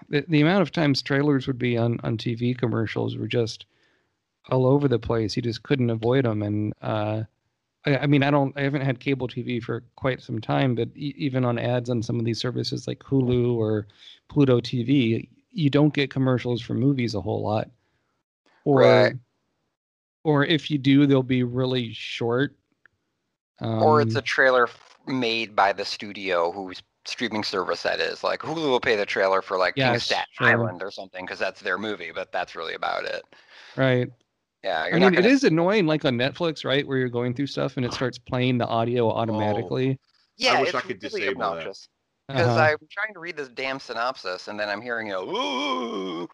the 0.08 0.24
the 0.28 0.40
amount 0.40 0.62
of 0.62 0.72
times 0.72 1.02
trailers 1.02 1.46
would 1.46 1.58
be 1.58 1.76
on 1.76 2.00
on 2.04 2.16
TV 2.16 2.54
commercials 2.54 3.16
were 3.16 3.28
just 3.28 3.66
all 4.50 4.66
over 4.66 4.88
the 4.88 4.98
place. 4.98 5.36
You 5.36 5.42
just 5.42 5.62
couldn't 5.62 5.90
avoid 5.90 6.24
them, 6.24 6.42
and 6.42 6.74
uh, 6.82 7.24
I, 7.86 7.98
I 7.98 8.06
mean, 8.06 8.22
I 8.22 8.30
don't, 8.30 8.56
I 8.58 8.62
haven't 8.62 8.82
had 8.82 9.00
cable 9.00 9.28
TV 9.28 9.60
for 9.60 9.84
quite 9.96 10.22
some 10.22 10.40
time, 10.40 10.74
but 10.74 10.88
e- 10.96 11.14
even 11.18 11.44
on 11.44 11.58
ads 11.58 11.90
on 11.90 12.02
some 12.02 12.18
of 12.18 12.24
these 12.24 12.40
services 12.40 12.86
like 12.88 13.00
Hulu 13.00 13.54
or 13.56 13.86
Pluto 14.28 14.60
TV, 14.60 15.28
you 15.52 15.70
don't 15.70 15.94
get 15.94 16.10
commercials 16.10 16.62
for 16.62 16.74
movies 16.74 17.14
a 17.14 17.20
whole 17.20 17.42
lot, 17.42 17.70
or 18.64 19.10
Right. 19.10 19.16
or 20.24 20.44
if 20.44 20.70
you 20.70 20.78
do, 20.78 21.06
they'll 21.06 21.22
be 21.22 21.42
really 21.42 21.92
short. 21.92 22.56
or 23.78 24.00
it's 24.00 24.14
Um, 24.14 24.16
a 24.16 24.22
trailer 24.22 24.68
made 25.06 25.54
by 25.56 25.72
the 25.72 25.84
studio 25.84 26.52
whose 26.52 26.82
streaming 27.08 27.44
service 27.44 27.82
that 27.82 28.00
is. 28.00 28.22
Like 28.24 28.40
Hulu 28.40 28.56
will 28.68 28.80
pay 28.80 28.96
the 28.96 29.06
trailer 29.06 29.42
for 29.42 29.56
like 29.58 29.76
King 29.76 29.94
of 29.94 30.02
Staten 30.02 30.26
sure. 30.32 30.46
Island 30.46 30.82
or 30.82 30.90
something 30.90 31.24
because 31.24 31.38
that's 31.38 31.60
their 31.60 31.78
movie, 31.78 32.12
but 32.14 32.32
that's 32.32 32.54
really 32.56 32.74
about 32.74 33.04
it. 33.04 33.22
right. 33.76 34.08
Yeah, 34.64 34.86
you're 34.88 34.96
I 34.96 34.98
not 34.98 35.12
mean, 35.12 35.22
gonna- 35.22 35.28
is 35.28 35.44
annoying, 35.44 35.86
like 35.86 36.04
on 36.04 36.16
Netflix, 36.16 36.64
right, 36.64 36.86
where 36.86 36.98
you're 36.98 37.08
going 37.08 37.32
through 37.34 37.46
stuff 37.46 37.76
and 37.76 37.86
it 37.86 37.92
starts 37.92 38.18
playing 38.18 38.58
the 38.58 38.66
audio 38.66 39.08
automatically. 39.10 39.98
Yeah, 40.36 40.54
I 40.54 40.60
wish 40.60 40.70
it's 40.70 40.74
I 40.74 40.80
could 40.80 41.02
really 41.02 41.26
disable 41.26 41.40
that. 41.40 41.68
obnoxious. 41.68 41.88
Because 42.26 42.48
Uh-huh. 42.48 42.60
I'm 42.60 42.78
trying 42.90 43.14
to 43.14 43.20
read 43.20 43.36
this 43.36 43.48
damn 43.48 43.78
synopsis 43.80 44.48
and 44.48 44.58
then 44.58 44.68
I'm 44.68 44.82
hearing 44.82 45.06
you 45.06 45.12
know 45.14 45.28
ooh 45.30 46.28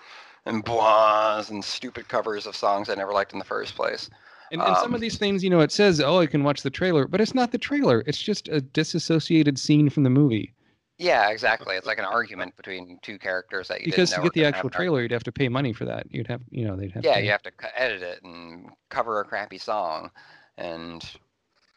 and 0.46 0.64
blahs 0.64 1.50
and 1.50 1.64
stupid 1.64 2.08
covers 2.08 2.46
of 2.46 2.56
songs 2.56 2.88
I 2.88 2.94
never 2.94 3.12
liked 3.12 3.32
in 3.32 3.38
the 3.38 3.44
first 3.44 3.74
place. 3.76 4.08
And, 4.50 4.62
and 4.62 4.76
some 4.78 4.86
Um, 4.88 4.94
of 4.94 5.00
these 5.02 5.18
things, 5.18 5.42
you 5.44 5.50
know, 5.50 5.60
it 5.60 5.72
says, 5.72 6.00
"Oh, 6.00 6.18
I 6.20 6.26
can 6.26 6.44
watch 6.44 6.62
the 6.62 6.70
trailer," 6.70 7.06
but 7.06 7.20
it's 7.20 7.34
not 7.34 7.50
the 7.52 7.58
trailer. 7.58 8.02
It's 8.06 8.20
just 8.22 8.48
a 8.48 8.60
disassociated 8.60 9.58
scene 9.58 9.90
from 9.90 10.02
the 10.02 10.10
movie. 10.10 10.53
Yeah, 10.98 11.30
exactly. 11.30 11.76
It's 11.76 11.86
like 11.86 11.98
an 11.98 12.04
argument 12.04 12.56
between 12.56 12.98
two 13.02 13.18
characters 13.18 13.68
that 13.68 13.80
you 13.80 13.88
Because 13.88 14.12
didn't 14.12 14.14
to 14.14 14.20
get 14.20 14.32
the 14.32 14.44
were 14.44 14.46
gonna 14.46 14.56
have 14.56 14.66
actual 14.66 14.70
trailer, 14.70 15.02
you'd 15.02 15.10
have 15.12 15.24
to 15.24 15.32
pay 15.32 15.48
money 15.48 15.72
for 15.72 15.84
that. 15.84 16.06
You'd 16.10 16.26
have, 16.28 16.42
you 16.50 16.64
know, 16.66 16.76
they'd 16.76 16.92
have. 16.92 17.06
yeah, 17.06 17.18
to, 17.18 17.18
you 17.18 17.30
have 17.30 17.42
to 17.42 17.52
edit 17.80 18.02
it 18.02 18.22
and 18.22 18.70
cover 18.88 19.20
a 19.20 19.24
crappy 19.24 19.58
song, 19.58 20.10
and 20.56 21.04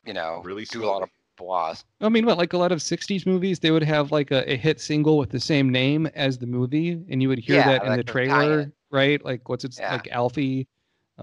you 0.06 0.14
know, 0.14 0.46
Really 0.46 0.66
do 0.66 0.86
a 0.86 0.88
lot 0.88 1.04
of 1.04 1.10
blahs. 1.38 1.84
I 2.00 2.10
mean, 2.10 2.26
what 2.26 2.38
like 2.38 2.54
a 2.54 2.58
lot 2.58 2.72
of 2.72 2.82
'60s 2.82 3.26
movies, 3.26 3.60
they 3.60 3.72
would 3.72 3.84
have 3.84 4.12
like 4.12 4.30
a, 4.32 4.50
a 4.52 4.56
hit 4.56 4.80
single 4.80 5.18
with 5.18 5.32
the 5.32 5.40
same 5.40 5.70
name 5.72 6.06
as 6.08 6.38
the 6.38 6.46
movie, 6.46 6.92
and 7.10 7.22
you 7.22 7.28
would 7.30 7.40
hear 7.40 7.64
Yeah, 7.64 7.64
that 7.64 7.84
in 7.84 7.96
like 7.96 7.96
the 7.96 8.04
the 8.06 8.16
trailer, 8.16 8.72
right? 8.92 9.24
Like 9.26 9.50
what's 9.50 9.66
it 9.66 9.80
Yeah. 9.80 9.88
like 9.88 10.08
Alfie, 10.12 10.68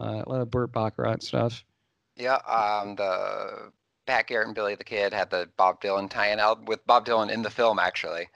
uh, 0.00 0.22
a 0.26 0.28
lot 0.28 0.40
of 0.40 0.50
Burt 0.50 0.72
Bacharach 0.72 1.22
stuff. 1.22 1.64
Yeah, 2.16 2.36
um, 2.46 2.96
the 2.96 3.72
Pat 4.06 4.26
Garrett 4.26 4.46
and 4.46 4.54
Billy 4.54 4.74
the 4.74 4.84
Kid 4.84 5.12
had 5.12 5.30
the 5.30 5.48
Bob 5.56 5.80
Dylan 5.80 6.10
tie-in 6.10 6.38
album 6.38 6.66
with 6.66 6.84
Bob 6.86 7.06
Dylan 7.06 7.30
in 7.30 7.42
the 7.42 7.50
film 7.50 7.78
actually. 7.78 8.28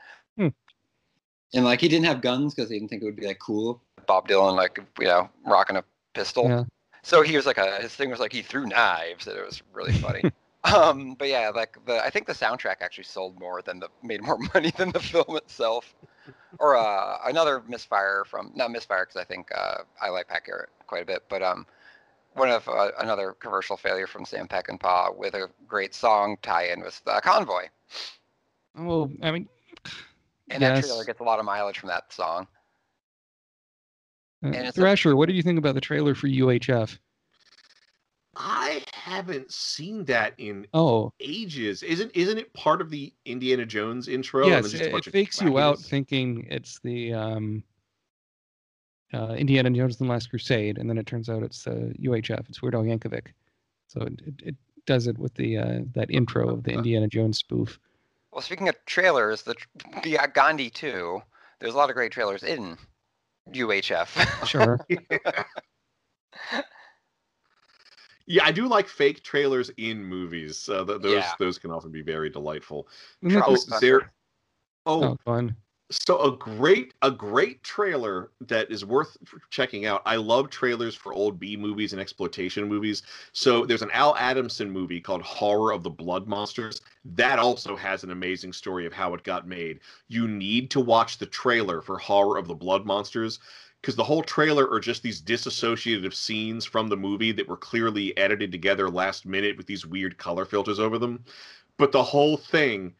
And 1.54 1.64
like 1.64 1.80
he 1.80 1.88
didn't 1.88 2.06
have 2.06 2.20
guns 2.20 2.54
because 2.54 2.70
he 2.70 2.78
didn't 2.78 2.90
think 2.90 3.02
it 3.02 3.06
would 3.06 3.16
be 3.16 3.26
like 3.26 3.38
cool. 3.38 3.82
Bob 4.06 4.28
Dylan 4.28 4.56
like 4.56 4.78
you 4.98 5.06
know 5.06 5.28
rocking 5.46 5.76
a 5.76 5.84
pistol. 6.14 6.48
Yeah. 6.48 6.64
So 7.02 7.22
he 7.22 7.36
was 7.36 7.46
like 7.46 7.58
a 7.58 7.80
his 7.80 7.94
thing 7.94 8.10
was 8.10 8.20
like 8.20 8.32
he 8.32 8.42
threw 8.42 8.66
knives 8.66 9.26
and 9.26 9.36
it 9.36 9.44
was 9.44 9.62
really 9.72 9.92
funny. 9.92 10.22
um, 10.64 11.14
but 11.14 11.28
yeah, 11.28 11.50
like 11.54 11.78
the 11.86 12.04
I 12.04 12.10
think 12.10 12.26
the 12.26 12.34
soundtrack 12.34 12.76
actually 12.80 13.04
sold 13.04 13.38
more 13.38 13.62
than 13.62 13.80
the 13.80 13.88
made 14.02 14.22
more 14.22 14.38
money 14.54 14.72
than 14.76 14.90
the 14.92 15.00
film 15.00 15.36
itself. 15.36 15.94
Or 16.58 16.76
uh, 16.76 17.18
another 17.24 17.62
misfire 17.66 18.24
from 18.26 18.52
not 18.54 18.70
misfire 18.70 19.06
because 19.06 19.20
I 19.20 19.24
think 19.24 19.50
uh, 19.56 19.78
I 20.02 20.10
like 20.10 20.28
Pat 20.28 20.44
Garrett 20.44 20.68
quite 20.86 21.02
a 21.02 21.06
bit, 21.06 21.24
but 21.30 21.42
um, 21.42 21.66
one 22.38 22.50
of 22.50 22.68
uh, 22.68 22.90
another 22.98 23.32
commercial 23.32 23.76
failure 23.76 24.06
from 24.06 24.24
Sam 24.24 24.46
Peckinpah 24.48 25.16
with 25.16 25.34
a 25.34 25.48
great 25.66 25.94
song 25.94 26.36
tie-in 26.42 26.80
with 26.80 27.02
the 27.04 27.20
Convoy, 27.22 27.66
Oh, 28.78 29.10
I 29.22 29.30
mean, 29.32 29.48
and 30.50 30.62
that 30.62 30.82
trailer 30.82 31.04
gets 31.04 31.20
a 31.20 31.24
lot 31.24 31.38
of 31.40 31.44
mileage 31.44 31.78
from 31.78 31.88
that 31.88 32.12
song. 32.12 32.46
Uh, 34.44 34.48
and 34.48 34.54
it's 34.68 34.78
a- 34.78 34.80
Thrasher, 34.80 35.16
what 35.16 35.26
did 35.26 35.36
you 35.36 35.42
think 35.42 35.58
about 35.58 35.74
the 35.74 35.80
trailer 35.80 36.14
for 36.14 36.28
UHF? 36.28 36.96
I 38.36 38.84
haven't 38.92 39.52
seen 39.52 40.04
that 40.04 40.34
in 40.38 40.66
Oh, 40.72 41.12
ages. 41.18 41.82
Isn't 41.82 42.12
isn't 42.14 42.38
it 42.38 42.52
part 42.52 42.80
of 42.80 42.88
the 42.88 43.12
Indiana 43.24 43.66
Jones 43.66 44.06
intro? 44.06 44.42
and 44.44 44.50
yes, 44.52 44.66
it's 44.66 44.72
just 44.74 44.84
a 44.84 44.96
it, 44.96 45.06
it 45.06 45.10
fakes 45.10 45.40
you 45.40 45.58
out 45.58 45.80
thinking 45.80 46.46
it's 46.48 46.78
the 46.78 47.12
um, 47.14 47.64
uh, 49.14 49.34
Indiana 49.34 49.70
Jones 49.70 49.98
and 50.00 50.08
the 50.08 50.12
Last 50.12 50.30
Crusade, 50.30 50.78
and 50.78 50.88
then 50.88 50.98
it 50.98 51.06
turns 51.06 51.28
out 51.28 51.42
it's 51.42 51.66
uh, 51.66 51.92
UHF. 52.00 52.48
It's 52.48 52.60
Weird 52.62 52.74
Al 52.74 52.82
Yankovic. 52.82 53.28
So 53.86 54.02
it, 54.02 54.20
it, 54.26 54.34
it 54.44 54.56
does 54.86 55.06
it 55.06 55.18
with 55.18 55.34
the 55.34 55.56
uh, 55.58 55.80
that 55.94 56.10
intro 56.10 56.48
of 56.50 56.62
the 56.64 56.72
Indiana 56.72 57.08
Jones 57.08 57.38
spoof. 57.38 57.78
Well, 58.32 58.42
speaking 58.42 58.68
of 58.68 58.76
trailers, 58.86 59.42
the 59.42 59.54
the 60.02 60.18
uh, 60.18 60.26
Gandhi 60.26 60.68
2, 60.70 61.20
there's 61.60 61.74
a 61.74 61.76
lot 61.76 61.88
of 61.90 61.96
great 61.96 62.12
trailers 62.12 62.42
in 62.42 62.76
UHF. 63.52 64.46
Sure. 64.46 64.78
Yeah, 68.30 68.44
I 68.44 68.52
do 68.52 68.68
like 68.68 68.88
fake 68.88 69.22
trailers 69.22 69.70
in 69.78 70.04
movies. 70.04 70.68
Uh, 70.68 70.84
th- 70.84 71.00
those 71.00 71.14
Yeah. 71.14 71.32
those 71.38 71.58
can 71.58 71.70
often 71.70 71.90
be 71.90 72.02
very 72.02 72.28
delightful. 72.28 72.86
Isn't 73.22 73.42
Oh, 73.42 73.56
there. 73.80 74.12
Oh, 74.84 75.02
oh, 75.02 75.18
fun. 75.24 75.56
So 75.90 76.20
a 76.20 76.36
great 76.36 76.92
a 77.02 77.10
great 77.10 77.62
trailer 77.62 78.30
that 78.42 78.70
is 78.70 78.84
worth 78.84 79.16
checking 79.48 79.86
out. 79.86 80.02
I 80.04 80.16
love 80.16 80.50
trailers 80.50 80.94
for 80.94 81.14
old 81.14 81.40
B 81.40 81.56
movies 81.56 81.92
and 81.92 82.00
exploitation 82.00 82.68
movies. 82.68 83.02
So 83.32 83.64
there's 83.64 83.82
an 83.82 83.90
Al 83.92 84.14
Adamson 84.16 84.70
movie 84.70 85.00
called 85.00 85.22
Horror 85.22 85.72
of 85.72 85.82
the 85.82 85.90
Blood 85.90 86.26
Monsters. 86.26 86.82
That 87.04 87.38
also 87.38 87.74
has 87.74 88.04
an 88.04 88.10
amazing 88.10 88.52
story 88.52 88.84
of 88.84 88.92
how 88.92 89.14
it 89.14 89.22
got 89.22 89.48
made. 89.48 89.80
You 90.08 90.28
need 90.28 90.70
to 90.72 90.80
watch 90.80 91.16
the 91.16 91.26
trailer 91.26 91.80
for 91.80 91.96
Horror 91.96 92.38
of 92.38 92.48
the 92.48 92.54
Blood 92.54 92.84
Monsters 92.84 93.38
because 93.80 93.96
the 93.96 94.04
whole 94.04 94.22
trailer 94.22 94.68
are 94.70 94.80
just 94.80 95.02
these 95.02 95.22
disassociative 95.22 96.12
scenes 96.12 96.66
from 96.66 96.88
the 96.88 96.96
movie 96.96 97.32
that 97.32 97.48
were 97.48 97.56
clearly 97.56 98.14
edited 98.18 98.52
together 98.52 98.90
last 98.90 99.24
minute 99.24 99.56
with 99.56 99.66
these 99.66 99.86
weird 99.86 100.18
color 100.18 100.44
filters 100.44 100.80
over 100.80 100.98
them. 100.98 101.24
But 101.78 101.92
the 101.92 102.02
whole 102.02 102.36
thing 102.36 102.94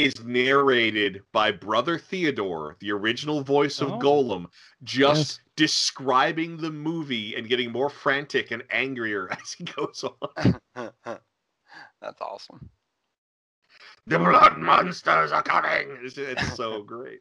is 0.00 0.22
narrated 0.24 1.22
by 1.32 1.52
Brother 1.52 1.98
Theodore, 1.98 2.76
the 2.80 2.90
original 2.92 3.42
voice 3.42 3.80
of 3.80 3.92
Oh. 3.92 3.98
Gollum, 3.98 4.46
just 4.82 5.40
Yes. 5.40 5.40
describing 5.56 6.56
the 6.56 6.70
movie 6.70 7.34
and 7.36 7.48
getting 7.48 7.70
more 7.70 7.90
frantic 7.90 8.50
and 8.50 8.62
angrier 8.70 9.28
as 9.40 9.52
he 9.52 9.64
goes 9.64 10.04
on. 10.04 10.60
That's 12.00 12.20
awesome. 12.20 12.70
the 14.06 14.18
blood 14.18 14.58
monsters 14.58 15.30
are 15.30 15.42
coming. 15.42 15.96
It's, 16.02 16.18
it's 16.18 16.56
so 16.56 16.82
great. 16.82 17.20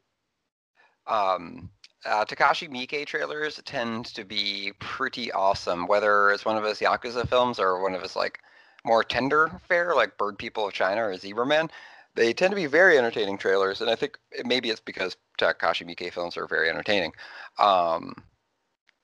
Um, 1.07 1.69
uh, 2.05 2.25
Takashi 2.25 2.67
Miike 2.69 3.05
trailers 3.05 3.61
tend 3.65 4.05
to 4.07 4.23
be 4.23 4.71
pretty 4.79 5.31
awesome, 5.31 5.85
whether 5.87 6.31
it's 6.31 6.45
one 6.45 6.57
of 6.57 6.63
his 6.63 6.79
Yakuza 6.79 7.27
films 7.27 7.59
or 7.59 7.81
one 7.83 7.93
of 7.93 8.01
his 8.01 8.15
like 8.15 8.39
more 8.83 9.03
tender 9.03 9.51
fare, 9.67 9.93
like 9.93 10.17
Bird 10.17 10.37
People 10.39 10.67
of 10.67 10.73
China 10.73 11.07
or 11.07 11.15
Zebra 11.17 11.45
Man. 11.45 11.69
They 12.15 12.33
tend 12.33 12.51
to 12.51 12.55
be 12.55 12.65
very 12.65 12.97
entertaining 12.97 13.37
trailers, 13.37 13.81
and 13.81 13.89
I 13.89 13.95
think 13.95 14.17
maybe 14.43 14.69
it's 14.69 14.81
because 14.81 15.15
Takashi 15.39 15.85
Miike 15.87 16.11
films 16.11 16.35
are 16.37 16.47
very 16.47 16.69
entertaining. 16.69 17.13
Um, 17.57 18.13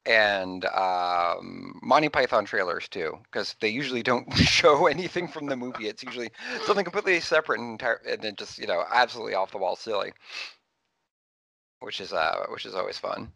and 0.06 0.66
um, 0.66 1.80
Monty 1.84 2.10
Python 2.10 2.46
trailers 2.46 2.88
too, 2.88 3.18
because 3.24 3.56
they 3.60 3.70
usually 3.70 4.04
don't 4.04 4.32
show 4.38 4.88
anything 4.88 5.28
from 5.28 5.48
the 5.48 5.56
movie. 5.56 5.88
It's 5.88 6.04
usually 6.04 6.32
something 6.66 6.86
completely 6.86 7.20
separate 7.20 7.60
and, 7.60 7.72
entire, 7.72 8.02
and 8.08 8.22
then 8.22 8.36
just 8.38 8.58
you 8.58 8.68
know 8.68 8.84
absolutely 8.92 9.36
off 9.36 9.52
the 9.52 9.58
wall 9.58 9.76
silly, 9.76 10.14
which 11.80 12.00
is 12.00 12.14
uh 12.14 12.46
which 12.50 12.66
is 12.66 12.76
always 12.76 12.98
fun. 12.98 13.32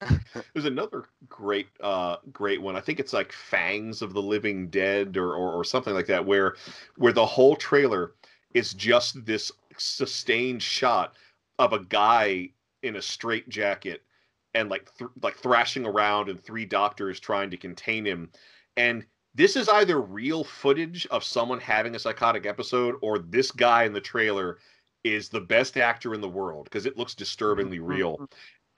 There's 0.52 0.66
another 0.66 1.04
great, 1.28 1.68
uh, 1.80 2.16
great 2.32 2.62
one. 2.62 2.76
I 2.76 2.80
think 2.80 3.00
it's 3.00 3.12
like 3.12 3.32
Fangs 3.32 4.02
of 4.02 4.12
the 4.12 4.22
Living 4.22 4.68
Dead 4.68 5.16
or, 5.16 5.34
or 5.34 5.52
or 5.52 5.64
something 5.64 5.94
like 5.94 6.06
that, 6.06 6.24
where 6.24 6.56
where 6.96 7.12
the 7.12 7.26
whole 7.26 7.56
trailer 7.56 8.12
is 8.54 8.72
just 8.74 9.24
this 9.24 9.50
sustained 9.76 10.62
shot 10.62 11.14
of 11.58 11.72
a 11.72 11.80
guy 11.80 12.50
in 12.82 12.96
a 12.96 13.02
straight 13.02 13.48
jacket 13.48 14.02
and 14.54 14.68
like 14.68 14.90
th- 14.96 15.10
like 15.22 15.36
thrashing 15.36 15.86
around 15.86 16.28
and 16.28 16.42
three 16.42 16.64
doctors 16.64 17.20
trying 17.20 17.50
to 17.50 17.56
contain 17.56 18.04
him. 18.04 18.30
And 18.76 19.04
this 19.34 19.56
is 19.56 19.68
either 19.68 20.00
real 20.00 20.44
footage 20.44 21.06
of 21.06 21.22
someone 21.24 21.60
having 21.60 21.94
a 21.94 21.98
psychotic 21.98 22.46
episode 22.46 22.96
or 23.02 23.18
this 23.18 23.50
guy 23.50 23.84
in 23.84 23.92
the 23.92 24.00
trailer 24.00 24.58
is 25.04 25.28
the 25.28 25.40
best 25.40 25.76
actor 25.76 26.14
in 26.14 26.20
the 26.20 26.28
world 26.28 26.64
because 26.64 26.86
it 26.86 26.96
looks 26.96 27.14
disturbingly 27.14 27.78
real. 27.78 28.28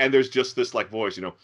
And 0.01 0.13
there's 0.15 0.31
just 0.31 0.57
this 0.57 0.75
like 0.75 0.91
voice, 0.91 1.17
you 1.17 1.23
know, 1.23 1.35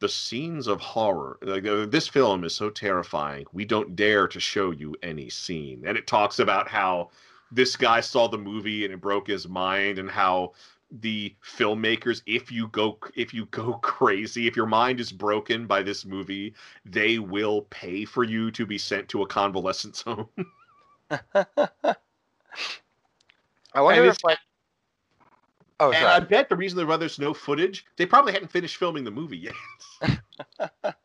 the 0.00 0.08
scenes 0.08 0.66
of 0.66 0.80
horror. 0.80 1.38
Like 1.42 1.66
uh, 1.66 1.86
this 1.86 2.08
film 2.08 2.44
is 2.44 2.54
so 2.54 2.70
terrifying. 2.70 3.46
We 3.52 3.64
don't 3.64 3.96
dare 3.96 4.26
to 4.28 4.40
show 4.40 4.70
you 4.72 4.96
any 5.02 5.30
scene. 5.30 5.84
And 5.86 5.96
it 5.98 6.06
talks 6.08 6.40
about 6.40 6.68
how 6.68 7.10
this 7.52 7.76
guy 7.76 8.00
saw 8.00 8.28
the 8.28 8.38
movie 8.38 8.84
and 8.84 8.94
it 8.94 9.00
broke 9.00 9.28
his 9.28 9.48
mind 9.48 9.98
and 9.98 10.10
how 10.10 10.52
the 10.90 11.34
filmmakers 11.44 12.22
if 12.26 12.52
you 12.52 12.68
go 12.68 12.98
if 13.16 13.34
you 13.34 13.46
go 13.46 13.74
crazy 13.82 14.46
if 14.46 14.56
your 14.56 14.66
mind 14.66 15.00
is 15.00 15.12
broken 15.12 15.66
by 15.66 15.82
this 15.82 16.04
movie 16.04 16.54
they 16.84 17.18
will 17.18 17.62
pay 17.70 18.04
for 18.04 18.22
you 18.24 18.52
to 18.52 18.64
be 18.66 18.78
sent 18.78 19.08
to 19.08 19.22
a 19.22 19.26
convalescence 19.26 20.02
home 20.06 20.28
I 23.74 23.80
wonder 23.80 24.04
And 24.04 24.06
if 24.06 24.22
like. 24.24 24.38
Oh, 25.78 25.92
and 25.92 26.06
I 26.06 26.20
bet 26.20 26.48
the 26.48 26.56
reason 26.56 26.86
why 26.86 26.96
there's 26.96 27.18
no 27.18 27.34
footage, 27.34 27.84
they 27.96 28.06
probably 28.06 28.32
hadn't 28.32 28.50
finished 28.50 28.76
filming 28.76 29.04
the 29.04 29.10
movie 29.10 29.36
yet. 29.38 29.54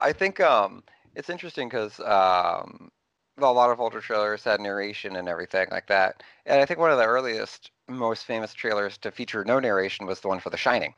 I 0.00 0.12
think 0.12 0.40
um, 0.40 0.82
it's 1.14 1.30
interesting 1.30 1.68
because 1.68 1.98
um, 2.00 2.90
a 3.38 3.52
lot 3.52 3.70
of 3.70 3.80
older 3.80 4.00
trailers 4.00 4.44
had 4.44 4.60
narration 4.60 5.16
and 5.16 5.28
everything 5.28 5.68
like 5.70 5.86
that. 5.88 6.22
And 6.46 6.60
I 6.60 6.66
think 6.66 6.78
one 6.80 6.90
of 6.90 6.98
the 6.98 7.06
earliest, 7.06 7.70
most 7.88 8.24
famous 8.24 8.52
trailers 8.54 8.96
to 8.98 9.10
feature 9.10 9.44
no 9.44 9.58
narration 9.58 10.06
was 10.06 10.20
the 10.20 10.28
one 10.28 10.40
for 10.40 10.50
The 10.50 10.56
Shining. 10.56 10.94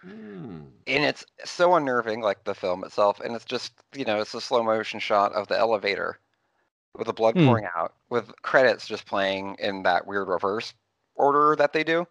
Hmm. 0.00 0.60
And 0.86 1.04
it's 1.04 1.24
so 1.44 1.74
unnerving, 1.74 2.20
like 2.20 2.44
the 2.44 2.54
film 2.54 2.84
itself. 2.84 3.20
And 3.20 3.34
it's 3.34 3.44
just, 3.44 3.72
you 3.94 4.04
know, 4.04 4.20
it's 4.20 4.34
a 4.34 4.40
slow 4.40 4.62
motion 4.62 5.00
shot 5.00 5.32
of 5.32 5.48
the 5.48 5.58
elevator 5.58 6.18
with 6.96 7.06
the 7.06 7.12
blood 7.12 7.34
Hmm. 7.34 7.44
pouring 7.44 7.66
out, 7.76 7.94
with 8.10 8.30
credits 8.42 8.86
just 8.86 9.06
playing 9.06 9.56
in 9.58 9.82
that 9.82 10.06
weird 10.06 10.28
reverse 10.28 10.74
order 11.14 11.56
that 11.56 11.72
they 11.72 11.84
do, 11.84 12.06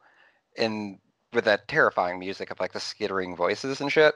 and 0.58 1.00
with 1.34 1.46
that 1.46 1.68
terrifying 1.68 2.20
music 2.20 2.52
of 2.52 2.60
like 2.60 2.74
the 2.74 2.80
skittering 2.80 3.36
voices 3.36 3.82
and 3.82 3.92
shit. 3.92 4.16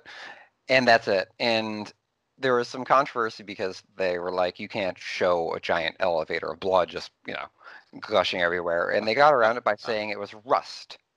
And 0.69 0.88
that's 0.88 1.07
it. 1.07 1.29
And 1.39 1.91
there 2.38 2.55
was 2.55 2.67
some 2.67 2.85
controversy 2.85 3.43
because 3.43 3.81
they 3.97 4.19
were 4.19 4.31
like, 4.31 4.59
you 4.59 4.67
can't 4.67 4.97
show 4.97 5.53
a 5.53 5.59
giant 5.59 5.95
elevator 5.99 6.51
of 6.51 6.59
blood 6.59 6.89
just, 6.89 7.11
you 7.25 7.33
know, 7.33 7.47
gushing 8.01 8.41
everywhere. 8.41 8.91
And 8.91 9.07
they 9.07 9.15
got 9.15 9.33
around 9.33 9.57
it 9.57 9.63
by 9.63 9.75
saying 9.75 10.09
it 10.09 10.19
was 10.19 10.33
rust. 10.45 10.97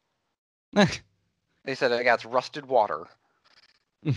They 1.64 1.75
said, 1.75 1.91
yeah, 2.03 2.14
it's 2.14 2.25
rusted 2.25 2.64
water. 2.64 3.07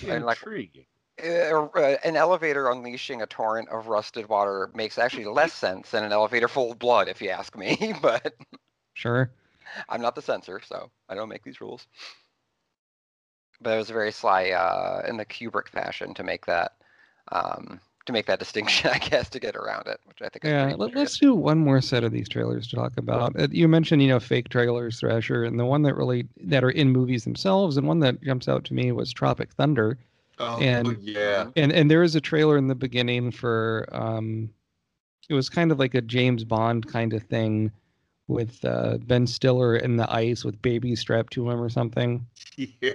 And, 0.07 0.25
like, 0.25 0.37
Intriguing. 0.37 0.85
Uh, 1.21 1.67
uh, 1.75 1.97
an 2.03 2.15
elevator 2.15 2.71
unleashing 2.71 3.21
a 3.21 3.25
torrent 3.27 3.69
of 3.69 3.87
rusted 3.87 4.27
water 4.29 4.71
makes 4.73 4.97
actually 4.97 5.25
less 5.25 5.53
sense 5.53 5.91
than 5.91 6.03
an 6.03 6.11
elevator 6.11 6.47
full 6.47 6.71
of 6.71 6.79
blood, 6.79 7.07
if 7.07 7.21
you 7.21 7.29
ask 7.29 7.55
me. 7.55 7.93
But 8.01 8.33
sure. 8.93 9.31
I'm 9.89 10.01
not 10.01 10.15
the 10.15 10.21
censor, 10.21 10.61
so 10.63 10.89
I 11.09 11.15
don't 11.15 11.29
make 11.29 11.43
these 11.43 11.61
rules. 11.61 11.87
But 13.61 13.75
it 13.75 13.77
was 13.77 13.89
very 13.89 14.11
sly 14.11 14.49
uh, 14.51 15.03
in 15.07 15.17
the 15.17 15.25
Kubrick 15.25 15.69
fashion 15.69 16.13
to 16.15 16.23
make 16.23 16.45
that 16.47 16.73
um, 17.31 17.79
to 18.05 18.11
make 18.13 18.25
that 18.25 18.39
distinction, 18.45 18.89
I 18.93 18.97
guess, 18.97 19.29
to 19.29 19.39
get 19.39 19.55
around 19.55 19.87
it, 19.87 19.99
which 20.05 20.21
I 20.21 20.27
think 20.27 20.43
is 20.43 20.49
Yeah, 20.51 20.63
pretty 20.63 20.77
let, 20.77 20.89
hilarious. 20.89 20.95
let's 21.11 21.17
do 21.19 21.33
one 21.33 21.59
more 21.59 21.79
set 21.79 22.03
of 22.03 22.11
these 22.11 22.27
trailers 22.27 22.67
to 22.67 22.75
talk 22.75 22.97
about. 22.97 23.39
Uh, 23.39 23.47
You 23.51 23.67
mentioned, 23.69 24.01
you 24.01 24.09
know, 24.09 24.19
fake 24.19 24.49
trailers, 24.49 24.99
Thrasher, 24.99 25.45
and 25.45 25.57
the 25.57 25.65
one 25.65 25.83
that 25.83 25.95
really 25.95 26.27
that 26.41 26.63
are 26.63 26.71
in 26.71 26.89
movies 26.89 27.23
themselves, 27.23 27.77
and 27.77 27.87
one 27.87 27.99
that 27.99 28.21
jumps 28.21 28.49
out 28.49 28.65
to 28.65 28.73
me 28.73 28.91
was 28.91 29.13
Tropic 29.13 29.53
Thunder. 29.53 29.97
Oh, 30.39 30.59
and- 30.59 30.97
yeah. 30.99 31.49
And 31.55 31.71
and 31.71 31.89
there 31.89 32.03
is 32.03 32.15
a 32.15 32.21
trailer 32.21 32.57
in 32.57 32.67
the 32.67 32.75
beginning 32.75 33.31
for 33.31 33.87
um, 33.93 34.49
it 35.29 35.33
was 35.35 35.47
kind 35.47 35.71
of 35.71 35.79
like 35.79 35.93
a 35.95 36.01
James 36.01 36.43
Bond 36.43 36.87
kind 36.87 37.13
of 37.13 37.23
thing 37.23 37.71
with 38.27 38.63
uh, 38.65 38.97
Ben 38.99 39.27
Stiller 39.27 39.75
in 39.75 39.97
the 39.97 40.11
ice 40.13 40.43
with 40.43 40.61
babies 40.61 40.99
strapped 41.01 41.33
to 41.33 41.49
him 41.49 41.61
or 41.61 41.69
something. 41.69 42.25
Yeah. 42.81 42.93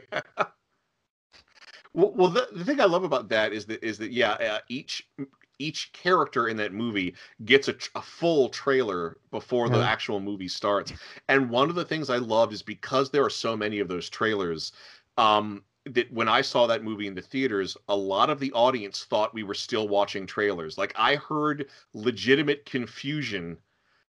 Well, 1.95 2.13
well 2.15 2.29
the, 2.31 2.49
the 2.53 2.65
thing 2.65 2.81
I 2.81 2.85
love 2.85 3.05
about 3.05 3.29
that 3.31 3.53
is 3.53 3.67
that 3.67 3.83
is 3.85 3.99
that 3.99 4.13
yeah, 4.13 4.33
uh, 4.33 4.59
each 4.69 5.09
each 5.59 5.93
character 5.93 6.49
in 6.49 6.57
that 6.59 6.73
movie 6.73 7.15
gets 7.45 7.69
a, 7.69 7.75
a 7.97 8.03
full 8.03 8.49
trailer 8.49 9.19
before 9.31 9.69
the 9.69 9.79
Yeah. 9.79 9.85
actual 9.85 10.21
movie 10.21 10.49
starts. 10.49 10.93
And 11.29 11.51
one 11.51 11.69
of 11.69 11.75
the 11.75 11.85
things 11.85 12.11
I 12.11 12.19
loved 12.19 12.53
is 12.53 12.63
because 12.63 13.11
there 13.11 13.25
are 13.25 13.31
so 13.31 13.57
many 13.57 13.81
of 13.81 13.89
those 13.89 14.09
trailers. 14.09 14.73
Um, 15.17 15.65
that 15.87 16.13
when 16.13 16.29
I 16.29 16.43
saw 16.43 16.67
that 16.67 16.85
movie 16.85 17.07
in 17.07 17.15
the 17.15 17.23
theaters, 17.23 17.77
a 17.89 17.97
lot 17.97 18.29
of 18.31 18.39
the 18.41 18.53
audience 18.53 19.05
thought 19.05 19.33
we 19.35 19.43
were 19.43 19.55
still 19.55 19.89
watching 19.89 20.27
trailers. 20.27 20.77
Like 20.77 20.93
I 20.97 21.17
heard 21.17 21.69
legitimate 21.95 22.67
confusion 22.67 23.57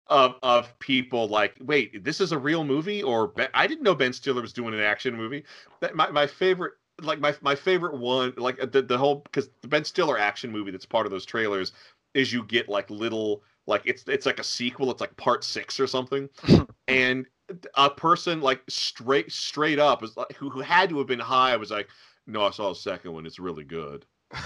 of 0.08 0.36
of 0.42 0.78
people 0.78 1.28
like, 1.28 1.56
wait, 1.60 2.04
this 2.04 2.20
is 2.20 2.32
a 2.32 2.38
real 2.38 2.64
movie, 2.64 3.02
or 3.02 3.28
Ben, 3.28 3.48
I 3.54 3.66
didn't 3.66 3.82
know 3.82 3.94
Ben 3.94 4.12
Stiller 4.12 4.42
was 4.42 4.52
doing 4.52 4.74
an 4.74 4.80
action 4.80 5.14
movie. 5.14 5.44
That 5.80 5.94
my, 5.94 6.10
my 6.10 6.26
favorite, 6.26 6.74
like 7.02 7.20
my 7.20 7.34
my 7.42 7.54
favorite 7.54 7.96
one, 7.96 8.32
like 8.36 8.62
uh, 8.62 8.66
the 8.66 8.82
the 8.82 8.98
whole 8.98 9.16
because 9.16 9.50
the 9.62 9.68
Ben 9.68 9.84
Stiller 9.84 10.18
action 10.18 10.50
movie 10.50 10.70
that's 10.70 10.86
part 10.86 11.06
of 11.06 11.12
those 11.12 11.26
trailers 11.26 11.72
is 12.14 12.32
you 12.32 12.42
get 12.44 12.68
like 12.68 12.88
little 12.90 13.42
like 13.66 13.82
it's 13.84 14.04
it's 14.08 14.26
like 14.26 14.40
a 14.40 14.44
sequel. 14.44 14.90
It's 14.90 15.00
like 15.00 15.16
part 15.16 15.44
six 15.44 15.78
or 15.78 15.86
something, 15.86 16.28
and 16.88 17.26
a 17.74 17.90
person 17.90 18.40
like 18.40 18.62
straight 18.68 19.30
straight 19.30 19.78
up 19.78 20.02
was 20.02 20.16
like 20.16 20.32
who, 20.34 20.50
who 20.50 20.60
had 20.60 20.88
to 20.90 20.98
have 20.98 21.06
been 21.06 21.18
high 21.18 21.56
was 21.56 21.70
like, 21.70 21.88
no, 22.26 22.44
I 22.44 22.50
saw 22.50 22.70
the 22.70 22.74
second 22.74 23.12
one. 23.12 23.26
It's 23.26 23.38
really 23.38 23.64
good. 23.64 24.06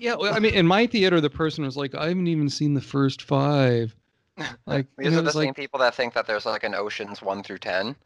Yeah, 0.00 0.14
well, 0.14 0.34
I 0.34 0.38
mean, 0.38 0.54
in 0.54 0.66
my 0.66 0.86
theater, 0.86 1.20
the 1.20 1.28
person 1.28 1.62
was 1.62 1.76
like, 1.76 1.94
"I 1.94 2.08
haven't 2.08 2.26
even 2.26 2.48
seen 2.48 2.72
the 2.72 2.80
first 2.80 3.20
five. 3.20 3.94
Like, 4.66 4.86
These 4.96 5.12
are 5.12 5.16
the 5.16 5.22
was 5.22 5.34
same 5.34 5.46
like, 5.48 5.56
people 5.56 5.80
that 5.80 5.94
think 5.94 6.14
that 6.14 6.26
there's 6.26 6.46
like 6.46 6.64
an 6.64 6.74
Ocean's 6.74 7.22
one 7.22 7.42
through 7.42 7.58
ten. 7.58 7.96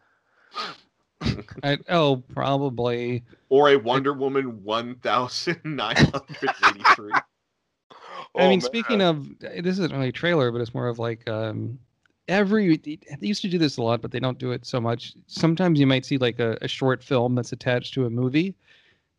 I, 1.62 1.78
oh, 1.89 2.22
probably. 2.32 3.24
Or 3.49 3.70
a 3.70 3.76
Wonder 3.76 4.12
Woman 4.12 4.62
one 4.64 4.97
thousand 4.97 5.61
nine 5.64 5.97
hundred 5.97 6.55
eighty 6.68 6.82
three. 6.95 7.12
I 8.37 8.49
mean, 8.49 8.61
speaking 8.61 9.01
of, 9.01 9.39
this 9.39 9.78
isn't 9.78 9.93
really 9.93 10.09
a 10.09 10.12
trailer, 10.12 10.51
but 10.51 10.61
it's 10.61 10.74
more 10.74 10.89
of 10.89 10.99
like 10.99 11.28
um, 11.28 11.78
every. 12.26 12.76
They 12.78 12.99
used 13.20 13.43
to 13.43 13.49
do 13.49 13.59
this 13.59 13.76
a 13.76 13.82
lot, 13.82 14.03
but 14.03 14.11
they 14.11 14.18
don't 14.18 14.39
do 14.39 14.51
it 14.51 14.66
so 14.66 14.80
much. 14.80 15.14
Sometimes 15.28 15.78
you 15.78 15.87
might 15.87 16.05
see 16.05 16.18
like 16.18 16.41
a, 16.41 16.59
a 16.61 16.66
short 16.66 17.03
film 17.03 17.37
that's 17.37 17.53
attached 17.53 17.95
to 17.95 18.07
a 18.07 18.11
movie. 18.11 18.57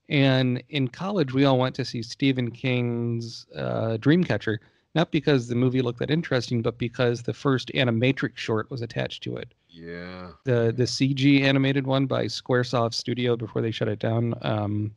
And 0.09 0.61
in 0.69 0.87
college, 0.87 1.33
we 1.33 1.45
all 1.45 1.57
went 1.57 1.75
to 1.75 1.85
see 1.85 2.01
Stephen 2.01 2.51
King's 2.51 3.47
uh, 3.55 3.97
Dreamcatcher, 3.99 4.57
not 4.95 5.11
because 5.11 5.47
the 5.47 5.55
movie 5.55 5.81
looked 5.81 5.99
that 5.99 6.09
interesting, 6.09 6.61
but 6.61 6.77
because 6.77 7.21
the 7.23 7.33
first 7.33 7.69
Animatrix 7.75 8.37
short 8.37 8.71
was 8.71 8.81
attached 8.81 9.21
to 9.23 9.35
it. 9.35 9.53
Yeah. 9.69 10.31
The 10.45 10.73
the 10.75 10.85
CG 10.85 11.41
animated 11.41 11.85
one 11.85 12.05
by 12.05 12.25
SquareSoft 12.25 12.93
Studio 12.93 13.35
before 13.35 13.61
they 13.61 13.71
shut 13.71 13.89
it 13.89 13.99
down. 13.99 14.33
Um, 14.41 14.95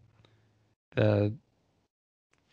the 0.95 1.35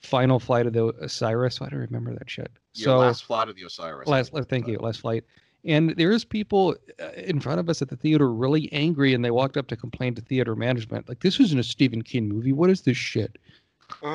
final 0.02 0.40
flight 0.40 0.66
of 0.66 0.74
the 0.74 0.88
Osiris. 1.02 1.62
I 1.62 1.70
don't 1.70 1.80
remember 1.80 2.14
that 2.16 2.30
shit. 2.30 2.52
Yeah, 2.74 2.86
so 2.86 2.98
last 2.98 3.24
flight 3.26 3.48
of 3.48 3.56
the 3.56 3.64
Osiris. 3.64 4.08
last, 4.08 4.34
last- 4.34 4.50
thank 4.50 4.68
you, 4.68 4.78
last 4.80 5.02
flight. 5.02 5.24
And 5.64 5.96
there's 5.98 6.24
people 6.24 6.76
uh, 7.02 7.10
in 7.18 7.40
front 7.40 7.60
of 7.60 7.70
us 7.70 7.82
at 7.82 7.90
the 7.90 7.96
theater 7.96 8.32
really 8.32 8.72
angry, 8.72 9.16
and 9.16 9.26
they 9.26 9.32
walked 9.32 9.58
up 9.58 9.68
to 9.68 9.76
complain 9.76 10.14
to 10.16 10.22
theater 10.22 10.56
management, 10.56 11.10
like, 11.10 11.22
"This 11.22 11.40
isn't 11.40 11.58
a 11.58 11.64
Stephen 11.64 12.02
King 12.04 12.28
movie. 12.28 12.54
What 12.54 12.70
is 12.70 12.82
this 12.82 12.98
shit?" 12.98 13.38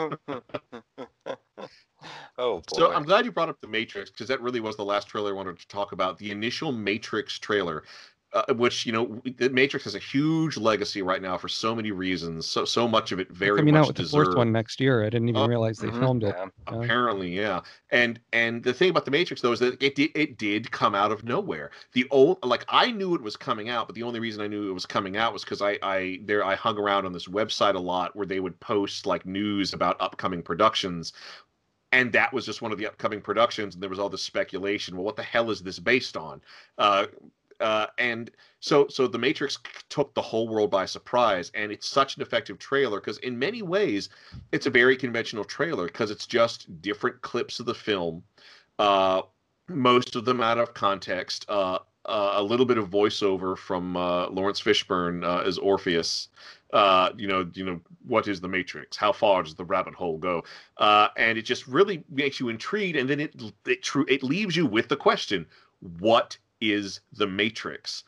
oh 2.40 2.60
boy. 2.68 2.76
So 2.76 2.92
I'm 2.92 3.04
glad 3.04 3.24
you 3.24 3.32
brought 3.32 3.48
up 3.48 3.60
the 3.60 3.66
Matrix 3.68 4.10
because 4.10 4.28
that 4.28 4.40
really 4.40 4.60
was 4.60 4.76
the 4.76 4.84
last 4.84 5.08
trailer 5.08 5.30
I 5.30 5.34
wanted 5.34 5.58
to 5.58 5.68
talk 5.68 5.92
about. 5.92 6.18
The 6.18 6.30
initial 6.30 6.72
Matrix 6.72 7.38
trailer, 7.38 7.84
uh, 8.32 8.54
which 8.54 8.86
you 8.86 8.92
know, 8.92 9.20
the 9.36 9.50
Matrix 9.50 9.84
has 9.84 9.94
a 9.94 9.98
huge 9.98 10.56
legacy 10.56 11.02
right 11.02 11.20
now 11.22 11.36
for 11.36 11.48
so 11.48 11.74
many 11.74 11.90
reasons. 11.90 12.46
So 12.46 12.64
so 12.64 12.86
much 12.88 13.12
of 13.12 13.20
it 13.20 13.30
very 13.30 13.64
coming 13.64 13.66
much 13.66 13.76
out 13.76 13.86
with 13.86 13.96
the 13.96 14.02
fourth 14.04 14.34
one 14.34 14.52
next 14.52 14.80
year. 14.80 15.04
I 15.04 15.10
didn't 15.10 15.28
even 15.28 15.42
Oh, 15.42 15.46
realize 15.46 15.80
they 15.80 15.90
mhm, 15.90 15.92
filmed 15.92 16.24
it. 16.24 16.36
yeah. 16.36 16.46
Yeah. 16.68 16.88
Apparently, 16.88 17.28
yeah. 17.36 17.60
And 17.90 18.20
and 18.32 18.62
the 18.64 18.74
thing 18.74 18.90
about 18.90 19.04
the 19.04 19.10
Matrix 19.12 19.40
though 19.42 19.52
is 19.52 19.60
that 19.60 19.80
it 19.82 19.94
did 19.94 20.10
it 20.16 20.38
did 20.38 20.70
come 20.72 20.94
out 20.94 21.12
of 21.12 21.22
nowhere. 21.24 21.70
The 21.92 22.06
old 22.10 22.44
like 22.44 22.64
I 22.68 22.90
knew 22.90 23.14
it 23.14 23.22
was 23.22 23.36
coming 23.36 23.68
out, 23.68 23.86
but 23.86 23.94
the 23.94 24.02
only 24.02 24.18
reason 24.20 24.42
I 24.42 24.48
knew 24.48 24.68
it 24.70 24.74
was 24.74 24.86
coming 24.86 25.16
out 25.16 25.32
was 25.32 25.44
because 25.44 25.62
I 25.62 25.78
I 25.82 26.20
there 26.24 26.44
I 26.44 26.56
hung 26.56 26.78
around 26.78 27.06
on 27.06 27.12
this 27.12 27.28
website 27.28 27.76
a 27.76 27.78
lot 27.80 28.16
where 28.16 28.26
they 28.26 28.40
would 28.40 28.58
post 28.60 29.06
like 29.06 29.24
news 29.24 29.72
about 29.72 29.96
upcoming 30.00 30.42
productions. 30.42 31.12
And 31.92 32.12
that 32.12 32.32
was 32.32 32.46
just 32.46 32.62
one 32.62 32.70
of 32.70 32.78
the 32.78 32.86
upcoming 32.86 33.20
productions, 33.20 33.74
and 33.74 33.82
there 33.82 33.90
was 33.90 33.98
all 33.98 34.08
this 34.08 34.22
speculation. 34.22 34.96
Well, 34.96 35.04
what 35.04 35.16
the 35.16 35.22
hell 35.22 35.50
is 35.50 35.60
this 35.60 35.78
based 35.78 36.16
on? 36.16 36.40
Uh, 36.78 37.06
uh, 37.60 37.86
and 37.98 38.30
so 38.60 38.88
so 38.88 39.06
the 39.06 39.18
Matrix 39.18 39.58
took 39.88 40.14
the 40.14 40.22
whole 40.22 40.48
world 40.48 40.70
by 40.70 40.86
surprise, 40.86 41.50
and 41.54 41.70
it's 41.70 41.86
such 41.86 42.16
an 42.16 42.22
effective 42.22 42.58
trailer 42.58 43.00
because 43.00 43.18
in 43.18 43.38
many 43.38 43.62
ways 43.62 44.08
it's 44.52 44.66
a 44.66 44.70
very 44.70 44.96
conventional 44.96 45.44
trailer 45.44 45.86
because 45.86 46.10
it's 46.10 46.26
just 46.26 46.80
different 46.80 47.20
clips 47.20 47.60
of 47.60 47.66
the 47.66 47.74
film, 47.74 48.22
uh, 48.78 49.22
most 49.68 50.16
of 50.16 50.24
them 50.24 50.40
out 50.40 50.58
of 50.58 50.74
context. 50.74 51.44
Uh, 51.48 51.78
uh, 52.10 52.34
a 52.34 52.42
little 52.42 52.66
bit 52.66 52.76
of 52.76 52.90
voiceover 52.90 53.56
from 53.56 53.96
uh, 53.96 54.28
Laurence 54.28 54.60
Fishburne 54.60 55.24
uh, 55.24 55.42
as 55.46 55.60
Morpheus. 55.60 56.28
Uh, 56.72 57.10
you 57.16 57.26
know, 57.26 57.48
you 57.54 57.64
know, 57.64 57.80
what 58.06 58.28
is 58.28 58.40
the 58.40 58.48
Matrix? 58.48 58.96
How 58.96 59.12
far 59.12 59.42
does 59.42 59.54
the 59.54 59.64
rabbit 59.64 59.94
hole 59.94 60.18
go? 60.18 60.44
Uh, 60.76 61.08
and 61.16 61.38
it 61.38 61.42
just 61.42 61.66
really 61.66 62.04
makes 62.10 62.38
you 62.38 62.48
intrigued, 62.48 62.96
and 62.96 63.08
then 63.08 63.20
it 63.20 63.34
it 63.66 63.82
true 63.82 64.04
it 64.08 64.22
leaves 64.22 64.56
you 64.56 64.66
with 64.66 64.88
the 64.88 64.96
question: 64.96 65.46
What 65.98 66.36
is 66.60 67.00
the 67.12 67.26
Matrix? 67.26 68.04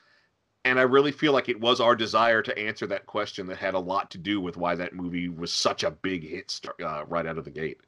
And 0.64 0.78
I 0.78 0.82
really 0.82 1.10
feel 1.10 1.32
like 1.32 1.48
it 1.48 1.60
was 1.60 1.80
our 1.80 1.96
desire 1.96 2.40
to 2.42 2.56
answer 2.56 2.86
that 2.86 3.06
question 3.06 3.46
that 3.48 3.58
had 3.58 3.74
a 3.74 3.80
lot 3.80 4.10
to 4.12 4.18
do 4.18 4.40
with 4.40 4.56
why 4.56 4.76
that 4.76 4.94
movie 4.94 5.28
was 5.28 5.52
such 5.52 5.82
a 5.82 5.90
big 5.90 6.28
hit 6.28 6.52
start, 6.52 6.80
uh, 6.80 7.04
right 7.08 7.26
out 7.26 7.38
of 7.38 7.44
the 7.44 7.50
gate. 7.50 7.80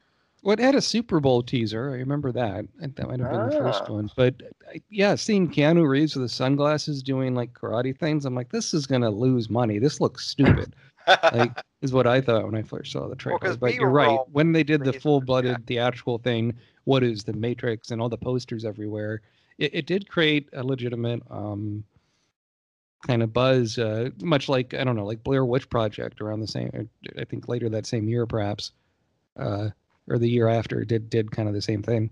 Well, 0.44 0.52
it 0.52 0.58
had 0.58 0.74
a 0.74 0.80
Super 0.82 1.20
Bowl 1.20 1.42
teaser. 1.42 1.88
I 1.90 1.94
remember 1.94 2.30
that. 2.32 2.66
That 2.78 3.08
might 3.08 3.18
have 3.18 3.30
been 3.30 3.48
the 3.48 3.56
first 3.56 3.84
Ah. 3.88 3.92
one. 3.94 4.10
But 4.14 4.34
I- 4.72 4.82
yeah, 4.90 5.14
seeing 5.14 5.48
Keanu 5.50 5.88
Reeves 5.88 6.14
with 6.14 6.24
the 6.24 6.28
sunglasses 6.28 7.02
doing 7.02 7.34
like 7.34 7.54
karate 7.54 7.98
things, 7.98 8.26
I'm 8.26 8.34
like, 8.34 8.50
this 8.50 8.74
is 8.74 8.86
gonna 8.86 9.08
lose 9.10 9.48
money. 9.48 9.78
This 9.78 10.00
looks 10.02 10.28
stupid. 10.28 10.76
like 11.32 11.50
is 11.82 11.92
what 11.94 12.06
I 12.06 12.20
thought 12.20 12.44
when 12.44 12.54
I 12.54 12.62
first 12.62 12.92
saw 12.92 13.08
the 13.08 13.16
trailer. 13.16 13.38
'cause 13.38 13.56
but 13.56 13.74
you're 13.74 13.88
right. 13.88 14.18
When 14.32 14.52
they 14.52 14.62
did 14.64 14.84
the 14.84 14.92
full-blooded 14.92 15.66
theatrical 15.66 16.18
thing, 16.18 16.54
what 16.84 17.02
is 17.02 17.24
the 17.24 17.32
Matrix 17.32 17.90
and 17.90 18.00
all 18.02 18.08
the 18.10 18.18
posters 18.18 18.64
everywhere, 18.66 19.22
it, 19.58 19.74
it 19.74 19.86
did 19.86 20.08
create 20.08 20.48
a 20.52 20.62
legitimate 20.62 21.22
um, 21.30 21.84
kind 23.06 23.22
of 23.22 23.32
buzz, 23.32 23.78
uh, 23.78 24.10
much 24.22 24.48
like 24.50 24.74
I 24.74 24.84
don't 24.84 24.96
know, 24.96 25.06
like 25.06 25.24
Blair 25.24 25.44
Witch 25.46 25.68
Project 25.70 26.20
around 26.20 26.40
the 26.40 26.46
same. 26.48 26.88
I 27.18 27.24
think 27.24 27.48
later 27.48 27.68
that 27.70 27.86
same 27.86 28.08
year, 28.08 28.26
perhaps, 28.26 28.72
uh, 29.38 29.70
or 30.08 30.18
the 30.18 30.28
year 30.28 30.48
after, 30.48 30.84
did 30.84 31.10
did 31.10 31.30
kind 31.30 31.48
of 31.48 31.54
the 31.54 31.62
same 31.62 31.82
thing. 31.82 32.10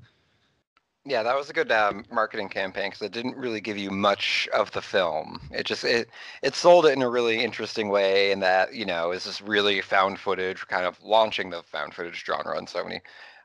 Yeah, 1.04 1.24
that 1.24 1.34
was 1.34 1.50
a 1.50 1.52
good 1.52 1.72
um, 1.72 2.04
marketing 2.12 2.48
campaign 2.48 2.90
because 2.90 3.02
it 3.02 3.10
didn't 3.10 3.36
really 3.36 3.60
give 3.60 3.76
you 3.76 3.90
much 3.90 4.48
of 4.54 4.70
the 4.70 4.80
film. 4.80 5.40
It 5.50 5.66
just 5.66 5.82
it 5.82 6.08
it 6.42 6.54
sold 6.54 6.86
it 6.86 6.92
in 6.92 7.02
a 7.02 7.10
really 7.10 7.42
interesting 7.42 7.88
way, 7.88 8.30
and 8.30 8.40
that 8.42 8.74
you 8.74 8.84
know 8.84 9.10
is 9.10 9.24
this 9.24 9.40
really 9.40 9.80
found 9.80 10.20
footage, 10.20 10.66
kind 10.68 10.86
of 10.86 11.02
launching 11.02 11.50
the 11.50 11.62
found 11.64 11.94
footage 11.94 12.24
genre 12.24 12.56
in 12.56 12.68
so 12.68 12.84
many 12.84 13.00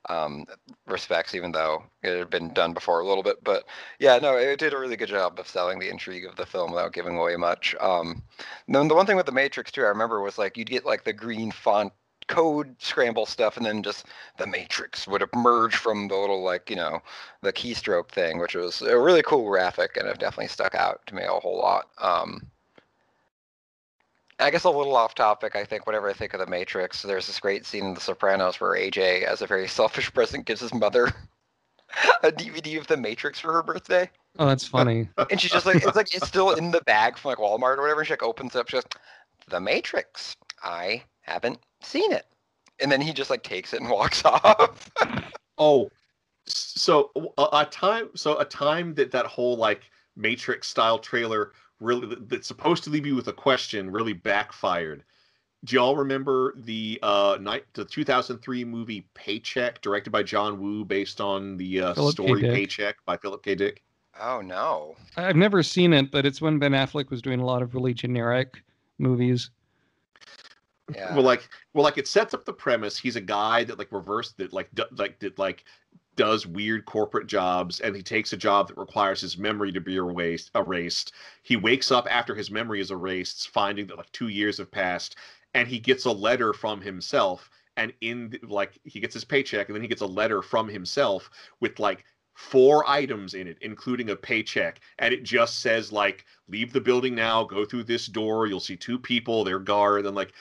um, 0.09 0.45
respects, 0.85 1.33
even 1.33 1.51
though 1.51 1.83
it 2.03 2.17
had 2.17 2.29
been 2.29 2.53
done 2.53 2.73
before 2.73 2.99
a 2.99 3.07
little 3.07 3.23
bit. 3.23 3.43
But 3.43 3.63
yeah, 3.99 4.19
no, 4.19 4.37
it 4.37 4.59
did 4.59 4.73
a 4.73 4.79
really 4.79 4.95
good 4.95 5.09
job 5.09 5.39
of 5.39 5.47
selling 5.47 5.79
the 5.79 5.89
intrigue 5.89 6.25
of 6.25 6.35
the 6.35 6.45
film 6.45 6.71
without 6.71 6.93
giving 6.93 7.17
away 7.17 7.35
much. 7.37 7.75
Um, 7.79 8.21
then 8.67 8.87
the 8.87 8.95
one 8.95 9.07
thing 9.07 9.17
with 9.17 9.25
the 9.25 9.31
Matrix 9.31 9.71
too, 9.71 9.81
I 9.81 9.87
remember 9.87 10.21
was 10.21 10.37
like 10.37 10.57
you'd 10.57 10.69
get 10.69 10.85
like 10.85 11.03
the 11.03 11.13
green 11.13 11.51
font 11.51 11.91
code 12.27 12.75
scramble 12.79 13.25
stuff 13.25 13.57
and 13.57 13.65
then 13.65 13.81
just 13.81 14.05
the 14.37 14.45
matrix 14.47 15.07
would 15.07 15.23
emerge 15.33 15.75
from 15.75 16.07
the 16.07 16.15
little 16.15 16.43
like 16.43 16.69
you 16.69 16.75
know 16.75 16.99
the 17.41 17.53
keystroke 17.53 18.09
thing 18.09 18.37
which 18.37 18.55
was 18.55 18.81
a 18.81 18.99
really 18.99 19.23
cool 19.23 19.45
graphic 19.47 19.95
and 19.97 20.07
it 20.07 20.19
definitely 20.19 20.47
stuck 20.47 20.75
out 20.75 20.99
to 21.07 21.15
me 21.15 21.23
a 21.23 21.29
whole 21.31 21.57
lot 21.57 21.87
um 21.99 22.41
I 24.39 24.51
guess 24.51 24.65
a 24.65 24.69
little 24.69 24.95
off 24.95 25.15
topic. 25.15 25.55
I 25.55 25.65
think 25.65 25.87
whenever 25.87 26.07
I 26.07 26.13
think 26.13 26.35
of 26.35 26.39
the 26.39 26.45
Matrix, 26.45 27.01
there's 27.01 27.25
this 27.25 27.39
great 27.39 27.65
scene 27.65 27.85
in 27.85 27.93
The 27.95 27.99
Sopranos 28.01 28.61
where 28.61 28.75
AJ, 28.77 29.23
as 29.23 29.41
a 29.41 29.47
very 29.47 29.67
selfish 29.79 30.13
present, 30.13 30.45
gives 30.45 30.61
his 30.61 30.75
mother 30.75 31.11
a 32.23 32.31
DVD 32.31 32.77
of 32.77 32.85
The 32.85 32.97
Matrix 32.97 33.39
for 33.39 33.51
her 33.51 33.63
birthday, 33.63 34.07
Oh, 34.39 34.45
that's 34.45 34.67
funny. 34.67 35.09
and 35.31 35.41
she's 35.41 35.51
just 35.51 35.65
like, 35.65 35.77
it's 35.77 35.95
like 35.95 36.13
it's 36.13 36.27
still 36.27 36.51
in 36.51 36.69
the 36.69 36.81
bag 36.81 37.17
from 37.17 37.29
like 37.29 37.39
Walmart 37.39 37.77
or 37.77 37.81
whatever. 37.81 38.01
And 38.01 38.07
she 38.07 38.13
like 38.13 38.21
opens 38.21 38.55
it 38.55 38.59
up, 38.59 38.69
she 38.69 38.77
goes, 38.77 38.83
"The 39.47 39.59
Matrix. 39.59 40.35
I 40.61 41.01
haven't 41.21 41.57
seen 41.87 42.11
it." 42.11 42.25
And 42.79 42.91
then 42.91 43.01
he 43.01 43.13
just 43.13 43.29
like 43.29 43.43
takes 43.43 43.73
it 43.73 43.81
and 43.81 43.89
walks 43.91 44.23
off. 44.25 44.91
Oh, 45.57 45.89
so 46.45 47.11
a, 47.37 47.47
a 47.53 47.67
time, 47.69 48.09
so 48.15 48.37
a 48.39 48.45
time 48.45 48.93
that 48.95 49.11
that 49.11 49.25
whole 49.25 49.57
like 49.57 49.81
Matrix 50.15 50.67
style 50.67 50.99
trailer 50.99 51.51
really 51.79 52.15
that's 52.27 52.47
supposed 52.47 52.83
to 52.85 52.89
leave 52.89 53.05
you 53.05 53.15
with 53.15 53.27
a 53.27 53.33
question 53.33 53.89
really 53.91 54.13
backfired. 54.13 55.03
Do 55.65 55.75
y'all 55.75 55.97
remember 55.97 56.53
the 56.57 56.99
uh 57.01 57.37
night 57.41 57.65
the 57.73 57.83
2003 57.85 58.63
movie 58.63 59.07
Paycheck, 59.13 59.81
directed 59.81 60.11
by 60.11 60.23
John 60.23 60.59
Woo, 60.59 60.85
based 60.85 61.19
on 61.19 61.57
the 61.57 61.81
uh, 61.81 61.93
Philip 61.93 62.13
story 62.13 62.41
Paycheck 62.41 62.97
by 63.05 63.17
Philip 63.17 63.43
K. 63.43 63.55
Dick? 63.55 63.83
oh 64.19 64.41
no. 64.41 64.95
I've 65.15 65.35
never 65.35 65.63
seen 65.63 65.93
it, 65.93 66.11
but 66.11 66.25
it's 66.25 66.41
when 66.41 66.59
Ben 66.59 66.71
Affleck 66.71 67.09
was 67.09 67.21
doing 67.21 67.39
a 67.39 67.45
lot 67.45 67.61
of 67.61 67.73
really 67.73 67.93
generic 67.93 68.61
movies. 68.97 69.49
Yeah. 70.93 71.13
Well, 71.13 71.23
like, 71.23 71.49
well, 71.73 71.83
like 71.83 71.97
it 71.97 72.07
sets 72.07 72.33
up 72.33 72.45
the 72.45 72.53
premise. 72.53 72.97
He's 72.97 73.15
a 73.17 73.21
guy 73.21 73.63
that 73.65 73.77
like 73.77 73.91
reverse 73.91 74.31
that 74.33 74.53
like 74.53 74.69
d- 74.73 74.83
like 74.97 75.19
that 75.19 75.37
like 75.37 75.65
does 76.15 76.47
weird 76.47 76.85
corporate 76.85 77.27
jobs, 77.27 77.79
and 77.81 77.95
he 77.95 78.01
takes 78.01 78.33
a 78.33 78.37
job 78.37 78.67
that 78.69 78.77
requires 78.77 79.21
his 79.21 79.37
memory 79.37 79.71
to 79.73 79.81
be 79.81 79.95
erased. 79.97 80.49
Erased. 80.55 81.13
He 81.43 81.57
wakes 81.57 81.91
up 81.91 82.07
after 82.09 82.35
his 82.35 82.49
memory 82.49 82.79
is 82.79 82.91
erased, 82.91 83.49
finding 83.49 83.87
that 83.87 83.97
like 83.97 84.11
two 84.13 84.29
years 84.29 84.57
have 84.59 84.71
passed, 84.71 85.17
and 85.53 85.67
he 85.67 85.79
gets 85.79 86.05
a 86.05 86.11
letter 86.11 86.53
from 86.53 86.81
himself. 86.81 87.49
And 87.75 87.93
in 88.01 88.29
the- 88.31 88.39
like 88.47 88.79
he 88.85 88.99
gets 89.01 89.13
his 89.13 89.25
paycheck, 89.25 89.67
and 89.67 89.75
then 89.75 89.81
he 89.83 89.87
gets 89.89 90.01
a 90.01 90.05
letter 90.07 90.41
from 90.41 90.67
himself 90.69 91.29
with 91.59 91.79
like 91.79 92.05
four 92.33 92.87
items 92.87 93.33
in 93.33 93.47
it, 93.47 93.57
including 93.61 94.09
a 94.09 94.15
paycheck, 94.15 94.79
and 94.99 95.13
it 95.13 95.23
just 95.23 95.59
says 95.59 95.91
like 95.91 96.25
leave 96.47 96.71
the 96.71 96.81
building 96.81 97.13
now, 97.15 97.43
go 97.43 97.65
through 97.65 97.83
this 97.83 98.05
door, 98.07 98.47
you'll 98.47 98.59
see 98.59 98.77
two 98.77 98.97
people, 98.99 99.43
they're 99.43 99.59
guard, 99.59 100.05
and 100.05 100.15
like 100.15 100.33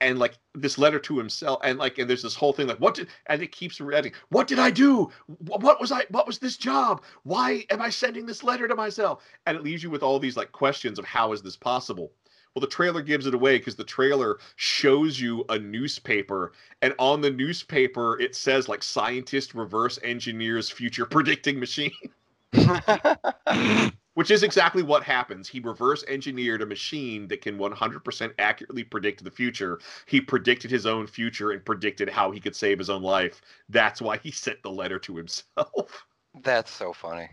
and 0.00 0.18
like 0.18 0.38
this 0.54 0.78
letter 0.78 0.98
to 0.98 1.18
himself 1.18 1.60
and 1.62 1.78
like 1.78 1.98
and 1.98 2.08
there's 2.08 2.22
this 2.22 2.34
whole 2.34 2.52
thing 2.52 2.66
like 2.66 2.80
what 2.80 2.94
did 2.94 3.08
and 3.26 3.42
it 3.42 3.52
keeps 3.52 3.80
reading 3.80 4.12
what 4.30 4.48
did 4.48 4.58
i 4.58 4.70
do? 4.70 5.10
What 5.26 5.80
was 5.80 5.92
i 5.92 6.04
what 6.10 6.26
was 6.26 6.38
this 6.38 6.56
job? 6.56 7.02
Why 7.22 7.64
am 7.70 7.80
i 7.80 7.90
sending 7.90 8.26
this 8.26 8.42
letter 8.42 8.66
to 8.68 8.74
myself? 8.74 9.22
And 9.46 9.56
it 9.56 9.62
leaves 9.62 9.82
you 9.82 9.90
with 9.90 10.02
all 10.02 10.18
these 10.18 10.36
like 10.36 10.52
questions 10.52 10.98
of 10.98 11.04
how 11.04 11.32
is 11.32 11.42
this 11.42 11.56
possible? 11.56 12.12
Well 12.54 12.60
the 12.60 12.66
trailer 12.66 13.02
gives 13.02 13.26
it 13.26 13.34
away 13.34 13.58
because 13.58 13.76
the 13.76 13.84
trailer 13.84 14.38
shows 14.56 15.20
you 15.20 15.44
a 15.48 15.58
newspaper 15.58 16.52
and 16.82 16.94
on 16.98 17.20
the 17.20 17.30
newspaper 17.30 18.18
it 18.20 18.34
says 18.34 18.68
like 18.68 18.82
scientist 18.82 19.54
reverse 19.54 19.98
engineers 20.02 20.70
future 20.70 21.06
predicting 21.06 21.60
machine 21.60 21.92
which 24.18 24.32
is 24.32 24.42
exactly 24.42 24.82
what 24.82 25.04
happens. 25.04 25.46
He 25.46 25.60
reverse 25.60 26.02
engineered 26.08 26.60
a 26.60 26.66
machine 26.66 27.28
that 27.28 27.40
can 27.40 27.56
100% 27.56 28.32
accurately 28.40 28.82
predict 28.82 29.22
the 29.22 29.30
future. 29.30 29.78
He 30.06 30.20
predicted 30.20 30.72
his 30.72 30.86
own 30.86 31.06
future 31.06 31.52
and 31.52 31.64
predicted 31.64 32.08
how 32.08 32.32
he 32.32 32.40
could 32.40 32.56
save 32.56 32.80
his 32.80 32.90
own 32.90 33.02
life. 33.02 33.40
That's 33.68 34.02
why 34.02 34.16
he 34.16 34.30
sent 34.32 34.60
the 34.64 34.72
letter 34.72 34.98
to 34.98 35.14
himself. 35.16 36.04
That's 36.42 36.72
so 36.72 36.92
funny. 36.92 37.28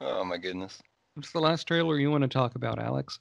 Oh 0.00 0.22
my 0.22 0.36
goodness. 0.36 0.80
What's 1.14 1.32
the 1.32 1.40
last 1.40 1.66
trailer 1.66 1.98
you 1.98 2.12
want 2.12 2.22
to 2.22 2.28
talk 2.28 2.54
about, 2.54 2.78
Alex? 2.78 3.18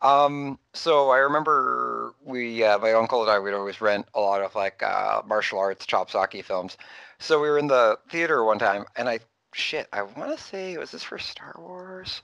Um, 0.00 0.60
so 0.72 1.10
I 1.10 1.18
remember 1.18 2.14
we, 2.24 2.62
uh, 2.62 2.78
my 2.78 2.92
uncle 2.92 3.22
and 3.22 3.30
I, 3.30 3.40
would 3.40 3.54
always 3.54 3.80
rent 3.80 4.06
a 4.14 4.20
lot 4.20 4.40
of 4.40 4.54
like 4.54 4.84
uh, 4.84 5.22
martial 5.26 5.58
arts 5.58 5.84
chopsocky 5.84 6.44
films. 6.44 6.76
So 7.18 7.40
we 7.40 7.48
were 7.48 7.58
in 7.58 7.66
the 7.66 7.98
theater 8.08 8.44
one 8.44 8.60
time, 8.60 8.84
and 8.94 9.08
I, 9.08 9.18
shit, 9.54 9.88
I 9.92 10.02
want 10.02 10.36
to 10.36 10.42
say, 10.42 10.76
was 10.78 10.90
this 10.92 11.02
for 11.04 11.18
Star 11.18 11.54
Wars? 11.58 12.22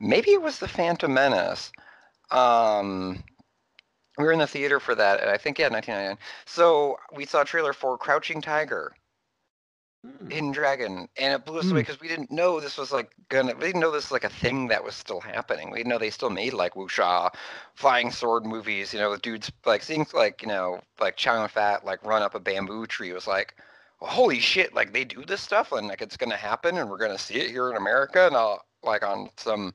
Maybe 0.00 0.32
it 0.32 0.42
was 0.42 0.58
the 0.58 0.68
Phantom 0.68 1.12
Menace. 1.12 1.72
Um, 2.30 3.24
we 4.18 4.24
were 4.24 4.32
in 4.32 4.38
the 4.40 4.46
theater 4.46 4.80
for 4.80 4.94
that, 4.94 5.20
and 5.20 5.30
I 5.30 5.38
think 5.38 5.58
yeah, 5.58 5.68
1999. 5.68 6.18
So 6.46 6.98
we 7.14 7.26
saw 7.26 7.42
a 7.42 7.44
trailer 7.46 7.72
for 7.72 7.98
Crouching 7.98 8.40
Tiger. 8.42 8.94
Hidden 10.28 10.52
Dragon, 10.52 11.08
and 11.16 11.32
it 11.32 11.46
blew 11.46 11.60
us 11.60 11.70
away 11.70 11.80
Hmm. 11.80 11.82
because 11.82 12.00
we 12.00 12.08
didn't 12.08 12.30
know 12.30 12.60
this 12.60 12.76
was 12.76 12.92
like 12.92 13.10
gonna. 13.30 13.54
We 13.54 13.60
didn't 13.66 13.80
know 13.80 13.90
this 13.90 14.04
was 14.06 14.12
like 14.12 14.24
a 14.24 14.28
thing 14.28 14.68
that 14.68 14.84
was 14.84 14.94
still 14.94 15.20
happening. 15.20 15.70
We 15.70 15.78
didn't 15.78 15.88
know 15.88 15.98
they 15.98 16.10
still 16.10 16.28
made 16.28 16.52
like 16.52 16.74
wuxia, 16.74 17.34
flying 17.74 18.10
sword 18.10 18.44
movies. 18.44 18.92
You 18.92 19.00
know, 19.00 19.10
with 19.10 19.22
dudes 19.22 19.50
like 19.64 19.82
seeing 19.82 20.06
like 20.12 20.42
you 20.42 20.48
know 20.48 20.80
like 21.00 21.16
Chow 21.16 21.46
Fat 21.48 21.86
like 21.86 22.04
run 22.04 22.22
up 22.22 22.34
a 22.34 22.40
bamboo 22.40 22.86
tree 22.86 23.12
was 23.14 23.26
like, 23.26 23.54
holy 24.04 24.38
shit! 24.40 24.74
Like 24.74 24.92
they 24.92 25.04
do 25.04 25.24
this 25.24 25.40
stuff, 25.40 25.72
and 25.72 25.86
like 25.88 26.02
it's 26.02 26.16
gonna 26.16 26.36
happen, 26.36 26.78
and 26.78 26.88
we're 26.90 26.98
gonna 26.98 27.18
see 27.18 27.34
it 27.36 27.50
here 27.50 27.70
in 27.70 27.76
America, 27.76 28.26
and 28.26 28.36
uh, 28.36 28.56
like 28.82 29.04
on 29.04 29.30
some 29.36 29.72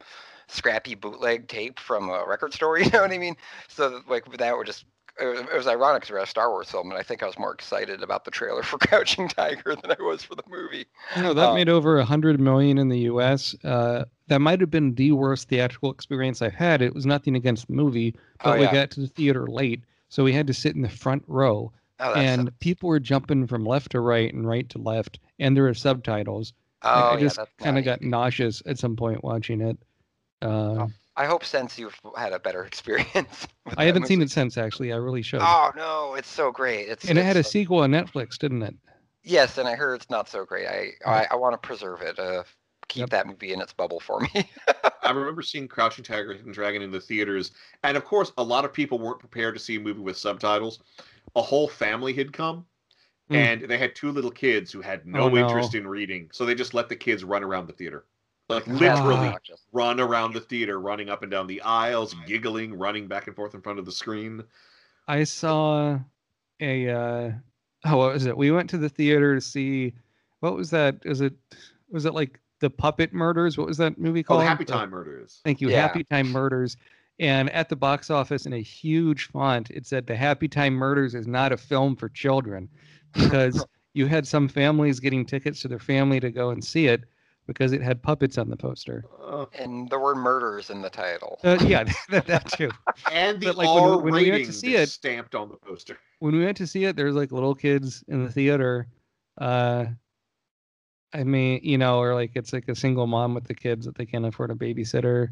scrappy 0.48 0.96
bootleg 0.96 1.48
tape 1.48 1.80
from 1.80 2.10
a 2.10 2.26
record 2.26 2.54
store. 2.54 2.78
You 2.80 2.90
know 2.92 3.02
what 3.02 3.12
I 3.12 3.18
mean? 3.18 3.36
So 3.68 4.02
like 4.08 4.32
that 4.38 4.58
would 4.58 4.68
just 4.68 4.86
it 5.22 5.54
was, 5.54 5.68
ironic 5.68 6.02
because 6.02 6.14
we're 6.14 6.20
at 6.20 6.24
a 6.28 6.30
Star 6.30 6.50
Wars 6.50 6.72
film, 6.72 6.90
and 6.92 6.98
I 7.00 7.04
think 7.04 7.22
I 7.24 7.26
was 7.26 7.38
more 7.38 7.54
excited 7.54 8.02
about 8.02 8.24
the 8.26 8.32
trailer 8.32 8.64
for 8.70 8.78
Crouching 8.78 9.28
Tiger 9.28 9.76
than 9.76 9.92
I 9.92 10.02
was 10.02 10.24
for 10.24 10.36
the 10.36 10.44
movie. 10.50 10.86
You 11.16 11.24
know, 11.24 11.34
that 11.34 11.50
Uh, 11.50 11.54
made 11.56 11.70
over 11.70 12.00
a 12.00 12.06
hundred 12.06 12.40
million 12.40 12.78
in 12.78 12.90
the 12.90 13.00
U.S. 13.00 13.56
Uh, 13.64 14.06
that 14.28 14.40
might 14.40 14.62
have 14.62 14.72
been 14.72 14.96
the 14.96 15.12
worst 15.12 15.50
theatrical 15.50 15.92
experience 15.92 16.42
I've 16.42 16.54
had. 16.54 16.82
It 16.82 16.94
was 16.94 17.06
nothing 17.06 17.36
against 17.36 17.68
the 17.68 17.74
movie, 17.74 18.16
but 18.44 18.58
Oh, 18.58 18.60
we 18.60 18.68
got 18.68 18.92
to 18.92 19.02
the 19.02 19.08
theater 19.08 19.48
late, 19.48 19.82
so 20.08 20.24
we 20.24 20.32
had 20.34 20.48
to 20.48 20.54
sit 20.54 20.76
in 20.76 20.82
the 20.82 20.90
front 20.90 21.24
row, 21.28 21.72
Oh, 22.00 22.14
that's 22.14 22.20
and 22.20 22.58
people 22.60 22.90
were 22.90 23.00
jumping 23.00 23.48
from 23.48 23.66
left 23.66 23.92
to 23.92 24.00
right 24.00 24.34
and 24.34 24.48
right 24.48 24.68
to 24.70 24.78
left, 24.78 25.20
and 25.40 25.56
there 25.56 25.64
were 25.64 25.74
subtitles. 25.74 26.54
oh, 26.84 26.90
I, 26.90 27.02
I 27.02 27.18
yeah, 27.18 27.18
just 27.18 27.38
that's 27.38 27.52
kind 27.58 27.78
of 27.78 27.84
got 27.86 28.02
nauseous 28.02 28.62
at 28.66 28.78
some 28.80 28.96
point 28.96 29.24
watching 29.24 29.62
it. 29.62 29.78
Uh, 30.42 30.88
I 31.16 31.26
hope 31.26 31.44
since 31.44 31.78
you've 31.78 32.00
had 32.18 32.32
a 32.34 32.40
better 32.40 32.64
experience. 32.66 33.48
I 33.78 33.86
haven't 33.86 34.08
seen 34.08 34.22
it 34.22 34.32
since, 34.32 34.58
actually. 34.58 34.94
I 34.94 34.98
really 34.98 35.22
should. 35.22 35.42
Oh 35.44 35.72
no, 35.76 36.16
it's 36.16 36.30
so 36.30 36.52
great. 36.52 36.88
It's 36.90 37.06
and 37.08 37.18
it 37.18 37.22
it's 37.22 37.28
had 37.28 37.38
a 37.38 37.44
sequel 37.44 37.80
on 37.80 37.92
Netflix, 37.92 38.38
didn't 38.38 38.64
it? 38.64 38.76
yes, 39.24 39.58
and 39.58 39.68
I 39.68 39.76
heard 39.76 39.96
it's 39.96 40.10
not 40.10 40.30
so 40.30 40.46
great. 40.46 40.68
I 40.68 40.92
I, 41.06 41.28
I 41.32 41.36
want 41.36 41.54
to 41.54 41.58
preserve 41.68 42.02
it. 42.02 42.18
Uh, 42.20 42.44
keep 42.88 43.02
Yep. 43.02 43.10
that 43.12 43.28
movie 43.28 43.54
in 43.54 43.62
its 43.62 43.74
bubble 43.74 44.00
for 44.00 44.20
me. 44.22 44.50
I 45.04 45.12
remember 45.12 45.42
seeing 45.44 45.68
Crouching 45.68 46.04
Tiger, 46.04 46.34
Hidden 46.34 46.52
Dragon 46.52 46.82
in 46.82 46.92
the 46.92 47.00
theaters, 47.00 47.52
and 47.84 47.96
of 47.98 48.04
course, 48.06 48.32
a 48.38 48.44
lot 48.44 48.66
of 48.66 48.74
people 48.74 48.98
weren't 49.00 49.20
prepared 49.20 49.54
to 49.56 49.60
see 49.60 49.76
a 49.76 49.80
movie 49.80 50.00
with 50.02 50.18
subtitles. 50.18 50.80
A 51.36 51.42
whole 51.42 51.68
family 51.68 52.14
had 52.14 52.34
come, 52.34 52.66
Hmm. 53.30 53.36
and 53.36 53.62
they 53.62 53.78
had 53.78 53.96
two 53.96 54.12
little 54.12 54.32
kids 54.32 54.72
who 54.72 54.82
had 54.82 55.06
no, 55.06 55.22
Oh, 55.24 55.30
no. 55.30 55.48
interest 55.48 55.76
in 55.76 55.88
reading, 55.88 56.30
so 56.34 56.46
they 56.46 56.56
just 56.56 56.74
let 56.74 56.90
the 56.90 56.96
kids 56.96 57.24
run 57.24 57.44
around 57.44 57.68
the 57.68 57.74
theater, 57.74 58.06
like 58.48 58.66
literally 58.68 59.28
obnoxious. 59.28 59.66
run 59.72 60.00
around 60.00 60.34
the 60.34 60.42
theater, 60.42 60.80
running 60.80 61.10
up 61.10 61.22
and 61.22 61.32
down 61.32 61.46
the 61.48 61.62
aisles, 61.62 62.16
giggling, 62.26 62.74
running 62.74 63.08
back 63.08 63.28
and 63.28 63.36
forth 63.36 63.54
in 63.54 63.62
front 63.62 63.78
of 63.80 63.86
the 63.86 63.92
screen. 63.92 64.44
I 65.08 65.24
saw 65.24 66.00
a 66.60 66.90
uh 66.90 67.32
oh 67.86 67.98
what 67.98 68.14
was 68.14 68.26
it? 68.26 68.36
We 68.36 68.52
went 68.52 68.70
to 68.72 68.78
the 68.78 68.90
theater 68.90 69.36
to 69.36 69.42
see 69.42 69.94
what 70.40 70.56
was 70.56 70.70
that? 70.72 71.04
Was 71.06 71.22
it 71.22 71.34
was 71.90 72.06
it 72.06 72.14
like 72.14 72.40
the 72.60 72.70
puppet 72.70 73.14
murders? 73.14 73.58
What 73.58 73.68
was 73.68 73.78
that 73.78 73.98
movie 74.00 74.20
Oh, 74.22 74.24
called? 74.24 74.42
the 74.42 74.46
Happy 74.46 74.66
The- 74.66 74.74
Time 74.74 74.90
Murders. 74.90 75.40
Thank 75.46 75.62
you, 75.62 75.70
Yeah. 75.70 75.82
Happy 75.82 76.04
Time 76.04 76.32
Murders. 76.32 76.76
And 77.20 77.50
at 77.52 77.68
the 77.70 77.76
box 77.76 78.10
office, 78.10 78.46
in 78.46 78.54
a 78.54 78.62
huge 78.62 79.26
font, 79.28 79.70
it 79.72 79.86
said, 79.86 80.08
"The 80.08 80.16
Happy 80.16 80.48
Time 80.48 80.74
Murders 80.74 81.16
is 81.16 81.28
not 81.28 81.52
a 81.52 81.58
film 81.58 81.96
for 81.96 82.08
children," 82.10 82.70
because 83.14 83.64
you 83.94 84.06
had 84.08 84.26
some 84.28 84.48
families 84.48 85.00
getting 85.00 85.26
tickets 85.26 85.62
to 85.62 85.68
their 85.68 85.80
family 85.80 86.20
to 86.22 86.32
go 86.32 86.52
and 86.52 86.64
see 86.64 86.88
it 86.88 87.04
because 87.46 87.72
it 87.74 87.82
had 87.82 88.02
puppets 88.02 88.38
on 88.38 88.50
the 88.50 88.56
poster. 88.56 89.04
And 89.58 89.90
the 89.90 89.98
word 90.00 90.16
murders 90.18 90.70
in 90.70 90.82
the 90.82 90.90
title. 90.90 91.40
Uh, 91.44 91.58
yeah, 91.66 91.84
that, 92.10 92.28
that 92.28 92.48
too. 92.52 92.70
and 93.12 93.40
the 93.42 93.48
But, 93.48 93.58
like, 93.58 93.68
when 93.68 93.84
we- 93.84 93.90
R 93.90 93.98
when 93.98 94.14
we 94.14 94.20
went 94.20 94.26
to 94.26 94.32
rating 94.32 94.52
see 94.52 94.76
is 94.76 94.90
it- 94.90 94.92
stamped 94.92 95.36
on 95.36 95.50
the 95.50 95.58
poster. 95.58 95.98
when 96.20 96.36
we 96.36 96.46
went 96.46 96.56
to 96.58 96.68
see 96.68 96.86
it, 96.86 96.96
there 96.96 97.08
was 97.08 97.16
like 97.16 97.32
little 97.32 97.56
kids 97.56 98.04
in 98.08 98.24
the 98.24 98.32
theater. 98.32 98.88
Uh, 99.40 99.88
I 101.14 101.24
mean, 101.24 101.60
you 101.64 101.78
know, 101.78 102.00
or 102.00 102.14
like 102.14 102.32
it's 102.36 102.54
like 102.54 102.68
a 102.70 102.76
single 102.76 103.08
mom 103.08 103.34
with 103.34 103.46
the 103.46 103.56
kids 103.56 103.86
that 103.88 103.96
they 103.96 104.06
can't 104.06 104.26
afford 104.26 104.52
a 104.52 104.56
babysitter, 104.56 105.30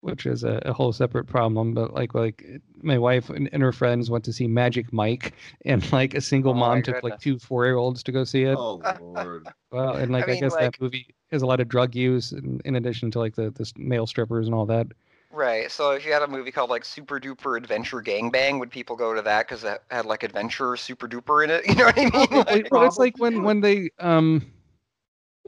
which 0.00 0.26
is 0.26 0.44
a, 0.44 0.62
a 0.64 0.72
whole 0.72 0.92
separate 0.92 1.26
problem. 1.26 1.74
But 1.74 1.94
like, 1.94 2.14
like 2.14 2.44
my 2.82 2.98
wife 2.98 3.30
and, 3.30 3.48
and 3.52 3.62
her 3.62 3.72
friends 3.72 4.10
went 4.10 4.24
to 4.24 4.32
see 4.32 4.46
Magic 4.46 4.92
Mike, 4.92 5.34
and 5.64 5.90
like 5.92 6.14
a 6.14 6.20
single 6.20 6.52
Oh 6.52 6.56
mom 6.56 6.82
took 6.82 7.02
like 7.02 7.20
two 7.20 7.38
four 7.38 7.64
year 7.66 7.76
olds 7.76 8.02
to 8.04 8.12
go 8.12 8.24
see 8.24 8.44
it. 8.44 8.56
Oh 8.56 8.82
lord. 9.00 9.48
Well, 9.70 9.94
and 9.96 10.12
like 10.12 10.24
I, 10.24 10.32
mean, 10.32 10.40
guess 10.40 10.52
like- 10.52 10.72
that 10.72 10.80
movie 10.80 11.14
has 11.32 11.42
a 11.42 11.46
lot 11.46 11.60
of 11.60 11.68
drug 11.68 11.94
use, 11.94 12.32
in, 12.32 12.60
in 12.64 12.76
addition 12.76 13.10
to 13.12 13.18
like 13.18 13.34
the 13.34 13.50
the 13.50 13.70
male 13.76 14.06
strippers 14.06 14.46
and 14.46 14.54
all 14.54 14.66
that. 14.66 14.86
Right. 15.32 15.70
So 15.70 15.90
if 15.90 16.06
you 16.06 16.12
had 16.12 16.22
a 16.22 16.26
movie 16.28 16.50
called 16.50 16.70
like 16.70 16.84
Super 16.84 17.20
Duper 17.20 17.58
Adventure 17.58 18.00
Gangbang, 18.00 18.58
would 18.58 18.70
people 18.70 18.96
go 18.96 19.12
to 19.12 19.20
that 19.22 19.46
because 19.46 19.64
it 19.64 19.82
had 19.90 20.06
like 20.06 20.22
adventure 20.22 20.76
super 20.76 21.06
duper 21.06 21.44
in 21.44 21.50
it? 21.50 21.66
You 21.68 21.74
know 21.74 21.84
what 21.84 21.98
I 21.98 22.04
mean? 22.04 22.44
Like- 22.46 22.68
well, 22.70 22.84
it's 22.84 22.96
like 22.96 23.18
when 23.18 23.42
when 23.42 23.60
they 23.60 23.90
um 23.98 24.46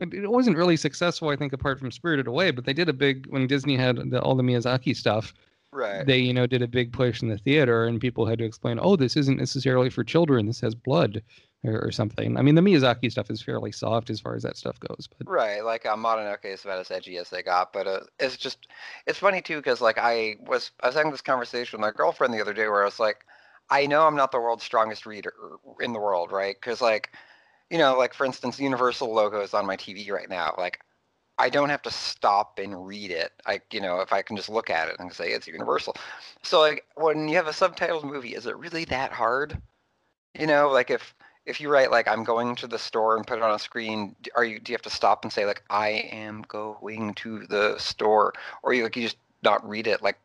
it, 0.00 0.14
it 0.14 0.30
wasn't 0.30 0.56
really 0.56 0.76
successful 0.76 1.28
i 1.28 1.36
think 1.36 1.52
apart 1.52 1.78
from 1.78 1.90
spirited 1.90 2.26
away 2.26 2.50
but 2.50 2.64
they 2.64 2.72
did 2.72 2.88
a 2.88 2.92
big 2.92 3.26
when 3.26 3.46
disney 3.46 3.76
had 3.76 3.96
the, 4.10 4.20
all 4.22 4.34
the 4.34 4.42
miyazaki 4.42 4.96
stuff 4.96 5.34
right. 5.72 6.06
they 6.06 6.18
you 6.18 6.32
know 6.32 6.46
did 6.46 6.62
a 6.62 6.68
big 6.68 6.92
push 6.92 7.22
in 7.22 7.28
the 7.28 7.38
theater 7.38 7.84
and 7.86 8.00
people 8.00 8.26
had 8.26 8.38
to 8.38 8.44
explain 8.44 8.78
oh 8.82 8.96
this 8.96 9.16
isn't 9.16 9.38
necessarily 9.38 9.90
for 9.90 10.04
children 10.04 10.46
this 10.46 10.60
has 10.60 10.74
blood 10.74 11.22
or, 11.64 11.80
or 11.80 11.92
something 11.92 12.36
i 12.36 12.42
mean 12.42 12.54
the 12.54 12.60
miyazaki 12.60 13.10
stuff 13.10 13.30
is 13.30 13.42
fairly 13.42 13.72
soft 13.72 14.10
as 14.10 14.20
far 14.20 14.34
as 14.34 14.42
that 14.42 14.56
stuff 14.56 14.78
goes 14.80 15.08
but 15.18 15.28
Right, 15.28 15.64
like 15.64 15.86
uh, 15.86 15.94
Mononoke 15.94 16.44
is 16.46 16.64
about 16.64 16.78
as 16.78 16.90
edgy 16.90 17.18
as 17.18 17.30
they 17.30 17.42
got, 17.42 17.72
but 17.72 17.86
uh, 17.86 18.00
it's 18.18 18.36
just 18.36 18.66
it's 19.06 19.18
funny 19.18 19.42
too 19.42 19.58
because 19.58 19.80
like 19.80 19.98
I 19.98 20.36
was 20.46 20.70
I 20.82 20.86
was 20.86 20.96
having 20.96 21.12
this 21.12 21.20
conversation 21.20 21.78
with 21.78 21.86
my 21.86 21.90
girlfriend 21.90 22.32
the 22.32 22.40
other 22.40 22.54
day 22.54 22.66
where 22.66 22.82
I 22.82 22.86
was 22.86 22.98
like, 22.98 23.24
I 23.70 23.86
know 23.86 24.06
I'm 24.06 24.16
not 24.16 24.32
the 24.32 24.40
world's 24.40 24.64
strongest 24.64 25.06
reader 25.06 25.32
in 25.80 25.92
the 25.92 26.00
world, 26.00 26.32
right? 26.32 26.56
Because 26.58 26.80
like, 26.80 27.10
you 27.70 27.78
know, 27.78 27.96
like 27.96 28.14
for 28.14 28.24
instance, 28.26 28.58
Universal 28.58 29.12
logo 29.12 29.40
is 29.40 29.54
on 29.54 29.66
my 29.66 29.76
TV 29.76 30.10
right 30.10 30.28
now. 30.28 30.54
Like, 30.58 30.80
I 31.38 31.48
don't 31.50 31.68
have 31.68 31.82
to 31.82 31.90
stop 31.90 32.58
and 32.58 32.86
read 32.86 33.10
it. 33.10 33.32
I 33.46 33.60
you 33.72 33.80
know 33.80 34.00
if 34.00 34.12
I 34.12 34.22
can 34.22 34.36
just 34.36 34.48
look 34.48 34.70
at 34.70 34.88
it 34.88 34.96
and 34.98 35.12
say 35.12 35.32
it's 35.32 35.46
Universal. 35.46 35.96
So 36.42 36.60
like 36.60 36.86
when 36.96 37.28
you 37.28 37.36
have 37.36 37.46
a 37.46 37.50
subtitled 37.50 38.04
movie, 38.04 38.34
is 38.34 38.46
it 38.46 38.56
really 38.56 38.84
that 38.86 39.12
hard? 39.12 39.60
You 40.38 40.46
know, 40.46 40.70
like 40.70 40.90
if 40.90 41.14
if 41.46 41.60
you 41.60 41.70
write 41.70 41.90
like 41.90 42.06
I'm 42.06 42.24
going 42.24 42.54
to 42.56 42.66
the 42.66 42.78
store 42.78 43.16
and 43.16 43.26
put 43.26 43.38
it 43.38 43.42
on 43.42 43.54
a 43.54 43.58
screen, 43.58 44.14
are 44.36 44.44
you 44.44 44.60
do 44.60 44.72
you 44.72 44.74
have 44.74 44.82
to 44.82 44.90
stop 44.90 45.24
and 45.24 45.32
say 45.32 45.46
like 45.46 45.62
I 45.70 45.88
am 46.12 46.44
going 46.48 47.14
to 47.14 47.46
the 47.46 47.78
store, 47.78 48.34
or 48.62 48.74
you 48.74 48.84
like 48.84 48.96
you 48.96 49.04
just 49.04 49.16
not 49.42 49.66
read 49.68 49.86
it? 49.86 50.02
Like, 50.02 50.18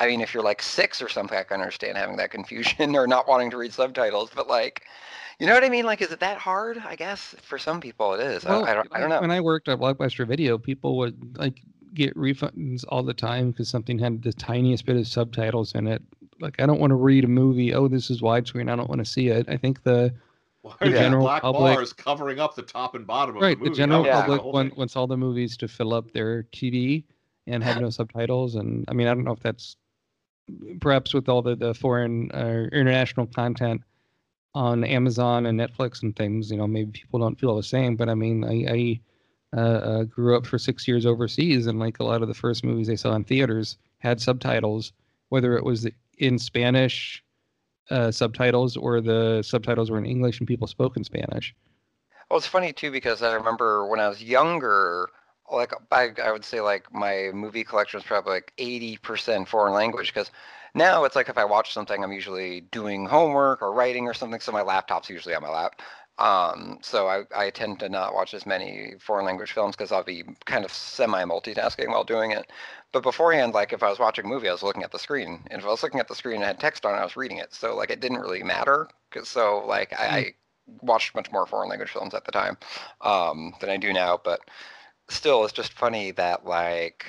I 0.00 0.06
mean, 0.06 0.20
if 0.20 0.32
you're 0.34 0.42
like 0.42 0.62
six 0.62 1.02
or 1.02 1.08
something, 1.08 1.36
I 1.38 1.42
can 1.42 1.60
understand 1.60 1.96
having 1.98 2.16
that 2.16 2.30
confusion 2.30 2.94
or 2.96 3.06
not 3.06 3.26
wanting 3.28 3.50
to 3.50 3.56
read 3.56 3.72
subtitles. 3.72 4.30
But 4.34 4.48
like, 4.48 4.84
you 5.38 5.46
know 5.46 5.54
what 5.54 5.64
I 5.64 5.68
mean? 5.68 5.84
Like, 5.86 6.00
is 6.02 6.12
it 6.12 6.20
that 6.20 6.38
hard? 6.38 6.78
I 6.86 6.94
guess 6.96 7.34
for 7.42 7.58
some 7.58 7.80
people 7.80 8.14
it 8.14 8.20
is. 8.20 8.44
well, 8.44 8.64
I, 8.64 8.70
I 8.70 8.74
don't. 8.74 8.88
I 8.92 9.00
don't 9.00 9.08
know. 9.10 9.20
when 9.20 9.30
i 9.30 9.40
worked 9.40 9.68
at 9.68 9.78
blockbuster 9.78 10.26
video 10.26 10.58
people 10.58 10.96
would 10.98 11.36
like 11.38 11.62
get 11.94 12.14
refunds 12.16 12.84
all 12.88 13.02
the 13.02 13.14
time 13.14 13.50
because 13.50 13.68
something 13.68 13.98
had 13.98 14.22
the 14.22 14.32
tiniest 14.32 14.84
bit 14.84 14.96
of 14.96 15.06
subtitles 15.06 15.74
in 15.74 15.86
it 15.86 16.02
like 16.40 16.60
i 16.60 16.66
don't 16.66 16.78
want 16.78 16.90
to 16.90 16.94
read 16.96 17.24
a 17.24 17.28
movie 17.28 17.72
oh 17.74 17.88
this 17.88 18.10
is 18.10 18.20
widescreen 18.20 18.70
i 18.70 18.76
don't 18.76 18.88
want 18.90 18.98
to 19.00 19.04
see 19.04 19.28
it 19.28 19.48
i 19.48 19.56
think 19.56 19.82
the 19.84 20.12
Why 20.62 20.74
The 20.80 20.86
are 20.86 20.90
there 20.90 20.98
general 21.00 21.22
black 21.24 21.42
public- 21.42 21.74
bars 21.76 21.92
covering 21.94 22.40
up 22.40 22.54
the 22.54 22.62
top 22.62 22.94
and 22.94 23.06
bottom 23.06 23.36
of 23.36 23.42
right 23.42 23.58
the 23.58 23.64
the 23.64 23.70
movie? 23.70 23.76
general 23.78 24.04
Yeah. 24.04 24.20
public 24.20 24.40
whole 24.42 24.52
want, 24.52 24.76
wants 24.76 24.96
all 24.96 25.06
the 25.06 25.16
movies 25.16 25.56
to 25.56 25.66
fill 25.66 25.94
up 25.94 26.10
their 26.12 26.42
tv 26.52 27.04
and 27.46 27.64
have 27.64 27.80
no 27.80 27.88
subtitles 27.90 28.54
and 28.56 28.84
i 28.88 28.92
mean 28.92 29.06
i 29.08 29.14
don't 29.14 29.24
know 29.24 29.32
if 29.32 29.40
that's 29.40 29.76
perhaps 30.80 31.14
with 31.14 31.28
all 31.28 31.42
the, 31.42 31.56
the 31.56 31.74
foreign 31.74 32.30
uh, 32.32 32.66
international 32.72 33.26
content 33.26 33.82
on 34.54 34.82
amazon 34.84 35.46
and 35.46 35.58
netflix 35.58 36.02
and 36.02 36.16
things 36.16 36.50
you 36.50 36.56
know 36.56 36.66
maybe 36.66 36.90
people 36.90 37.20
don't 37.20 37.38
feel 37.38 37.56
the 37.56 37.62
same 37.62 37.96
but 37.96 38.08
i 38.08 38.14
mean 38.14 38.44
i, 38.44 38.72
I 38.72 39.00
uh, 39.56 39.60
uh, 39.60 40.04
grew 40.04 40.36
up 40.36 40.46
for 40.46 40.58
six 40.58 40.86
years 40.86 41.06
overseas 41.06 41.66
and 41.66 41.78
like 41.78 42.00
a 42.00 42.04
lot 42.04 42.22
of 42.22 42.28
the 42.28 42.34
first 42.34 42.64
movies 42.64 42.90
i 42.90 42.94
saw 42.94 43.14
in 43.14 43.24
theaters 43.24 43.76
had 43.98 44.20
subtitles 44.20 44.92
whether 45.28 45.56
it 45.56 45.64
was 45.64 45.86
in 46.18 46.38
spanish 46.38 47.22
uh, 47.90 48.10
subtitles 48.10 48.76
or 48.76 49.00
the 49.00 49.42
subtitles 49.42 49.90
were 49.90 49.98
in 49.98 50.06
english 50.06 50.38
and 50.38 50.48
people 50.48 50.66
spoke 50.66 50.96
in 50.96 51.04
spanish. 51.04 51.54
Well, 52.30 52.36
it's 52.36 52.46
funny 52.46 52.72
too 52.72 52.90
because 52.90 53.22
I 53.22 53.32
remember 53.32 53.86
when 53.86 54.00
I 54.00 54.08
was 54.08 54.22
younger, 54.22 55.08
like 55.52 55.72
I, 55.92 56.12
I 56.22 56.32
would 56.32 56.44
say 56.44 56.60
like 56.60 56.92
my 56.92 57.30
movie 57.32 57.64
collection 57.64 57.98
is 58.00 58.06
probably 58.06 58.32
like 58.34 58.52
80% 58.58 59.48
foreign 59.48 59.74
language 59.74 60.12
because 60.12 60.30
now 60.74 61.04
it's 61.04 61.16
like 61.16 61.28
if 61.28 61.38
I 61.38 61.44
watch 61.44 61.72
something, 61.72 62.02
I'm 62.04 62.12
usually 62.12 62.62
doing 62.62 63.06
homework 63.06 63.62
or 63.62 63.72
writing 63.72 64.06
or 64.06 64.14
something, 64.14 64.40
so 64.40 64.52
my 64.52 64.62
laptop's 64.62 65.08
usually 65.10 65.34
on 65.34 65.42
my 65.42 65.48
lap. 65.50 65.80
Um, 66.18 66.78
so 66.82 67.06
I, 67.08 67.22
I 67.34 67.50
tend 67.50 67.78
to 67.80 67.88
not 67.88 68.12
watch 68.14 68.34
as 68.34 68.44
many 68.44 68.94
foreign 69.00 69.24
language 69.24 69.52
films 69.52 69.76
because 69.76 69.92
I'll 69.92 70.02
be 70.04 70.24
kind 70.46 70.64
of 70.64 70.72
semi 70.72 71.22
multitasking 71.24 71.88
while 71.88 72.04
doing 72.04 72.32
it. 72.32 72.50
But 72.92 73.02
beforehand, 73.04 73.54
like 73.54 73.72
if 73.72 73.82
I 73.82 73.88
was 73.88 73.98
watching 74.00 74.24
a 74.24 74.28
movie, 74.28 74.48
I 74.48 74.52
was 74.52 74.62
looking 74.62 74.82
at 74.82 74.90
the 74.92 74.98
screen, 74.98 75.42
and 75.50 75.60
if 75.60 75.66
I 75.66 75.70
was 75.70 75.82
looking 75.82 76.00
at 76.00 76.08
the 76.08 76.14
screen 76.16 76.36
and 76.36 76.44
had 76.44 76.58
text 76.60 76.84
on 76.84 76.94
it, 76.94 76.98
I 76.98 77.04
was 77.04 77.16
reading 77.16 77.38
it. 77.38 77.54
So 77.54 77.76
like 77.76 77.90
it 77.90 78.00
didn't 78.00 78.18
really 78.20 78.42
matter. 78.42 78.88
'cause- 79.10 79.28
so 79.28 79.64
like 79.66 79.92
I, 79.98 80.06
I 80.06 80.34
watched 80.82 81.14
much 81.14 81.30
more 81.32 81.46
foreign 81.46 81.68
language 81.70 81.90
films 81.90 82.14
at 82.14 82.24
the 82.24 82.32
time 82.32 82.56
um, 83.00 83.54
than 83.60 83.70
I 83.70 83.76
do 83.76 83.92
now. 83.92 84.20
But 84.22 84.40
still, 85.08 85.44
it's 85.44 85.52
just 85.52 85.72
funny 85.72 86.10
that 86.12 86.44
like 86.46 87.06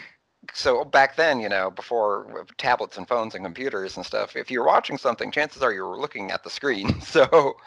so 0.54 0.84
back 0.86 1.16
then, 1.16 1.40
you 1.40 1.50
know, 1.50 1.70
before 1.70 2.46
tablets 2.58 2.98
and 2.98 3.08
phones 3.08 3.36
and 3.36 3.44
computers 3.44 3.98
and 3.98 4.06
stuff, 4.06 4.36
if 4.36 4.50
you're 4.50 4.66
watching 4.66 4.98
something, 4.98 5.32
chances 5.32 5.62
are 5.62 5.74
you 5.74 5.84
were 5.86 6.00
looking 6.00 6.32
at 6.32 6.44
the 6.44 6.50
screen. 6.50 7.02
So 7.10 7.58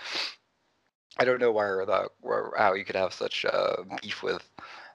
I 1.19 1.25
don't 1.25 1.41
know 1.41 1.53
where 1.53 1.85
the 1.85 2.09
where, 2.21 2.53
how 2.57 2.75
you 2.75 2.85
could 2.85 2.97
have 2.97 3.13
such 3.13 3.45
uh, 3.45 3.77
beef 4.01 4.23
with 4.23 4.49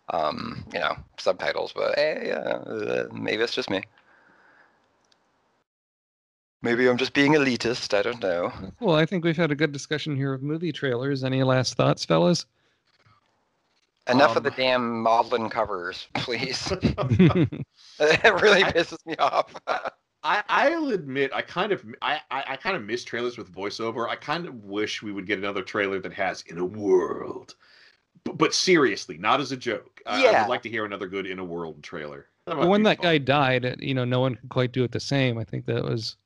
um, 0.10 0.66
you 0.74 0.80
know 0.80 0.96
subtitles, 1.18 1.74
but 1.74 1.98
eh, 1.98 2.28
yeah, 2.28 2.36
uh, 2.36 3.08
maybe 3.12 3.44
it's 3.44 3.54
just 3.54 3.70
me. 3.70 3.84
Maybe 6.62 6.88
I'm 6.88 6.98
just 6.98 7.14
being 7.14 7.34
elitist. 7.34 7.94
I 7.94 8.02
don't 8.02 8.22
know. 8.22 8.52
Well, 8.80 8.96
I 8.96 9.06
think 9.06 9.24
we've 9.24 9.38
had 9.38 9.52
a 9.52 9.56
good 9.56 9.72
discussion 9.72 10.16
here 10.16 10.34
of 10.34 10.42
movie 10.42 10.72
trailers. 10.72 11.24
Any 11.24 11.44
last 11.44 11.76
thoughts, 11.76 12.04
fellas? 12.04 12.46
Enough 14.10 14.36
of 14.38 14.44
the 14.44 14.50
Um, 14.52 14.56
damn 14.58 15.02
maudlin 15.02 15.50
covers, 15.50 16.08
please. 16.16 16.72
it 18.00 18.42
really 18.42 18.64
pisses 18.64 19.06
me 19.06 19.16
off. 19.18 19.54
I, 20.24 20.44
I'll 20.50 20.90
admit 20.90 21.32
I 21.34 21.42
kind 21.42 21.72
of 21.72 21.86
I, 22.02 22.20
I, 22.32 22.44
I 22.50 22.56
kind 22.58 22.76
of 22.76 22.84
miss 22.84 23.04
trailers 23.04 23.38
with 23.38 23.52
voiceover. 23.54 24.10
I 24.10 24.16
kind 24.16 24.46
of 24.46 24.64
wish 24.66 25.02
we 25.04 25.12
would 25.12 25.26
get 25.28 25.40
another 25.40 25.62
trailer 25.62 26.00
that 26.00 26.14
has 26.14 26.42
in 26.48 26.58
a 26.58 26.66
world. 26.66 27.56
But, 28.24 28.38
but 28.38 28.54
seriously, 28.54 29.18
not 29.18 29.40
as 29.40 29.52
a 29.52 29.58
joke. 29.58 30.02
I, 30.06 30.26
I 30.28 30.42
would 30.42 30.50
like 30.50 30.64
to 30.64 30.70
hear 30.70 30.86
another 30.86 31.08
good 31.08 31.28
in 31.28 31.40
a 31.40 31.46
world 31.46 31.84
trailer. 31.84 32.28
That 32.46 32.58
might 32.58 32.66
when 32.68 32.84
that 32.84 32.98
fun. 32.98 33.04
guy 33.06 33.18
died, 33.20 33.76
you 33.80 33.94
know, 33.94 34.06
no 34.06 34.20
one 34.20 34.36
could 34.36 34.50
quite 34.50 34.72
do 34.72 34.84
it 34.84 34.92
the 34.92 35.00
same. 35.00 35.38
I 35.38 35.44
think 35.44 35.66
that 35.66 35.84
was 35.84 36.18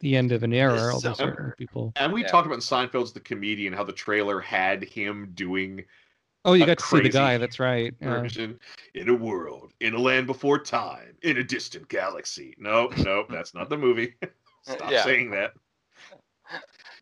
the 0.00 0.16
end 0.16 0.32
of 0.32 0.42
an 0.42 0.52
era. 0.52 0.92
Although 0.92 1.12
summer. 1.14 1.34
certain 1.34 1.52
people. 1.58 1.92
and 1.96 2.12
we 2.12 2.22
Yeah. 2.22 2.28
talked 2.28 2.46
about 2.46 2.56
in 2.56 2.60
Seinfeld's 2.60 3.12
The 3.12 3.20
Comedian 3.20 3.72
how 3.72 3.84
the 3.84 3.92
trailer 3.92 4.40
had 4.40 4.84
him 4.84 5.30
doing 5.34 5.84
Oh, 6.44 6.54
you 6.54 6.66
got 6.66 6.78
to 6.78 6.84
see 6.84 6.96
the 6.96 7.02
crazy 7.02 7.12
guy. 7.12 7.38
That's 7.38 7.60
right. 7.60 7.94
Yeah. 8.00 8.26
in 8.94 9.08
a 9.08 9.14
world, 9.14 9.72
in 9.80 9.94
a 9.94 9.98
land 9.98 10.26
before 10.26 10.58
time, 10.58 11.16
in 11.22 11.38
a 11.38 11.44
distant 11.44 11.88
galaxy. 11.88 12.54
No, 12.58 12.88
no, 12.98 13.24
that's 13.30 13.54
not 13.54 13.68
the 13.68 13.78
movie. 13.78 14.14
Uh, 14.68 14.74
Stop 14.74 14.90
Yeah. 14.92 15.02
saying 15.02 15.32
that. 15.32 15.54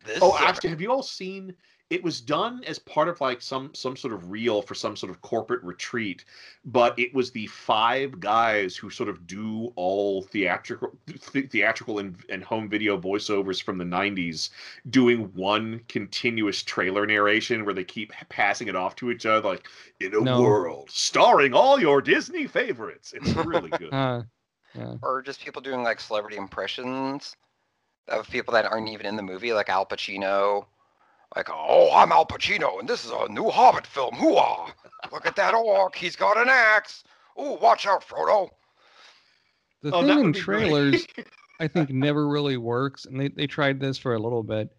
This 0.03 0.17
Oh, 0.19 0.35
actually, 0.35 0.71
have 0.71 0.81
you 0.81 0.91
all 0.91 1.03
seen? 1.03 1.53
It 1.91 2.01
was 2.01 2.21
done 2.21 2.63
as 2.65 2.79
part 2.79 3.09
of 3.09 3.19
like 3.19 3.41
some 3.41 3.75
some 3.75 3.97
sort 3.97 4.13
of 4.13 4.31
reel 4.31 4.61
for 4.61 4.73
some 4.73 4.95
sort 4.95 5.09
of 5.09 5.21
corporate 5.21 5.61
retreat, 5.61 6.23
but 6.63 6.97
it 6.97 7.13
was 7.13 7.31
the 7.31 7.47
five 7.47 8.21
guys 8.21 8.77
who 8.77 8.89
sort 8.89 9.09
of 9.09 9.27
do 9.27 9.73
all 9.75 10.21
theatrical 10.21 10.93
th- 11.33 11.49
theatrical 11.51 11.99
and, 11.99 12.15
and 12.29 12.45
home 12.45 12.69
video 12.69 12.97
voiceovers 12.97 13.61
from 13.61 13.77
the 13.77 13.83
90s 13.83 14.51
doing 14.89 15.23
one 15.35 15.81
continuous 15.89 16.63
trailer 16.63 17.05
narration 17.05 17.65
where 17.65 17.73
they 17.73 17.83
keep 17.83 18.13
passing 18.29 18.69
it 18.69 18.75
off 18.75 18.95
to 18.95 19.11
each 19.11 19.25
other 19.25 19.49
like 19.49 19.67
in 19.99 20.15
a 20.15 20.21
No. 20.21 20.41
world 20.41 20.89
starring 20.89 21.53
all 21.53 21.77
your 21.77 22.01
Disney 22.01 22.47
favorites. 22.47 23.11
It's 23.13 23.33
really 23.33 23.69
good. 23.77 23.93
Uh, 23.93 24.23
yeah. 24.73 24.95
or 25.03 25.21
just 25.21 25.41
people 25.41 25.61
doing 25.61 25.83
like 25.83 25.99
celebrity 25.99 26.37
impressions 26.37 27.35
of 28.07 28.29
people 28.29 28.53
that 28.53 28.63
aren't 28.65 28.87
even 28.87 29.05
in 29.05 29.17
the 29.17 29.21
movie, 29.23 29.51
like 29.51 29.67
Al 29.67 29.85
Pacino. 29.85 30.65
Like, 31.35 31.49
oh, 31.49 31.89
I'm 31.93 32.11
Al 32.11 32.25
Pacino, 32.25 32.79
and 32.79 32.89
this 32.89 33.05
is 33.05 33.11
a 33.11 33.27
new 33.31 33.49
Hobbit 33.49 33.87
film. 33.87 34.15
Hooah! 34.15 34.71
Look 35.11 35.25
at 35.25 35.35
that 35.37 35.53
orc. 35.53 35.95
He's 35.95 36.15
got 36.15 36.37
an 36.37 36.49
axe. 36.49 37.03
Oh, 37.37 37.53
watch 37.53 37.87
out, 37.87 38.05
Frodo. 38.05 38.49
The 39.81 39.93
Oh, 39.93 40.01
thing 40.01 40.09
in 40.09 40.25
would 40.25 40.33
be 40.33 40.41
great. 40.41 40.67
trailers, 40.67 41.07
I 41.59 41.67
think, 41.67 41.89
never 41.89 42.27
really 42.27 42.57
works, 42.57 43.05
and 43.05 43.19
they, 43.19 43.29
they 43.29 43.47
tried 43.47 43.79
this 43.79 43.97
for 43.97 44.13
a 44.13 44.19
little 44.19 44.43
bit. 44.43 44.69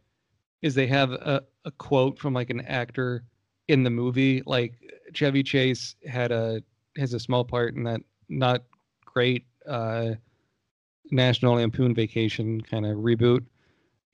Is 0.60 0.74
they 0.74 0.86
have 0.86 1.10
a, 1.12 1.42
a 1.64 1.70
quote 1.72 2.18
from 2.18 2.34
like 2.34 2.50
an 2.50 2.60
actor 2.62 3.24
in 3.68 3.82
the 3.82 3.90
movie, 3.90 4.42
like 4.46 4.74
Chevy 5.12 5.42
Chase 5.42 5.96
had 6.06 6.30
a 6.30 6.62
has 6.96 7.14
a 7.14 7.20
small 7.20 7.44
part 7.44 7.74
in 7.74 7.82
that 7.84 8.00
not 8.28 8.62
great 9.04 9.46
uh, 9.66 10.10
National 11.10 11.54
Lampoon 11.54 11.94
Vacation 11.94 12.60
kind 12.60 12.86
of 12.86 12.98
reboot, 12.98 13.44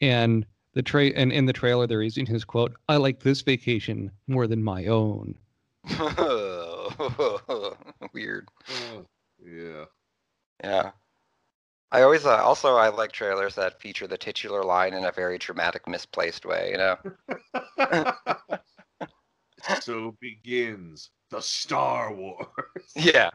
and 0.01 0.47
the 0.79 0.83
tra- 0.83 1.07
and 1.07 1.33
in 1.33 1.45
the 1.45 1.53
trailer 1.53 1.89
they're 1.89 2.03
using 2.05 2.24
his 2.24 2.45
quote, 2.45 2.72
"I 2.89 2.99
like 2.99 3.18
this 3.18 3.41
vacation 3.41 4.12
more 4.29 4.47
than 4.47 4.62
my 4.62 4.87
own." 4.87 5.35
Weird. 8.12 8.49
Oh, 8.70 9.05
yeah. 9.45 9.87
Yeah. 10.62 10.93
I 11.91 12.03
always 12.03 12.24
uh, 12.24 12.37
also 12.37 12.76
I 12.76 12.91
like 12.91 13.11
trailers 13.11 13.57
that 13.57 13.81
feature 13.81 14.07
the 14.07 14.16
titular 14.16 14.62
line 14.62 14.95
in 14.95 15.05
a 15.05 15.11
very 15.11 15.37
dramatic, 15.37 15.89
misplaced 15.89 16.47
way. 16.47 16.70
You 16.70 16.76
know. 16.79 16.97
so 19.81 20.14
begins 20.20 21.11
the 21.31 21.41
Star 21.41 22.14
Wars. 22.14 22.47
Yeah. 22.95 23.31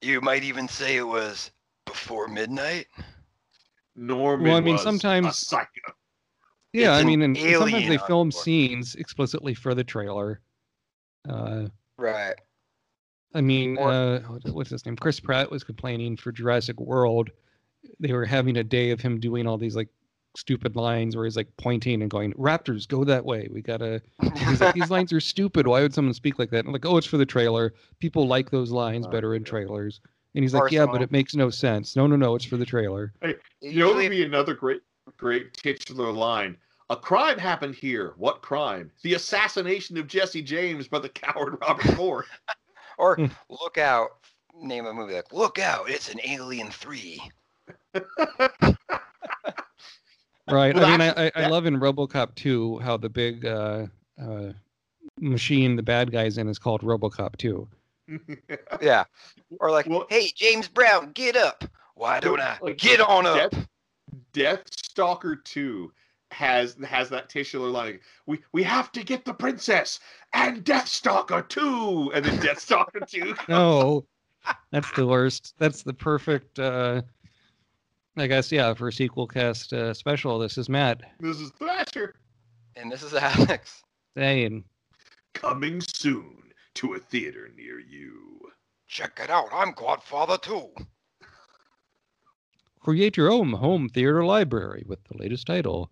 you 0.00 0.20
might 0.20 0.44
even 0.44 0.68
say 0.68 0.96
it 0.96 1.02
was 1.02 1.50
before 1.86 2.28
midnight. 2.28 2.86
Norman 3.96 4.46
Well, 4.48 4.56
I 4.56 4.60
mean, 4.60 4.74
was 4.74 4.82
a 4.82 4.84
sometimes- 4.84 5.36
psycho. 5.38 5.68
Yeah, 6.72 6.90
It's 6.92 6.98
I 6.98 7.00
an 7.00 7.06
mean, 7.06 7.22
and 7.22 7.36
sometimes 7.38 7.88
they 7.88 7.96
film 7.98 8.28
board. 8.28 8.34
scenes 8.44 8.94
explicitly 8.96 9.54
for 9.54 9.74
the 9.74 9.84
trailer. 9.84 10.40
Uh, 11.28 11.68
Right. 11.96 12.34
I 13.34 13.40
mean, 13.40 13.78
Or- 13.78 13.90
uh, 13.90 14.20
what's 14.52 14.70
his 14.70 14.84
name? 14.84 14.96
Chris 14.96 15.18
Pratt 15.18 15.50
was 15.50 15.64
complaining 15.64 16.16
for 16.16 16.32
Jurassic 16.32 16.78
World. 16.78 17.30
They 18.00 18.12
were 18.12 18.26
having 18.26 18.58
a 18.58 18.64
day 18.64 18.90
of 18.90 19.00
him 19.00 19.18
doing 19.20 19.46
all 19.46 19.56
these 19.56 19.76
like 19.76 19.88
stupid 20.36 20.76
lines 20.76 21.16
where 21.16 21.24
he's 21.24 21.36
like 21.36 21.48
pointing 21.56 22.02
and 22.02 22.10
going, 22.10 22.34
"Raptors, 22.34 22.86
go 22.86 23.04
that 23.04 23.24
way." 23.24 23.48
We 23.50 23.62
gotta. 23.62 24.02
He's 24.36 24.60
like, 24.60 24.74
these 24.74 24.90
lines 24.90 25.12
are 25.14 25.20
stupid. 25.20 25.66
Why 25.66 25.80
would 25.80 25.94
someone 25.94 26.12
speak 26.12 26.38
like 26.38 26.50
that? 26.50 26.58
And 26.60 26.68
I'm 26.68 26.72
like, 26.74 26.84
oh, 26.84 26.98
it's 26.98 27.06
for 27.06 27.16
the 27.16 27.24
trailer. 27.24 27.72
People 28.00 28.26
like 28.26 28.50
those 28.50 28.70
lines 28.70 29.06
Oh, 29.06 29.10
better 29.10 29.34
in 29.34 29.42
yeah. 29.42 29.48
trailers. 29.48 30.00
And 30.36 30.44
he's 30.44 30.52
like, 30.52 30.70
yeah, 30.70 30.84
but 30.84 31.00
it 31.00 31.10
makes 31.10 31.34
no 31.34 31.48
sense. 31.48 31.96
No, 31.96 32.06
no, 32.06 32.14
no, 32.14 32.34
it's 32.34 32.44
for 32.44 32.58
the 32.58 32.66
trailer. 32.66 33.14
You 33.22 33.28
know, 33.28 33.32
what 33.32 33.42
Usually, 33.62 33.94
would 34.04 34.10
be 34.10 34.22
another 34.22 34.52
great, 34.52 34.82
great 35.16 35.54
titular 35.54 36.12
line. 36.12 36.58
A 36.90 36.96
crime 36.96 37.38
happened 37.38 37.74
here. 37.74 38.12
What 38.18 38.42
crime? 38.42 38.92
The 39.02 39.14
assassination 39.14 39.96
of 39.96 40.06
Jesse 40.06 40.42
James 40.42 40.88
by 40.88 40.98
the 40.98 41.08
coward 41.08 41.56
Robert 41.62 41.96
Ford. 41.96 42.26
or 42.98 43.16
Hmm. 43.16 43.26
look 43.48 43.78
out. 43.78 44.10
Name 44.60 44.86
a 44.86 44.92
movie 44.92 45.14
like 45.14 45.32
Look 45.32 45.58
Out! 45.58 45.90
It's 45.90 46.10
an 46.10 46.20
Alien 46.24 46.70
Three. 46.70 47.20
Right. 50.48 50.74
Well, 50.76 50.84
I 50.84 50.90
mean, 50.92 51.00
I, 51.00 51.26
I, 51.26 51.32
I 51.34 51.48
love 51.48 51.66
in 51.66 51.80
RoboCop 51.80 52.36
2 52.36 52.78
how 52.78 52.96
the 52.96 53.08
big 53.08 53.44
uh, 53.44 53.86
uh, 54.16 54.52
machine 55.18 55.74
the 55.74 55.82
bad 55.82 56.12
guy's 56.12 56.38
in 56.38 56.48
is 56.48 56.56
called 56.56 56.82
RoboCop 56.82 57.36
2. 57.36 57.66
Yeah. 58.80 59.04
Or 59.60 59.70
like, 59.70 59.86
Well- 59.86 60.06
Hey, 60.08 60.30
James 60.34 60.68
Brown, 60.68 61.12
get 61.12 61.36
up. 61.36 61.64
Why 61.94 62.20
don't 62.20 62.40
I 62.40 62.58
Like, 62.60 62.78
get 62.78 63.00
on 63.00 63.26
up? 63.26 63.50
Death, 63.52 63.68
Death 64.32 64.62
Stalker 64.70 65.36
2 65.36 65.92
has 66.32 66.76
has 66.84 67.08
that 67.08 67.28
titular 67.30 67.68
line. 67.68 68.00
We 68.26 68.40
we 68.52 68.62
have 68.64 68.90
to 68.92 69.04
get 69.04 69.24
the 69.24 69.32
princess 69.32 70.00
and 70.32 70.62
Death 70.64 70.88
Stalker 70.88 71.40
2. 71.42 72.10
And 72.14 72.24
then 72.24 72.38
Death 72.40 72.58
Stalker 72.60 73.00
2. 73.00 73.34
No, 73.48 74.04
that's 74.70 74.90
the 74.92 75.06
worst. 75.06 75.54
That's 75.58 75.82
the 75.82 75.94
perfect. 75.94 76.58
Uh, 76.58 77.02
I 78.16 78.26
guess 78.26 78.50
yeah. 78.52 78.74
For 78.74 78.88
a 78.88 78.92
sequel 78.92 79.26
cast 79.26 79.72
uh, 79.72 79.94
special, 79.94 80.38
this 80.38 80.58
is 80.58 80.68
Matt 80.68 81.02
This 81.20 81.38
is 81.40 81.50
Thrasher. 81.58 82.14
And 82.76 82.90
this 82.92 83.02
is 83.02 83.14
Alex. 83.14 83.82
saying, 84.16 84.64
Coming 85.32 85.80
soon 85.80 86.42
to 86.76 86.94
a 86.94 86.98
theater 86.98 87.50
near 87.56 87.78
you. 87.80 88.40
Check 88.86 89.18
it 89.22 89.30
out. 89.30 89.48
I'm 89.52 89.72
Godfather 89.72 90.38
too. 90.38 90.72
"Create 92.80 93.16
your 93.16 93.30
own 93.30 93.54
home 93.54 93.88
theater 93.88 94.24
library 94.24 94.84
with 94.86 95.02
the 95.04 95.16
latest 95.16 95.46
title 95.46 95.90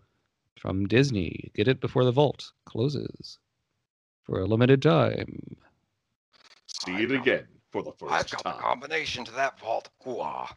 from 0.59 0.87
Disney. 0.87 1.51
Get 1.55 1.69
it 1.69 1.81
before 1.81 2.05
the 2.05 2.13
vault 2.13 2.53
closes 2.65 3.39
for 4.23 4.41
a 4.41 4.47
limited 4.47 4.81
time." 4.83 5.57
See 6.67 6.93
I 6.93 7.01
it 7.01 7.11
know. 7.11 7.21
again 7.21 7.49
for 7.71 7.83
the 7.83 7.93
first 7.93 8.13
I've 8.13 8.21
first 8.23 8.31
got 8.31 8.45
the 8.45 8.53
time. 8.53 8.61
combination 8.61 9.25
to 9.25 9.33
that 9.33 9.59
vault. 9.59 9.91
Hoo-ah. 10.05 10.57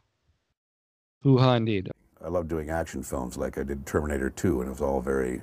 Hoo 1.24 1.38
ha, 1.40 1.56
indeed. 1.56 1.90
I 2.22 2.30
love 2.30 2.48
doing 2.48 2.70
action 2.70 3.04
films 3.04 3.38
like 3.38 3.58
I 3.58 3.64
did 3.64 3.86
Terminator 3.86 4.30
2, 4.30 4.60
and 4.62 4.68
it 4.68 4.72
was 4.72 4.82
all 4.82 5.02
very, 5.02 5.42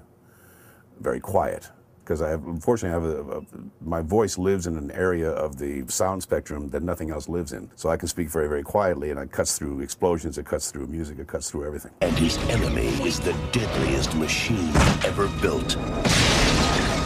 very 1.00 1.20
quiet. 1.20 1.70
Because 2.04 2.20
I 2.20 2.28
have, 2.28 2.46
unfortunately, 2.46 2.90
I 2.90 3.00
have 3.00 3.28
a, 3.28 3.38
a, 3.38 3.42
my 3.80 4.02
voice 4.02 4.36
lives 4.36 4.66
in 4.66 4.76
an 4.76 4.90
area 4.90 5.30
of 5.30 5.56
the 5.56 5.84
sound 5.88 6.22
spectrum 6.22 6.68
that 6.68 6.82
nothing 6.82 7.10
else 7.10 7.30
lives 7.30 7.52
in. 7.52 7.70
So 7.76 7.88
I 7.88 7.96
can 7.96 8.08
speak 8.08 8.28
very, 8.28 8.46
very 8.46 8.62
quietly, 8.62 9.10
and 9.10 9.18
it 9.18 9.32
cuts 9.32 9.56
through 9.56 9.80
explosions, 9.80 10.36
it 10.36 10.44
cuts 10.44 10.70
through 10.70 10.86
music, 10.88 11.18
it 11.18 11.28
cuts 11.28 11.50
through 11.50 11.66
everything. 11.66 11.92
And 12.02 12.14
his 12.18 12.36
enemy 12.50 12.88
is 13.08 13.20
the 13.20 13.32
deadliest 13.52 14.14
machine 14.16 14.70
ever 15.06 15.28
built. 15.40 15.78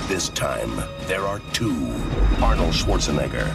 This 0.09 0.31
time, 0.31 0.83
there 1.07 1.23
are 1.23 1.39
two 1.53 1.95
Arnold 2.43 2.73
Schwarzenegger. 2.73 3.47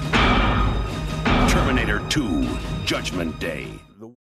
Terminator 1.49 1.99
2 2.09 2.47
Judgment 2.85 3.37
Day. 3.39 3.67